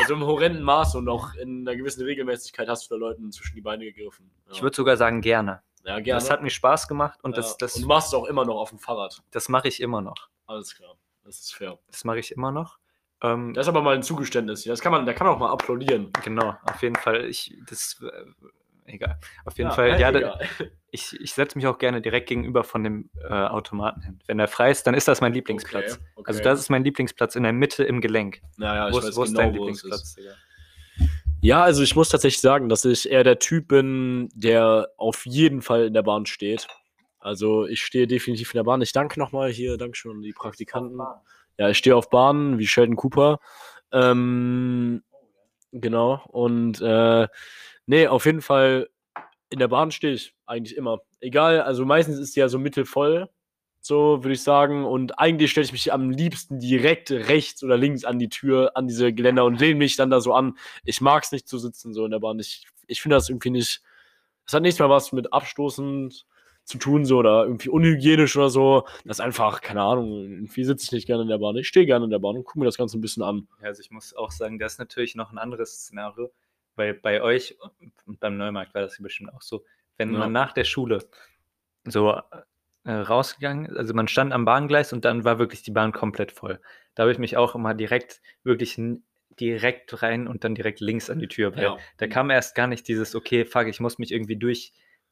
Also 0.00 0.14
im 0.14 0.24
horrenden 0.24 0.62
Maß 0.62 0.94
und 0.94 1.06
auch 1.10 1.34
in 1.34 1.68
einer 1.68 1.76
gewissen 1.76 2.02
Regelmäßigkeit 2.02 2.66
hast 2.68 2.90
du 2.90 2.94
da 2.94 2.98
Leuten 2.98 3.30
zwischen 3.32 3.54
die 3.54 3.60
Beine 3.60 3.84
gegriffen. 3.84 4.30
Ich 4.50 4.62
würde 4.62 4.74
sogar 4.74 4.96
sagen, 4.96 5.20
gerne. 5.20 5.60
ja 5.84 6.00
gerne. 6.00 6.18
Das 6.18 6.30
hat 6.30 6.42
mir 6.42 6.48
Spaß 6.48 6.88
gemacht 6.88 7.22
und 7.22 7.36
das, 7.36 7.58
das, 7.58 7.76
und 7.76 7.82
du 7.82 7.88
machst 7.88 8.08
es 8.08 8.14
auch 8.14 8.24
immer 8.24 8.46
noch 8.46 8.56
auf 8.56 8.70
dem 8.70 8.78
Fahrrad. 8.78 9.20
das 9.30 9.50
mache 9.50 9.68
ich 9.68 9.82
immer 9.82 10.00
noch. 10.00 10.30
Alles 10.46 10.74
klar. 10.74 10.96
Das 11.22 11.38
ist 11.40 11.54
fair. 11.54 11.78
Das 11.88 12.04
mache 12.04 12.18
ich 12.18 12.32
immer 12.32 12.50
noch. 12.50 12.78
Ähm, 13.22 13.54
Das 13.54 13.66
ist 13.66 13.68
aber 13.68 13.82
mal 13.82 13.94
ein 13.94 14.02
Zugeständnis. 14.02 14.62
hier. 14.62 14.72
Das 14.72 14.80
kann 14.80 14.92
man, 14.92 15.06
da 15.06 15.12
kann 15.12 15.26
man 15.26 15.36
auch 15.36 15.40
mal 15.40 15.50
applaudieren. 15.52 16.10
genau, 16.24 16.56
auf 16.62 16.82
jeden 16.82 16.96
Fall. 16.96 17.26
Ich, 17.26 17.54
das, 17.68 18.00
äh, 18.02 18.92
egal. 18.92 19.18
Auf 19.44 19.56
jeden 19.58 19.70
Ja, 19.70 19.74
Fall, 19.76 20.00
ja, 20.00 20.10
da, 20.12 20.38
ich, 20.90 21.18
ich 21.20 21.32
setze 21.34 21.56
mich 21.58 21.66
auch 21.66 21.78
gerne 21.78 22.00
direkt 22.00 22.28
gegenüber 22.28 22.64
von 22.64 22.82
dem 22.82 23.10
äh, 23.22 23.32
Automaten 23.32 24.00
hin. 24.02 24.18
Wenn 24.26 24.38
er 24.38 24.48
frei 24.48 24.70
ist, 24.70 24.86
dann 24.86 24.94
ist 24.94 25.06
das 25.08 25.20
mein 25.20 25.32
Lieblingsplatz. 25.32 25.94
Okay, 25.94 26.02
okay. 26.16 26.28
Also 26.28 26.42
das 26.42 26.60
ist 26.60 26.70
mein 26.70 26.82
Lieblingsplatz 26.84 27.36
in 27.36 27.42
der 27.42 27.52
Mitte 27.52 27.84
im 27.84 28.00
Gelenk. 28.00 28.40
Ja, 28.58 28.74
ja, 28.74 28.88
ich 28.88 28.94
wo 28.94 28.98
weiß 28.98 29.04
ist, 29.10 29.16
wo 29.16 29.22
ist 29.24 29.28
genau, 29.30 29.40
dein 29.40 29.56
wo 29.58 29.68
es 29.68 29.76
ist. 29.76 29.84
Lieblingsplatz? 29.84 30.14
Digga? 30.14 30.30
Ja, 31.42 31.62
also 31.62 31.82
ich 31.82 31.96
muss 31.96 32.10
tatsächlich 32.10 32.40
sagen, 32.42 32.68
dass 32.68 32.84
ich 32.84 33.10
eher 33.10 33.24
der 33.24 33.38
Typ 33.38 33.68
bin, 33.68 34.28
der 34.34 34.88
auf 34.98 35.24
jeden 35.24 35.62
Fall 35.62 35.86
in 35.86 35.94
der 35.94 36.02
Bahn 36.02 36.26
steht. 36.26 36.66
Also 37.18 37.66
ich 37.66 37.82
stehe 37.82 38.06
definitiv 38.06 38.52
in 38.52 38.58
der 38.58 38.64
Bahn. 38.64 38.82
Ich 38.82 38.92
danke 38.92 39.18
nochmal 39.18 39.50
hier, 39.50 39.78
Dankeschön 39.78 40.12
an 40.12 40.22
die 40.22 40.32
Praktikanten. 40.32 41.00
Ja, 41.60 41.68
ich 41.68 41.76
stehe 41.76 41.94
auf 41.94 42.08
Bahnen 42.08 42.58
wie 42.58 42.66
Sheldon 42.66 42.96
Cooper. 42.96 43.38
Ähm, 43.92 45.02
genau. 45.72 46.24
Und 46.28 46.80
äh, 46.80 47.28
nee, 47.84 48.06
auf 48.06 48.24
jeden 48.24 48.40
Fall 48.40 48.88
in 49.50 49.58
der 49.58 49.68
Bahn 49.68 49.90
stehe 49.90 50.14
ich 50.14 50.34
eigentlich 50.46 50.74
immer. 50.74 51.00
Egal, 51.20 51.60
also 51.60 51.84
meistens 51.84 52.18
ist 52.18 52.34
die 52.34 52.40
ja 52.40 52.48
so 52.48 52.58
mittelvoll, 52.58 53.28
so 53.78 54.24
würde 54.24 54.32
ich 54.32 54.42
sagen. 54.42 54.86
Und 54.86 55.18
eigentlich 55.18 55.50
stelle 55.50 55.66
ich 55.66 55.72
mich 55.72 55.92
am 55.92 56.08
liebsten 56.08 56.60
direkt 56.60 57.10
rechts 57.10 57.62
oder 57.62 57.76
links 57.76 58.06
an 58.06 58.18
die 58.18 58.30
Tür, 58.30 58.72
an 58.74 58.88
diese 58.88 59.12
Geländer 59.12 59.44
und 59.44 59.60
lehne 59.60 59.74
mich 59.74 59.96
dann 59.96 60.08
da 60.08 60.22
so 60.22 60.32
an. 60.32 60.56
Ich 60.86 61.02
mag 61.02 61.24
es 61.24 61.32
nicht 61.32 61.46
zu 61.46 61.58
sitzen 61.58 61.92
so 61.92 62.06
in 62.06 62.10
der 62.10 62.20
Bahn. 62.20 62.38
Ich, 62.38 62.68
ich 62.86 63.02
finde 63.02 63.16
das 63.16 63.28
irgendwie 63.28 63.50
nicht. 63.50 63.82
Das 64.46 64.54
hat 64.54 64.62
nichts 64.62 64.80
mehr 64.80 64.88
was 64.88 65.12
mit 65.12 65.30
abstoßend 65.30 66.24
zu 66.70 66.78
tun, 66.78 67.04
so 67.04 67.18
oder 67.18 67.44
irgendwie 67.44 67.68
unhygienisch 67.68 68.36
oder 68.36 68.48
so. 68.48 68.84
Das 69.04 69.18
ist 69.18 69.20
einfach, 69.20 69.60
keine 69.60 69.82
Ahnung, 69.82 70.22
irgendwie 70.30 70.64
sitze 70.64 70.84
ich 70.86 70.92
nicht 70.92 71.06
gerne 71.06 71.22
in 71.22 71.28
der 71.28 71.38
Bahn. 71.38 71.56
Ich 71.56 71.68
stehe 71.68 71.84
gerne 71.84 72.04
in 72.06 72.10
der 72.10 72.18
Bahn 72.20 72.36
und 72.36 72.44
gucke 72.44 72.58
mir 72.60 72.64
das 72.64 72.78
Ganze 72.78 72.96
ein 72.98 73.00
bisschen 73.02 73.22
an. 73.22 73.46
Ja, 73.60 73.66
also 73.68 73.80
ich 73.82 73.90
muss 73.90 74.14
auch 74.14 74.30
sagen, 74.30 74.58
das 74.58 74.72
ist 74.74 74.78
natürlich 74.78 75.14
noch 75.14 75.32
ein 75.32 75.38
anderes 75.38 75.72
Szenario, 75.82 76.30
weil 76.76 76.94
bei 76.94 77.20
euch 77.22 77.56
und 78.06 78.20
beim 78.20 78.36
Neumarkt 78.38 78.72
war 78.74 78.82
das 78.82 78.96
bestimmt 79.02 79.34
auch 79.34 79.42
so, 79.42 79.64
wenn 79.98 80.12
Ja. 80.12 80.18
man 80.20 80.32
nach 80.32 80.52
der 80.52 80.64
Schule 80.64 81.04
so 81.84 82.14
äh, 82.84 82.90
rausgegangen 82.92 83.66
ist, 83.66 83.76
also 83.76 83.92
man 83.94 84.08
stand 84.08 84.32
am 84.32 84.44
Bahngleis 84.44 84.92
und 84.92 85.04
dann 85.04 85.24
war 85.24 85.38
wirklich 85.38 85.62
die 85.62 85.70
Bahn 85.70 85.92
komplett 85.92 86.32
voll. 86.32 86.60
Da 86.94 87.02
habe 87.02 87.12
ich 87.12 87.18
mich 87.18 87.36
auch 87.36 87.54
immer 87.54 87.74
direkt, 87.74 88.22
wirklich 88.44 88.80
direkt 89.38 90.02
rein 90.02 90.26
und 90.28 90.44
dann 90.44 90.54
direkt 90.54 90.80
links 90.80 91.10
an 91.10 91.18
die 91.18 91.28
Tür, 91.28 91.54
weil 91.56 91.64
Ja. 91.64 91.78
da 91.98 92.06
kam 92.06 92.30
erst 92.30 92.54
gar 92.54 92.66
nicht 92.66 92.86
dieses, 92.88 93.14
okay, 93.14 93.44
fuck, 93.44 93.66
ich 93.66 93.80
muss 93.80 93.98
mich 93.98 94.12
irgendwie 94.12 94.36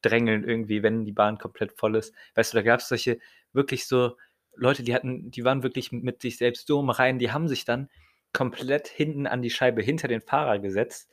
durchdrängeln 0.02 0.44
irgendwie, 0.44 0.82
wenn 0.82 1.04
die 1.04 1.12
Bahn 1.12 1.38
komplett 1.38 1.72
voll 1.78 1.96
ist. 1.96 2.14
Weißt 2.34 2.52
du, 2.52 2.58
da 2.58 2.62
gab 2.62 2.80
es 2.80 2.88
solche 2.88 3.18
wirklich 3.52 3.86
so 3.86 4.16
Leute, 4.56 4.82
die 4.82 4.94
hatten, 4.94 5.30
die 5.30 5.44
waren 5.44 5.62
wirklich 5.62 5.92
mit 5.92 6.20
sich 6.20 6.36
selbst 6.36 6.66
so 6.66 6.80
im 6.80 6.90
Reinen, 6.90 7.18
die 7.18 7.30
haben 7.30 7.48
sich 7.48 7.64
dann 7.64 7.88
komplett 8.32 8.88
hinten 8.88 9.26
an 9.26 9.40
die 9.42 9.50
Scheibe 9.50 9.82
hinter 9.82 10.08
den 10.08 10.20
Fahrer 10.20 10.58
gesetzt, 10.58 11.08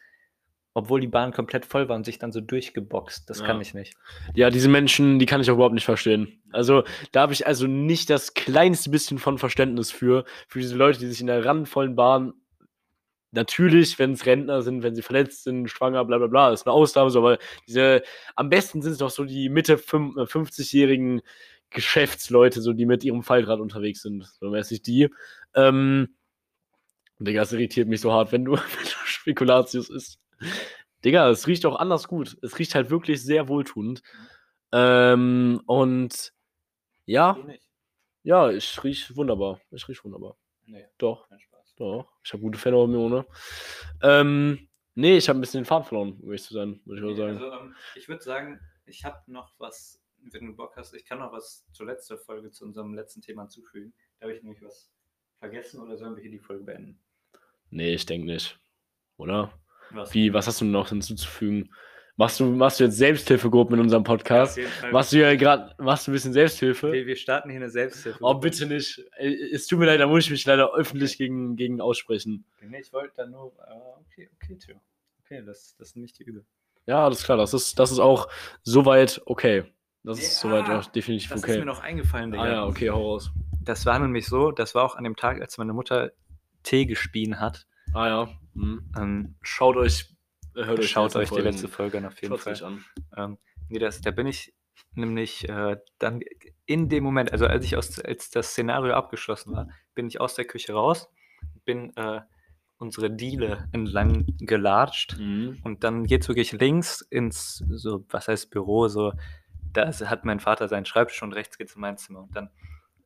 obwohl 0.74 1.00
die 1.00 1.08
Bahn 1.08 1.32
komplett 1.32 1.66
voll 1.66 1.88
war 1.88 1.96
und 1.96 2.06
sich 2.06 2.20
dann 2.20 2.32
so 2.32 2.42
durchgeboxt. 2.42 3.30
Das 3.30 3.40
Ja. 3.40 3.46
kann 3.46 3.62
ich 3.62 3.74
nicht. 3.74 3.96
Ja, 4.34 4.50
diese 4.50 4.68
Menschen, 4.68 5.20
die 5.20 5.26
kann 5.26 5.42
ich 5.42 5.50
auch 5.50 5.56
überhaupt 5.56 5.76
nicht 5.76 5.86
verstehen. 5.86 6.42
Also, 6.52 6.84
da 7.12 7.22
habe 7.22 7.34
ich 7.34 7.48
also 7.48 7.68
nicht 7.68 8.10
das 8.10 8.34
kleinste 8.34 8.90
bisschen 8.90 9.20
von 9.20 9.38
Verständnis 9.38 9.92
für, 9.92 10.26
für 10.48 10.60
diese 10.60 10.76
Leute, 10.76 11.00
die 11.00 11.08
sich 11.08 11.22
in 11.22 11.28
der 11.28 11.46
randvollen 11.46 11.96
Bahn, 11.96 12.34
natürlich, 13.36 14.00
wenn 14.00 14.14
es 14.14 14.26
Rentner 14.26 14.62
sind, 14.62 14.84
wenn 14.84 14.96
sie 14.96 15.02
verletzt 15.02 15.44
sind, 15.44 15.70
schwanger, 15.70 16.06
bla 16.06 16.18
bla 16.18 16.28
bla, 16.28 16.52
ist 16.54 16.66
eine 16.66 16.74
Ausnahme, 16.74 17.10
so, 17.12 17.20
aber 17.20 17.38
diese, 17.68 18.04
am 18.36 18.50
besten 18.50 18.82
sind 18.82 18.94
es 18.94 18.98
doch 19.00 19.10
so 19.12 19.26
die 19.26 19.50
Mitte 19.50 19.78
fünf- 19.78 20.18
äh, 20.18 20.26
50-jährigen 20.26 21.22
Geschäftsleute, 21.70 22.62
so 22.62 22.74
die 22.74 22.86
mit 22.86 23.04
ihrem 23.04 23.24
Faltrad 23.24 23.60
unterwegs 23.60 24.02
sind, 24.02 24.26
so 24.40 24.50
mäßig 24.50 24.82
die. 24.82 25.10
Ähm, 25.54 26.16
Digga, 27.20 27.42
das 27.42 27.54
irritiert 27.54 27.88
mich 27.88 28.02
so 28.02 28.12
hart, 28.12 28.32
wenn 28.32 28.46
du, 28.46 28.54
wenn 28.56 28.84
du 28.84 28.90
Spekulatius 29.06 29.90
isst. 29.90 30.20
Digga, 31.04 31.30
es 31.30 31.48
riecht 31.48 31.66
auch 31.66 31.76
anders 31.76 32.08
gut. 32.08 32.38
Es 32.42 32.58
riecht 32.60 32.76
halt 32.76 32.90
wirklich 32.90 33.22
sehr 33.24 33.48
wohltuend. 33.48 34.02
Ähm, 34.72 35.62
und 35.66 36.34
ja, 37.06 37.38
ja, 38.24 38.50
ich 38.50 38.84
riech 38.84 39.16
wunderbar. 39.16 39.60
Ich 39.72 39.88
riech 39.88 40.04
wunderbar. 40.04 40.36
Nee, 40.66 40.86
Doch. 40.98 41.28
Doch. 41.76 42.12
Ich 42.24 42.34
habe 42.34 42.42
gute 42.42 42.60
Phänomene. 42.60 43.26
Ähm, 44.02 44.68
nee, 44.96 45.18
ich 45.18 45.30
habe 45.30 45.40
ein 45.40 45.42
bisschen 45.42 45.62
den 45.62 45.66
Faden 45.66 45.86
verloren, 45.86 46.14
um 46.22 46.30
ehrlich 46.30 46.44
zu 46.44 46.54
sein, 46.54 46.82
würde 46.86 47.02
ich 47.02 47.08
mal 47.08 47.16
sagen. 47.16 47.38
Also, 47.38 47.52
ähm, 47.52 47.76
ich 47.96 48.08
würde 48.08 48.24
sagen, 48.24 48.60
ich 48.86 49.06
habe 49.06 49.20
noch 49.28 49.54
was, 49.58 50.02
wenn 50.18 50.48
du 50.48 50.56
Bock 50.56 50.76
hast, 50.76 50.94
ich 50.94 51.06
kann 51.06 51.20
noch 51.20 51.32
was 51.32 51.66
zur 51.72 51.86
letzten 51.86 52.18
Folge, 52.18 52.52
zu 52.52 52.66
unserem 52.66 52.94
letzten 52.94 53.22
Thema 53.22 53.44
hinzufügen. 53.44 53.94
Da 54.20 54.26
habe 54.26 54.36
ich 54.36 54.44
nämlich 54.44 54.64
was 54.64 54.92
vergessen 55.40 55.82
oder 55.82 55.98
sollen 55.98 56.16
wir 56.16 56.22
hier 56.22 56.32
die 56.32 56.40
Folge 56.40 56.64
beenden? 56.64 57.00
Nee, 57.70 57.94
ich 57.94 58.06
denke 58.06 58.28
nicht. 58.28 58.60
Oder? 59.18 59.52
Was? 59.92 60.14
Wie, 60.14 60.34
was 60.34 60.48
hast 60.48 60.62
du 60.62 60.66
noch 60.66 60.90
hinzuzufügen? 60.90 61.74
Machst 62.18 62.40
du, 62.40 62.46
machst 62.46 62.80
du 62.80 62.86
jetzt 62.86 62.98
Selbsthilfegruppen 62.98 63.76
in 63.76 63.82
unserem 63.82 64.04
Podcast? 64.06 64.58
Machst 64.92 65.12
du 65.12 65.20
ja 65.20 65.36
gerade, 65.36 65.76
machst 65.84 66.08
du 66.08 66.12
ein 66.12 66.14
bisschen 66.14 66.32
Selbsthilfe? 66.32 66.92
wir, 66.94 67.06
wir 67.06 67.16
starten 67.18 67.50
hier 67.50 67.60
eine 67.60 67.70
Selbsthilfe. 67.70 68.20
Oh, 68.22 68.34
bitte 68.36 68.66
nicht. 68.68 69.04
Es 69.52 69.68
tut 69.68 69.80
mir 69.80 69.86
leid, 69.88 70.00
da 70.00 70.08
muss 70.08 70.24
ich 70.24 70.32
mich 70.32 70.46
leider 70.46 70.74
öffentlich 70.74 71.18
gegen, 71.18 71.58
gegen 71.58 71.82
aussprechen. 71.82 72.46
Nee, 72.62 72.80
ich 72.80 72.94
wollte 72.94 73.16
da 73.18 73.26
nur. 73.26 73.52
ah, 73.60 74.00
okay, 74.00 74.30
okay, 74.42 74.58
Theo. 74.58 74.76
Okay, 75.26 75.44
das, 75.46 75.76
das 75.78 75.90
ist 75.90 75.98
nicht 75.98 76.18
die 76.20 76.24
Übel. 76.24 76.46
Ja, 76.86 77.04
alles 77.04 77.24
klar, 77.24 77.38
das 77.38 77.54
ist, 77.54 77.78
das 77.80 77.92
ist 77.92 78.00
auch 78.00 78.30
soweit 78.64 79.22
okay. 79.26 79.66
Das 80.04 80.20
ist 80.20 80.42
Ja, 80.44 80.50
soweit 80.50 80.70
auch 80.70 80.86
definitiv 80.92 81.30
Das 81.32 81.40
ist 81.40 81.44
okay. 81.44 81.58
mir 81.60 81.66
noch 81.66 81.82
eingefallen, 81.82 82.32
Digga. 82.32 82.44
Ah 82.44 82.48
ja, 82.48 82.66
okay, 82.66 82.92
hau 82.92 83.12
raus. 83.14 83.32
Das 83.62 83.86
war 83.88 83.98
nämlich 84.00 84.28
so, 84.28 84.52
das 84.52 84.74
war 84.76 84.84
auch 84.84 84.96
an 84.96 85.04
dem 85.04 85.16
Tag, 85.16 85.42
als 85.42 85.58
meine 85.58 85.74
Mutter 85.74 86.12
Tee 86.64 86.86
gespien 86.86 87.40
hat. 87.42 87.66
Ah 87.94 88.08
ja. 88.08 88.30
Hm. 88.54 88.90
Ähm, 88.98 89.36
Schaut 89.42 89.76
euch, 89.78 90.15
hört 90.56 90.84
schaut 90.84 91.16
euch 91.16 91.30
die 91.30 91.36
Folgen- 91.36 91.48
letzte 91.50 91.68
Folge 91.68 92.08
auf 92.08 92.22
jeden 92.22 92.38
Fall. 92.38 92.64
an. 92.64 92.86
Ähm, 93.16 93.38
nee, 93.70 93.80
das, 93.80 94.02
da 94.02 94.12
bin 94.12 94.28
ich 94.28 94.54
nämlich 94.94 95.48
äh, 95.50 95.78
dann 96.00 96.22
in 96.66 96.90
dem 96.90 97.04
Moment, 97.04 97.32
also 97.32 97.48
als 97.48 97.66
ich 97.66 97.76
aus, 97.78 98.00
als 98.00 98.30
das 98.30 98.50
Szenario 98.52 98.94
abgeschlossen 98.94 99.54
war, 99.54 99.70
bin 99.94 100.08
ich 100.08 100.20
aus 100.20 100.36
der 100.36 100.46
Küche 100.46 100.74
raus, 100.74 101.10
bin 101.66 101.96
äh, 101.98 102.22
unsere 102.78 103.10
Diele 103.10 103.68
entlang 103.72 104.26
gelatscht 104.40 105.18
Mhm. 105.18 105.60
und 105.64 105.84
dann 105.84 106.06
geht's 106.06 106.28
wirklich 106.28 106.52
links 106.52 107.02
ins, 107.02 107.64
so, 107.70 108.04
was 108.10 108.28
heißt 108.28 108.50
Büro, 108.50 108.88
so, 108.90 109.14
da 109.74 109.92
hat 109.92 110.26
mein 110.26 110.40
Vater 110.40 110.68
seinen 110.68 110.86
Schreibtisch 110.86 111.22
und 111.24 111.34
rechts 111.34 111.58
geht's 111.58 111.76
in 111.76 111.82
mein 111.82 111.98
Zimmer 111.98 112.22
und 112.24 112.36
dann 112.36 112.50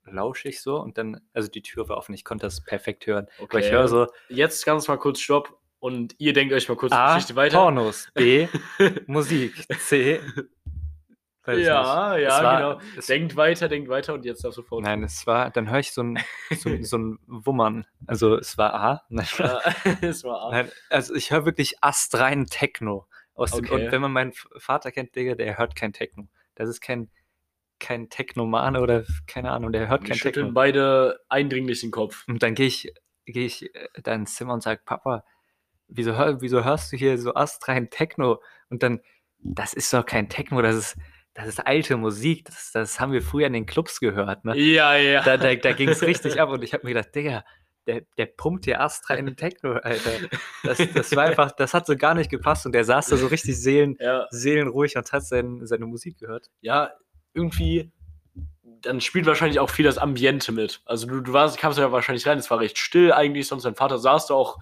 lausche 0.06 0.50
ich 0.50 0.62
so 0.62 0.80
und 0.80 0.98
dann, 0.98 1.22
also 1.34 1.50
die 1.50 1.62
Tür 1.62 1.88
war 1.90 1.98
offen, 1.98 2.14
ich 2.16 2.24
konnte 2.26 2.46
das 2.48 2.62
perfekt 2.64 3.06
hören, 3.06 3.28
aber 3.38 3.60
ich 3.60 3.68
Okay. 3.68 3.72
höre 3.76 3.88
so, 3.88 4.08
Jetzt 4.28 4.66
ganz 4.66 4.88
mal 4.88 4.98
kurz 4.98 5.20
Stopp 5.20 5.56
und 5.80 6.16
ihr 6.20 6.34
denkt 6.34 6.54
euch 6.54 6.68
mal 6.70 6.76
kurz 6.76 6.92
die 6.92 6.98
A, 6.98 7.14
Geschichte 7.16 7.36
weiter. 7.36 7.58
Pornos, 7.58 8.10
B, 8.14 8.48
Musik, 9.08 9.54
C, 9.80 10.20
weiß 11.44 11.58
nicht. 11.58 11.66
ja, 11.68 12.18
ja, 12.18 12.44
war- 12.44 12.80
genau. 12.80 13.02
Denkt 13.08 13.36
weiter, 13.36 13.68
denkt 13.70 13.90
weiter 13.90 14.14
und 14.14 14.26
jetzt 14.26 14.44
darfst 14.44 14.58
du 14.58 14.62
sofort. 14.62 14.84
Nein, 14.84 15.04
es 15.04 15.26
war, 15.26 15.50
dann 15.52 15.70
höre 15.70 15.80
ich 15.80 15.92
so 15.92 16.02
ein, 16.04 16.20
so, 16.58 16.70
so 16.84 16.98
ein 16.98 17.20
Wummern. 17.28 17.86
Also 18.08 18.36
es 18.38 18.58
war 18.58 18.74
A. 18.74 19.02
Nein, 19.10 19.26
Ja, 19.38 19.62
es 20.02 20.24
war 20.24 20.42
A. 20.48 20.52
nein, 20.52 20.72
also 20.90 21.14
ich 21.16 21.32
höre 21.32 21.46
wirklich 21.46 21.76
astreinen 21.82 22.46
Techno. 22.46 23.08
Aus 23.34 23.52
dem, 23.52 23.66
Okay. 23.66 23.86
Und 23.86 23.92
wenn 23.92 24.02
man 24.02 24.12
meinen 24.12 24.34
Vater 24.58 24.92
kennt, 24.92 25.16
Digga, 25.16 25.36
der 25.36 25.58
hört 25.58 25.76
kein 25.76 25.94
Techno. 25.94 26.28
Das 26.56 26.68
ist 26.68 26.82
kein, 26.82 27.10
kein 27.80 28.10
Technomane 28.10 28.82
oder 28.82 29.06
keine 29.28 29.52
Ahnung, 29.52 29.72
der 29.72 29.88
hört 29.88 30.02
Wir 30.02 30.10
kein 30.10 30.18
schütteln 30.18 30.48
Techno. 30.48 30.54
beide 30.56 31.20
eindringlich 31.30 31.80
den 31.80 31.92
Kopf. 31.92 32.26
Und 32.28 32.44
dann 32.44 32.54
gehe 32.54 32.68
ich, 32.68 32.94
gehe 33.26 33.46
ich 33.46 33.74
äh, 33.74 33.88
da 34.04 34.14
ins 34.14 34.36
Zimmer 34.36 34.54
und 34.54 34.62
sage, 34.62 34.82
Papa, 34.84 35.24
wieso, 35.90 36.14
wieso 36.14 36.64
hörst 36.64 36.92
du 36.92 36.98
hier 36.98 37.18
so 37.18 37.34
astreinen 37.34 37.90
Techno? 37.90 38.42
Und 38.70 38.84
dann, 38.84 39.02
das 39.40 39.74
ist 39.74 39.94
doch 39.94 40.06
kein 40.06 40.30
Techno, 40.30 40.62
das 40.62 40.76
ist, 40.76 40.98
das 41.34 41.48
ist 41.48 41.66
alte 41.66 41.98
Musik. 41.98 42.46
Das, 42.46 42.72
das 42.72 43.00
haben 43.00 43.12
wir 43.12 43.22
früher 43.22 43.48
in 43.48 43.54
den 43.54 43.66
Clubs 43.66 44.00
gehört. 44.00 44.46
Ne? 44.46 44.58
Ja, 44.58 44.96
ja. 44.96 45.24
da, 45.24 45.38
da, 45.38 45.56
da 45.56 45.72
ging 45.74 45.90
es 45.90 46.02
richtig 46.02 46.40
ab 46.40 46.50
und 46.50 46.64
ich 46.64 46.74
habe 46.74 46.86
mir 46.86 46.94
gedacht, 46.94 47.14
Digga, 47.16 47.44
der, 47.88 48.02
der 48.18 48.26
pumpt 48.28 48.66
hier 48.66 48.82
Ast 48.82 49.10
rein 49.10 49.28
in 49.28 49.36
Techno, 49.38 49.74
Alter. 49.74 50.12
Das, 50.64 50.78
das 50.94 51.16
war 51.16 51.26
einfach, 51.26 51.52
das 51.52 51.74
hat 51.74 51.86
so 51.86 51.96
gar 51.96 52.14
nicht 52.14 52.30
gepasst 52.30 52.66
und 52.66 52.74
der 52.74 52.84
saß 52.84 53.08
da 53.08 53.18
so 53.18 53.28
richtig 53.28 53.60
seelen, 53.60 53.96
ja. 54.00 54.28
seelenruhig 54.30 54.96
und 54.96 55.12
hat 55.12 55.26
sein, 55.26 55.66
seine 55.66 55.86
Musik 55.86 56.20
gehört. 56.20 56.50
ja, 56.62 56.92
irgendwie, 57.34 57.92
dann 58.82 59.02
spielt 59.02 59.26
wahrscheinlich 59.26 59.60
auch 59.60 59.70
viel 59.70 59.86
das 59.86 59.98
Ambiente 59.98 60.52
mit. 60.52 60.82
Also 60.86 61.08
du, 61.08 61.22
du 61.22 61.34
warst, 61.34 61.58
kamst 61.58 61.78
ja 61.78 61.92
wahrscheinlich 61.92 62.26
rein, 62.28 62.38
es 62.38 62.50
war 62.50 62.60
recht 62.60 62.78
still 62.78 63.12
eigentlich, 63.12 63.48
sonst 63.48 63.64
dein 63.64 63.76
Vater 63.76 63.98
saß 63.98 64.28
da 64.28 64.34
auch 64.34 64.58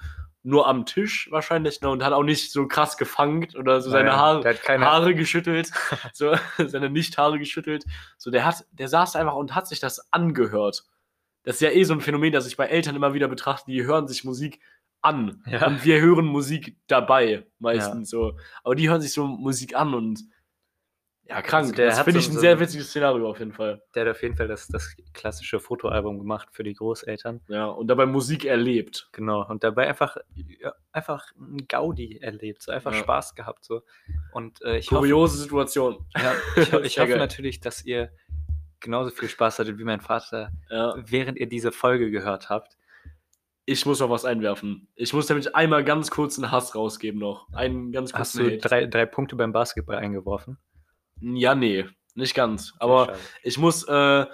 nur 0.48 0.66
am 0.66 0.86
Tisch 0.86 1.28
wahrscheinlich 1.30 1.82
ne, 1.82 1.89
und 1.89 2.04
hat 2.04 2.14
auch 2.14 2.24
nicht 2.24 2.54
so 2.54 2.68
krass 2.68 2.95
gefangen 2.98 3.48
oder 3.58 3.82
so 3.82 3.89
seine 3.89 4.16
Haare, 4.16 4.56
keine- 4.56 4.86
Haare 4.86 5.14
geschüttelt, 5.14 5.72
so 6.14 6.34
seine 6.58 6.89
Nicht-Haare 6.89 7.38
geschüttelt. 7.38 7.84
So, 8.18 8.32
der 8.32 8.45
hat, 8.45 8.66
der 8.72 8.88
saß 8.88 9.18
einfach 9.18 9.36
und 9.36 9.56
hat 9.56 9.68
sich 9.68 9.82
das 9.82 10.12
angehört. 10.14 10.86
Das 11.43 11.56
ist 11.56 11.62
ja 11.62 11.72
eh 11.72 11.84
so 11.84 11.93
ein 11.93 12.00
Phänomen, 12.00 12.32
das 12.32 12.48
ich 12.48 12.56
bei 12.56 12.68
Eltern 12.68 12.95
immer 12.95 13.14
wieder 13.14 13.28
betrachte, 13.28 13.70
die 13.70 13.84
hören 13.84 14.08
sich 14.08 14.24
Musik 14.24 14.62
an. 15.02 15.43
Ja. 15.48 15.68
Und 15.68 15.84
wir 15.84 16.00
hören 16.00 16.26
Musik 16.26 16.78
dabei, 16.88 17.45
meistens 17.60 18.10
so. 18.10 18.38
Aber 18.64 18.76
die 18.76 18.89
hören 18.89 19.02
sich 19.02 19.12
so 19.12 19.28
Musik 19.28 19.76
an 19.76 19.93
und 19.93 20.22
ja, 21.30 21.41
krank. 21.41 21.75
Der 21.75 21.88
das 21.88 21.99
finde 22.01 22.19
so- 22.21 22.30
ich 22.30 22.36
ein 22.36 22.39
sehr 22.39 22.59
witziges 22.59 22.89
Szenario 22.89 23.30
auf 23.30 23.39
jeden 23.39 23.53
Fall. 23.53 23.82
Der 23.95 24.05
hat 24.05 24.11
auf 24.15 24.21
jeden 24.23 24.36
Fall 24.36 24.47
das, 24.47 24.67
das 24.67 24.95
klassische 25.13 25.59
Fotoalbum 25.59 26.19
gemacht 26.19 26.49
für 26.51 26.63
die 26.63 26.73
Großeltern. 26.73 27.41
Ja, 27.47 27.65
und 27.65 27.88
dabei 27.88 28.05
Musik 28.05 28.45
erlebt. 28.45 29.09
Genau. 29.11 29.45
Und 29.47 29.63
dabei 29.63 29.88
einfach, 29.88 30.17
ja, 30.36 30.73
einfach 30.91 31.25
ein 31.39 31.67
Gaudi 31.67 32.19
erlebt, 32.19 32.61
so 32.63 32.71
einfach 32.71 32.93
Ja. 32.93 32.99
Spaß 32.99 33.36
gehabt. 33.36 33.65
So. 33.65 33.82
Und 34.32 34.61
äh, 34.61 34.78
ich 34.78 34.88
hoffe, 34.91 35.01
Kuriose 35.01 35.38
Situation. 35.38 36.05
ja, 36.15 36.34
ich, 36.55 36.73
ich 36.73 36.99
hoffe 36.99 37.09
geil. 37.09 37.17
natürlich, 37.17 37.59
dass 37.59 37.84
ihr 37.86 38.11
genauso 38.80 39.09
viel 39.09 39.28
Spaß 39.30 39.59
hattet 39.59 39.78
wie 39.80 39.84
mein 39.84 40.01
Vater, 40.01 40.51
Ja. 40.69 40.95
während 40.97 41.38
ihr 41.39 41.47
diese 41.47 41.71
Folge 41.71 42.11
gehört 42.11 42.49
habt. 42.49 42.78
Ich 43.69 43.86
muss 43.86 43.99
noch 43.99 44.09
was 44.09 44.23
einwerfen. 44.23 44.88
Ich 44.95 45.11
muss 45.11 45.28
nämlich 45.28 45.53
einmal 45.53 45.84
ganz 45.84 46.09
kurz 46.09 46.38
einen 46.39 46.51
Hass 46.51 46.73
rausgeben 46.73 47.19
noch. 47.19 47.51
Einen 47.51 47.91
ganz 47.91 48.13
Hast 48.13 48.34
kurzen 48.38 48.45
du 48.49 48.55
Hate. 48.55 48.57
drei, 48.69 48.86
drei 48.86 49.05
Punkte 49.05 49.36
beim 49.36 49.51
Basketball 49.51 49.97
eingeworfen? 49.97 50.57
Ja, 51.22 51.55
nee, 51.55 51.86
nicht 52.15 52.36
ganz. 52.36 52.74
Aber 52.80 53.07
schade. 53.07 53.20
ich 53.43 53.57
muss, 53.57 53.84
äh, 53.88 54.26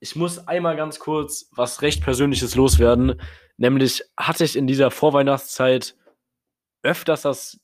ich 0.00 0.16
muss 0.16 0.46
einmal 0.46 0.76
ganz 0.76 0.98
kurz 0.98 1.50
was 1.54 1.82
recht 1.82 2.02
Persönliches 2.02 2.54
loswerden. 2.54 3.20
Nämlich 3.56 4.02
hatte 4.16 4.44
ich 4.44 4.56
in 4.56 4.66
dieser 4.66 4.90
Vorweihnachtszeit 4.90 5.96
öfters 6.82 7.22
das 7.22 7.60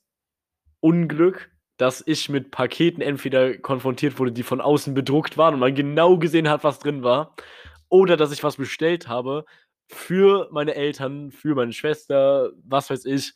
Unglück, 0.81 1.51
dass 1.77 2.03
ich 2.05 2.29
mit 2.29 2.51
Paketen 2.51 3.01
entweder 3.01 3.57
konfrontiert 3.57 4.19
wurde, 4.19 4.31
die 4.31 4.43
von 4.43 4.61
außen 4.61 4.93
bedruckt 4.93 5.37
waren 5.37 5.53
und 5.53 5.59
man 5.59 5.75
genau 5.75 6.17
gesehen 6.17 6.49
hat, 6.49 6.63
was 6.63 6.79
drin 6.79 7.03
war, 7.03 7.35
oder 7.89 8.17
dass 8.17 8.31
ich 8.31 8.43
was 8.43 8.57
bestellt 8.57 9.07
habe 9.07 9.45
für 9.87 10.49
meine 10.51 10.75
Eltern, 10.75 11.31
für 11.31 11.55
meine 11.55 11.73
Schwester, 11.73 12.51
was 12.63 12.89
weiß 12.89 13.05
ich. 13.05 13.33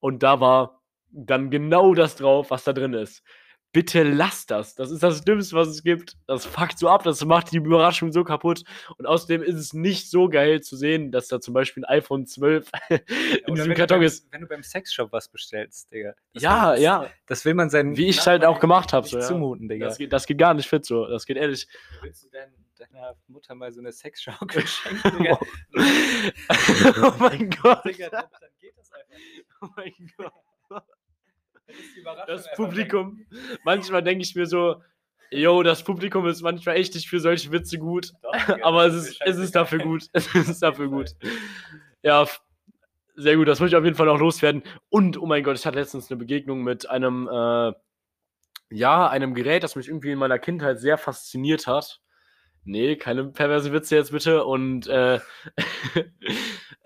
Und 0.00 0.22
da 0.22 0.40
war 0.40 0.82
dann 1.10 1.50
genau 1.50 1.94
das 1.94 2.16
drauf, 2.16 2.50
was 2.50 2.64
da 2.64 2.72
drin 2.72 2.92
ist. 2.92 3.22
Bitte 3.76 4.04
lasst 4.04 4.50
das. 4.50 4.74
Das 4.74 4.90
ist 4.90 5.02
das 5.02 5.22
Dümmste, 5.22 5.54
was 5.54 5.68
es 5.68 5.82
gibt. 5.82 6.16
Das 6.26 6.46
fuckt 6.46 6.78
so 6.78 6.88
ab, 6.88 7.02
das 7.02 7.22
macht 7.26 7.52
die 7.52 7.58
Überraschung 7.58 8.10
so 8.10 8.24
kaputt. 8.24 8.64
Und 8.96 9.04
außerdem 9.04 9.42
ist 9.42 9.56
es 9.56 9.74
nicht 9.74 10.08
so 10.08 10.30
geil 10.30 10.62
zu 10.62 10.78
sehen, 10.78 11.12
dass 11.12 11.28
da 11.28 11.42
zum 11.42 11.52
Beispiel 11.52 11.84
ein 11.84 11.98
iPhone 11.98 12.24
12 12.24 12.70
in 13.46 13.54
diesem 13.54 13.74
Karton 13.74 14.00
ist. 14.00 14.32
Wenn 14.32 14.40
du 14.40 14.46
beim 14.46 14.62
Sexshop 14.62 15.12
was 15.12 15.28
bestellst, 15.28 15.92
Digga. 15.92 16.14
Ja, 16.32 16.70
das, 16.70 16.80
ja. 16.80 17.10
Das 17.26 17.44
will 17.44 17.52
man 17.52 17.68
seinen 17.68 17.98
Wie 17.98 18.06
ich 18.06 18.16
es 18.16 18.26
halt 18.26 18.46
auch 18.46 18.60
gemacht 18.60 18.94
habe. 18.94 19.04
nicht 19.04 19.12
So, 19.12 19.18
ja. 19.18 19.26
zumuten, 19.26 19.68
Digga. 19.68 19.88
das, 19.88 19.98
geht, 19.98 20.10
das 20.10 20.24
geht 20.24 20.38
gar 20.38 20.54
nicht 20.54 20.70
fit 20.70 20.86
so. 20.86 21.06
Das 21.06 21.26
geht 21.26 21.36
ehrlich. 21.36 21.68
Willst 22.00 22.24
du 22.24 22.28
dein, 22.30 22.54
deiner 22.78 23.14
Mutter 23.28 23.54
mal 23.54 23.70
so 23.72 23.80
eine 23.80 23.92
Sexschaukel 23.92 24.66
schenken, 24.66 25.18
Digga? 25.18 25.38
oh 27.02 27.12
mein 27.18 27.50
Gott. 27.50 27.84
Digga, 27.84 28.08
dann, 28.08 28.24
dann 28.40 28.50
geht 28.58 28.72
das 28.78 28.90
einfach. 28.90 29.18
Oh 29.60 29.68
mein 29.76 29.92
Gott. 30.16 30.32
Das 32.26 32.50
Publikum. 32.54 33.26
Manchmal 33.64 34.02
denke 34.02 34.22
ich 34.22 34.34
mir 34.34 34.46
so, 34.46 34.82
yo, 35.30 35.62
das 35.62 35.82
Publikum 35.82 36.26
ist 36.26 36.42
manchmal 36.42 36.76
echt 36.76 36.94
nicht 36.94 37.08
für 37.08 37.20
solche 37.20 37.50
Witze 37.52 37.78
gut. 37.78 38.12
Doch, 38.22 38.32
Digga, 38.32 38.58
Aber 38.64 38.86
es 38.86 38.94
ist, 38.94 39.20
es 39.24 39.36
ist 39.36 39.54
dafür 39.54 39.78
gut. 39.78 40.06
Es 40.12 40.34
ist 40.34 40.62
dafür 40.62 40.88
gut. 40.88 41.10
Ja, 42.02 42.26
sehr 43.16 43.36
gut. 43.36 43.48
Das 43.48 43.60
muss 43.60 43.70
ich 43.70 43.76
auf 43.76 43.84
jeden 43.84 43.96
Fall 43.96 44.06
noch 44.06 44.18
loswerden. 44.18 44.62
Und, 44.88 45.20
oh 45.20 45.26
mein 45.26 45.42
Gott, 45.42 45.58
ich 45.58 45.66
hatte 45.66 45.78
letztens 45.78 46.10
eine 46.10 46.18
Begegnung 46.18 46.62
mit 46.62 46.88
einem, 46.88 47.28
äh, 47.28 47.72
ja, 48.70 49.08
einem 49.08 49.34
Gerät, 49.34 49.62
das 49.62 49.76
mich 49.76 49.88
irgendwie 49.88 50.12
in 50.12 50.18
meiner 50.18 50.38
Kindheit 50.38 50.78
sehr 50.78 50.98
fasziniert 50.98 51.66
hat. 51.66 52.00
Nee, 52.64 52.96
keine 52.96 53.26
perverse 53.26 53.72
Witze 53.72 53.94
jetzt 53.94 54.10
bitte. 54.10 54.44
Und 54.44 54.88
äh, 54.88 55.20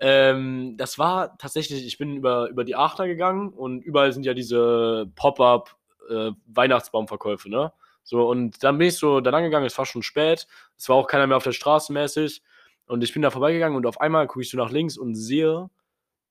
ähm, 0.03 0.75
das 0.77 0.97
war 0.97 1.37
tatsächlich, 1.37 1.85
ich 1.85 1.99
bin 1.99 2.17
über, 2.17 2.49
über 2.49 2.63
die 2.63 2.75
Achter 2.75 3.07
gegangen 3.07 3.49
und 3.49 3.83
überall 3.83 4.11
sind 4.11 4.25
ja 4.25 4.33
diese 4.33 5.05
Pop-up 5.15 5.77
äh, 6.09 6.31
Weihnachtsbaumverkäufe, 6.47 7.49
ne? 7.49 7.71
So, 8.03 8.27
und 8.27 8.63
dann 8.63 8.79
bin 8.79 8.87
ich 8.87 8.97
so 8.97 9.21
da 9.21 9.29
lang 9.29 9.43
gegangen, 9.43 9.67
es 9.67 9.77
war 9.77 9.85
schon 9.85 10.01
spät, 10.01 10.47
es 10.75 10.89
war 10.89 10.95
auch 10.95 11.05
keiner 11.05 11.27
mehr 11.27 11.37
auf 11.37 11.43
der 11.43 11.51
Straße 11.51 11.93
mäßig. 11.93 12.41
Und 12.87 13.03
ich 13.03 13.13
bin 13.13 13.21
da 13.21 13.29
vorbeigegangen 13.29 13.77
und 13.77 13.85
auf 13.85 14.01
einmal 14.01 14.25
gucke 14.25 14.41
ich 14.41 14.49
so 14.49 14.57
nach 14.57 14.71
links 14.71 14.97
und 14.97 15.13
sehe 15.13 15.69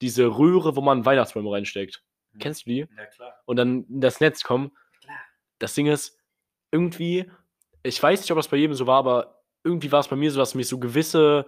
diese 0.01 0.27
Röhre, 0.27 0.75
wo 0.75 0.81
man 0.81 1.07
Weihnachtsbäume 1.07 1.53
reinsteckt. 1.53 2.03
Mhm. 2.33 2.39
Kennst 2.41 2.67
du 2.67 2.71
die? 2.71 2.79
Ja, 2.81 3.07
klar. 3.07 3.35
Und 3.45 3.57
dann 3.57 3.85
in 3.85 4.01
das 4.01 4.19
Netz 4.19 4.43
kommen. 4.43 4.73
Klar. 5.01 5.17
Das 5.61 5.75
Ding 5.75 5.87
ist, 5.87 6.19
irgendwie, 6.73 7.31
ich 7.85 8.03
weiß 8.03 8.21
nicht, 8.21 8.33
ob 8.33 8.37
das 8.37 8.49
bei 8.49 8.57
jedem 8.57 8.75
so 8.75 8.89
war, 8.89 8.99
aber 8.99 9.43
irgendwie 9.63 9.93
war 9.93 10.01
es 10.01 10.09
bei 10.09 10.17
mir 10.17 10.33
so, 10.33 10.41
dass 10.41 10.57
mich 10.57 10.67
so 10.67 10.81
gewisse 10.81 11.47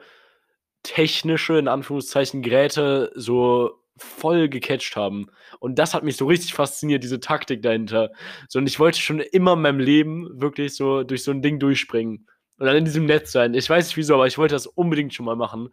technische, 0.82 1.58
in 1.58 1.68
Anführungszeichen, 1.68 2.42
Geräte 2.42 3.12
so 3.14 3.78
voll 3.96 4.48
gecatcht 4.48 4.96
haben. 4.96 5.26
Und 5.60 5.78
das 5.78 5.94
hat 5.94 6.02
mich 6.02 6.16
so 6.16 6.26
richtig 6.26 6.54
fasziniert, 6.54 7.04
diese 7.04 7.20
Taktik 7.20 7.62
dahinter. 7.62 8.10
So, 8.48 8.58
und 8.58 8.66
ich 8.66 8.80
wollte 8.80 8.98
schon 9.00 9.20
immer 9.20 9.52
in 9.52 9.60
meinem 9.62 9.80
Leben 9.80 10.40
wirklich 10.40 10.74
so 10.74 11.02
durch 11.04 11.22
so 11.22 11.30
ein 11.30 11.42
Ding 11.42 11.58
durchspringen. 11.58 12.26
und 12.58 12.66
dann 12.66 12.76
in 12.76 12.84
diesem 12.84 13.06
Netz 13.06 13.32
sein. 13.32 13.54
Ich 13.54 13.68
weiß 13.68 13.86
nicht 13.86 13.96
wieso, 13.96 14.14
aber 14.14 14.26
ich 14.28 14.38
wollte 14.38 14.54
das 14.54 14.66
unbedingt 14.68 15.12
schon 15.14 15.26
mal 15.26 15.34
machen. 15.36 15.70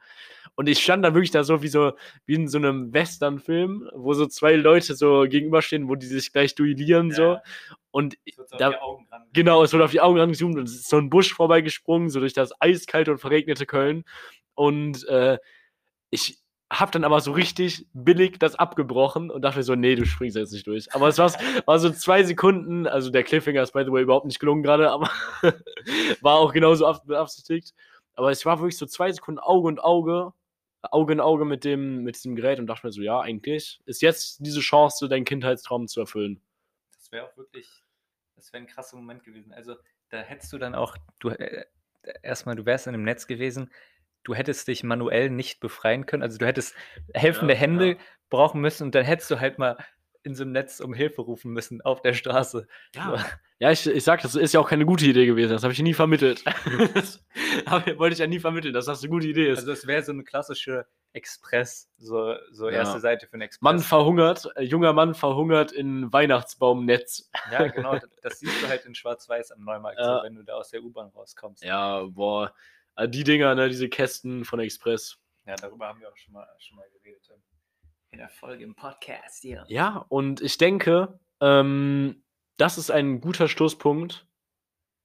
Und 0.56 0.68
ich 0.68 0.80
stand 0.84 1.06
da 1.06 1.14
wirklich 1.14 1.30
da 1.32 1.44
so 1.44 1.62
wie 1.62 1.68
so, 1.68 1.92
wie 2.26 2.34
in 2.34 2.48
so 2.48 2.58
einem 2.58 2.92
Western-Film, 2.94 3.90
wo 3.96 4.14
so 4.14 4.26
zwei 4.26 4.56
Leute 4.56 4.96
so 4.96 5.26
gegenüberstehen, 5.30 5.88
wo 5.88 5.96
die 5.96 6.08
sich 6.08 6.32
gleich 6.34 6.56
duellieren, 6.56 7.12
so. 7.12 7.22
Ja. 7.24 7.42
Und 7.92 8.18
so 8.36 8.44
Da- 8.58 8.70
auf 8.70 8.74
die 8.76 8.82
Augen 8.82 9.08
ran. 9.12 9.22
Genau, 9.34 9.64
es 9.64 9.72
wurde 9.74 9.86
auf 9.86 9.92
die 9.92 10.02
Augen 10.02 10.20
rangezoomt 10.20 10.56
und 10.58 10.64
es 10.68 10.76
ist 10.76 10.90
so 10.90 10.98
ein 10.98 11.10
Busch 11.10 11.34
vorbeigesprungen, 11.34 12.10
so 12.10 12.20
durch 12.20 12.34
das 12.34 12.52
eiskalte 12.60 13.12
und 13.12 13.20
verregnete 13.20 13.66
Köln. 13.68 14.04
Und 14.60 15.08
äh, 15.08 15.38
ich 16.10 16.38
habe 16.70 16.92
dann 16.92 17.06
aber 17.06 17.22
so 17.22 17.32
richtig 17.32 17.88
billig 17.94 18.40
das 18.40 18.56
abgebrochen 18.56 19.32
und 19.32 19.42
dachte 19.42 19.64
so, 19.64 19.74
nee, 19.74 19.96
du 19.96 20.06
springst 20.06 20.36
jetzt 20.36 20.52
nicht 20.52 20.68
durch. 20.68 20.94
Aber 20.94 21.08
es 21.08 21.18
war, 21.18 21.32
war 21.66 21.80
so 21.80 21.90
zwei 21.92 22.24
Sekunden, 22.24 22.86
also 22.86 23.10
der 23.10 23.24
Cliffhanger 23.24 23.64
ist 23.64 23.72
by 23.72 23.86
the 23.86 23.92
way 23.92 24.04
überhaupt 24.04 24.26
nicht 24.26 24.42
gelungen 24.42 24.62
gerade, 24.62 24.92
aber 24.92 25.10
war 26.22 26.36
auch 26.40 26.52
genauso 26.52 26.86
ab- 26.86 27.06
beabsichtigt. 27.06 27.74
Aber 28.16 28.32
es 28.32 28.46
war 28.46 28.60
wirklich 28.60 28.78
so 28.78 28.86
zwei 28.86 29.10
Sekunden 29.14 29.40
Auge 29.40 29.70
und 29.70 29.80
Auge, 29.80 30.34
Auge 30.82 31.14
in 31.14 31.22
Auge 31.22 31.46
mit 31.46 31.64
dem, 31.64 32.04
mit 32.04 32.18
diesem 32.18 32.36
Gerät 32.36 32.60
und 32.60 32.68
dachte 32.68 32.86
mir 32.86 32.92
so, 32.92 33.02
ja, 33.02 33.22
eigentlich 33.22 33.80
ist 33.86 34.02
jetzt 34.02 34.46
diese 34.46 34.60
Chance, 34.60 35.08
deinen 35.08 35.24
Kindheitstraum 35.24 35.88
zu 35.88 36.02
erfüllen. 36.02 36.42
Das 36.92 37.14
wäre 37.14 37.28
auch 37.28 37.38
wirklich, 37.38 37.82
das 38.36 38.52
wäre 38.52 38.64
ein 38.64 38.68
krasser 38.68 38.98
Moment 38.98 39.24
gewesen. 39.24 39.54
Also 39.54 39.78
da 40.10 40.18
hättest 40.20 40.52
du 40.52 40.58
dann 40.58 40.76
auch, 40.76 40.98
du 41.20 41.30
äh, 41.30 41.64
erstmal, 42.24 42.58
du 42.58 42.66
wärst 42.66 42.88
in 42.88 42.94
einem 42.94 43.04
Netz 43.04 43.26
gewesen, 43.26 43.72
du 44.24 44.34
hättest 44.34 44.68
dich 44.68 44.84
manuell 44.84 45.30
nicht 45.30 45.60
befreien 45.60 46.06
können. 46.06 46.24
Also 46.24 46.38
du 46.38 46.46
hättest 46.46 46.76
helfende 47.14 47.54
Ja, 47.54 47.60
Hände 47.60 47.88
ja. 47.92 47.96
brauchen 48.30 48.62
müssen 48.62 48.84
und 48.84 48.96
dann 48.96 49.06
hättest 49.06 49.32
du 49.32 49.40
halt 49.40 49.58
mal 49.60 49.78
in 50.24 50.36
so 50.36 50.44
einem 50.44 50.52
Netz 50.52 50.82
um 50.82 50.94
Hilfe 50.94 51.22
rufen 51.22 51.52
müssen 51.54 51.82
auf 51.82 52.02
der 52.02 52.14
Straße. 52.14 52.68
Ja, 52.94 53.26
ja 53.60 53.72
ich, 53.72 53.88
ich 53.88 54.04
sag, 54.04 54.22
das 54.22 54.36
ist 54.36 54.54
ja 54.54 54.60
auch 54.60 54.68
keine 54.70 54.86
gute 54.86 55.06
Idee 55.06 55.26
gewesen. 55.26 55.52
Das 55.54 55.64
habe 55.64 55.72
ich 55.72 55.82
nie 55.82 55.94
vermittelt. 55.94 56.44
das 56.94 57.24
wollte 57.98 58.14
ich 58.14 58.20
ja 58.20 58.28
nie 58.28 58.40
vermitteln, 58.40 58.74
dass 58.74 58.86
das 58.86 59.02
eine 59.02 59.10
gute 59.10 59.28
Idee 59.28 59.50
ist. 59.50 59.60
Also 59.60 59.72
es 59.72 59.88
wäre 59.88 60.04
so 60.04 60.12
eine 60.12 60.24
klassische 60.24 60.86
Express, 61.14 61.90
so, 61.98 62.36
so 62.52 62.66
Ja. 62.70 62.76
erste 62.80 63.00
Seite 63.00 63.28
für 63.28 63.34
einen 63.34 63.44
Express. 63.44 63.62
Mann 63.64 63.80
verhungert, 63.80 64.48
äh, 64.58 64.64
junger 64.64 64.94
Mann 64.94 65.16
verhungert 65.16 65.72
in 65.72 66.12
Weihnachtsbaumnetz. 66.14 67.32
Ja, 67.52 67.68
genau. 67.68 67.94
das- 67.94 68.10
Das 68.22 68.40
siehst 68.40 68.62
du 68.62 68.68
halt 68.68 68.86
in 68.86 68.94
Schwarz-Weiß 68.94 69.52
am 69.54 69.64
Neumarkt, 69.64 70.00
Ja. 70.00 70.18
so, 70.20 70.24
wenn 70.26 70.36
du 70.36 70.44
da 70.44 70.56
aus 70.56 70.70
der 70.70 70.84
U-Bahn 70.84 71.08
rauskommst. 71.08 71.64
Ja, 71.64 72.04
boah. 72.04 72.54
Äh, 73.00 73.10
Die 73.10 73.24
Dinger, 73.24 73.56
ne, 73.56 73.70
diese 73.70 73.90
Kästen 73.90 74.46
von 74.46 74.60
Express. 74.60 75.18
Ja, 75.46 75.56
darüber 75.56 75.88
haben 75.88 76.00
wir 76.00 76.10
auch 76.10 76.18
schon 76.18 76.34
mal, 76.34 76.48
schon 76.60 76.78
mal 76.78 76.86
geredet. 76.92 77.20
In 78.12 78.18
der 78.18 78.30
Folge 78.30 78.64
im 78.64 78.76
Podcast 78.76 79.42
hier. 79.42 79.66
Ja, 79.68 80.06
und 80.10 80.42
ich 80.42 80.58
denke, 80.58 81.20
ähm, 81.42 82.24
das 82.58 82.78
ist 82.78 82.92
ein 82.92 83.22
guter 83.22 83.48
Schlusspunkt. 83.48 84.26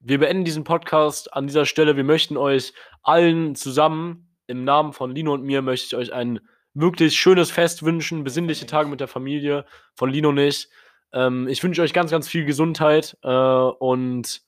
Wir 0.01 0.19
beenden 0.19 0.45
diesen 0.45 0.65
Podcast 0.65 1.33
an 1.33 1.47
dieser 1.47 1.67
Stelle. 1.67 1.97
Wir 1.97 2.05
möchten 2.05 2.37
euch 2.37 2.73
allen 3.03 3.55
zusammen, 3.55 4.35
im 4.47 4.65
Namen 4.65 4.93
von 4.93 5.15
Lino 5.15 5.33
und 5.33 5.43
mir, 5.43 5.63
möchte 5.63 5.87
ich 5.87 5.97
euch 5.97 6.13
ein 6.13 6.41
wirklich 6.75 7.17
schönes 7.17 7.51
Fest 7.51 7.83
wünschen. 7.83 8.25
Besinnliche. 8.25 8.67
Tage 8.67 8.89
mit 8.89 9.01
der 9.01 9.09
Familie. 9.09 9.65
Von 9.95 10.11
Lino 10.11 10.33
nicht. 10.33 10.69
Ähm, 11.13 11.47
ich 11.49 11.63
wünsche 11.63 11.83
euch 11.83 11.93
ganz, 11.93 12.11
ganz 12.11 12.29
viel 12.29 12.45
Gesundheit 12.45 13.17
äh, 13.23 13.29
und 13.29 14.43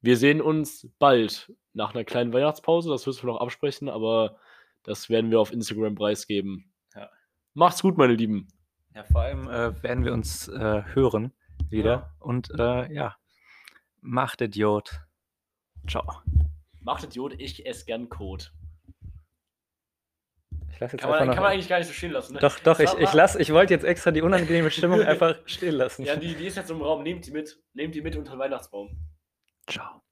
wir 0.00 0.16
sehen 0.16 0.40
uns 0.40 0.88
bald 0.98 1.52
nach 1.72 1.94
einer 1.94 2.04
kleinen 2.04 2.32
Weihnachtspause. 2.32 2.90
Das 2.90 3.06
müssen 3.06 3.22
wir 3.26 3.32
noch 3.32 3.40
absprechen, 3.40 3.88
aber 3.88 4.38
das 4.82 5.10
werden 5.10 5.30
wir 5.30 5.40
auf 5.40 5.52
Instagram 5.52 5.94
preisgeben. 5.94 6.72
Ja. 6.94 7.10
Macht's 7.54 7.82
gut, 7.82 7.98
meine 7.98 8.14
Lieben. 8.14 8.48
Ja, 8.94 9.04
vor 9.04 9.22
allem 9.22 9.48
äh, 9.48 9.82
werden 9.82 10.04
wir 10.04 10.12
uns 10.12 10.48
äh, 10.48 10.82
hören 10.94 11.32
wieder. 11.68 11.90
Ja. 11.90 12.14
Und 12.20 12.50
äh, 12.58 12.92
ja, 12.92 13.16
macht 14.00 14.40
Idiot. 14.40 15.00
Ciao. 15.86 16.22
Macht 16.80 17.04
Idiot, 17.04 17.34
ich 17.38 17.66
esse 17.66 17.84
gern 17.84 18.08
Code. 18.08 18.46
Ich 20.70 20.80
lasse 20.80 20.96
jetzt 20.96 21.02
Kann 21.02 21.10
man, 21.10 21.34
kann 21.34 21.42
man 21.42 21.52
eigentlich 21.52 21.68
gar 21.68 21.78
nicht 21.78 21.88
so 21.88 21.94
stehen 21.94 22.12
lassen. 22.12 22.34
Ne? 22.34 22.40
Doch, 22.40 22.58
doch, 22.58 22.78
ich, 22.80 22.92
ich 22.98 23.12
lass, 23.14 23.34
ich 23.34 23.52
wollte 23.52 23.72
jetzt 23.72 23.84
extra 23.84 24.10
die 24.10 24.20
unangenehme 24.20 24.70
Stimmung 24.70 25.00
einfach 25.06 25.36
stehen 25.46 25.74
lassen. 25.74 26.04
Ja, 26.04 26.16
die, 26.16 26.34
die 26.34 26.46
ist 26.46 26.56
jetzt 26.56 26.70
im 26.70 26.82
Raum. 26.82 27.02
Nehmt 27.02 27.26
die 27.26 27.30
mit. 27.30 27.58
Nehmt 27.72 27.94
die 27.94 28.02
mit 28.02 28.14
unter 28.14 28.32
den 28.32 28.38
Weihnachtsbaum. 28.38 28.96
Ciao. 29.66 30.05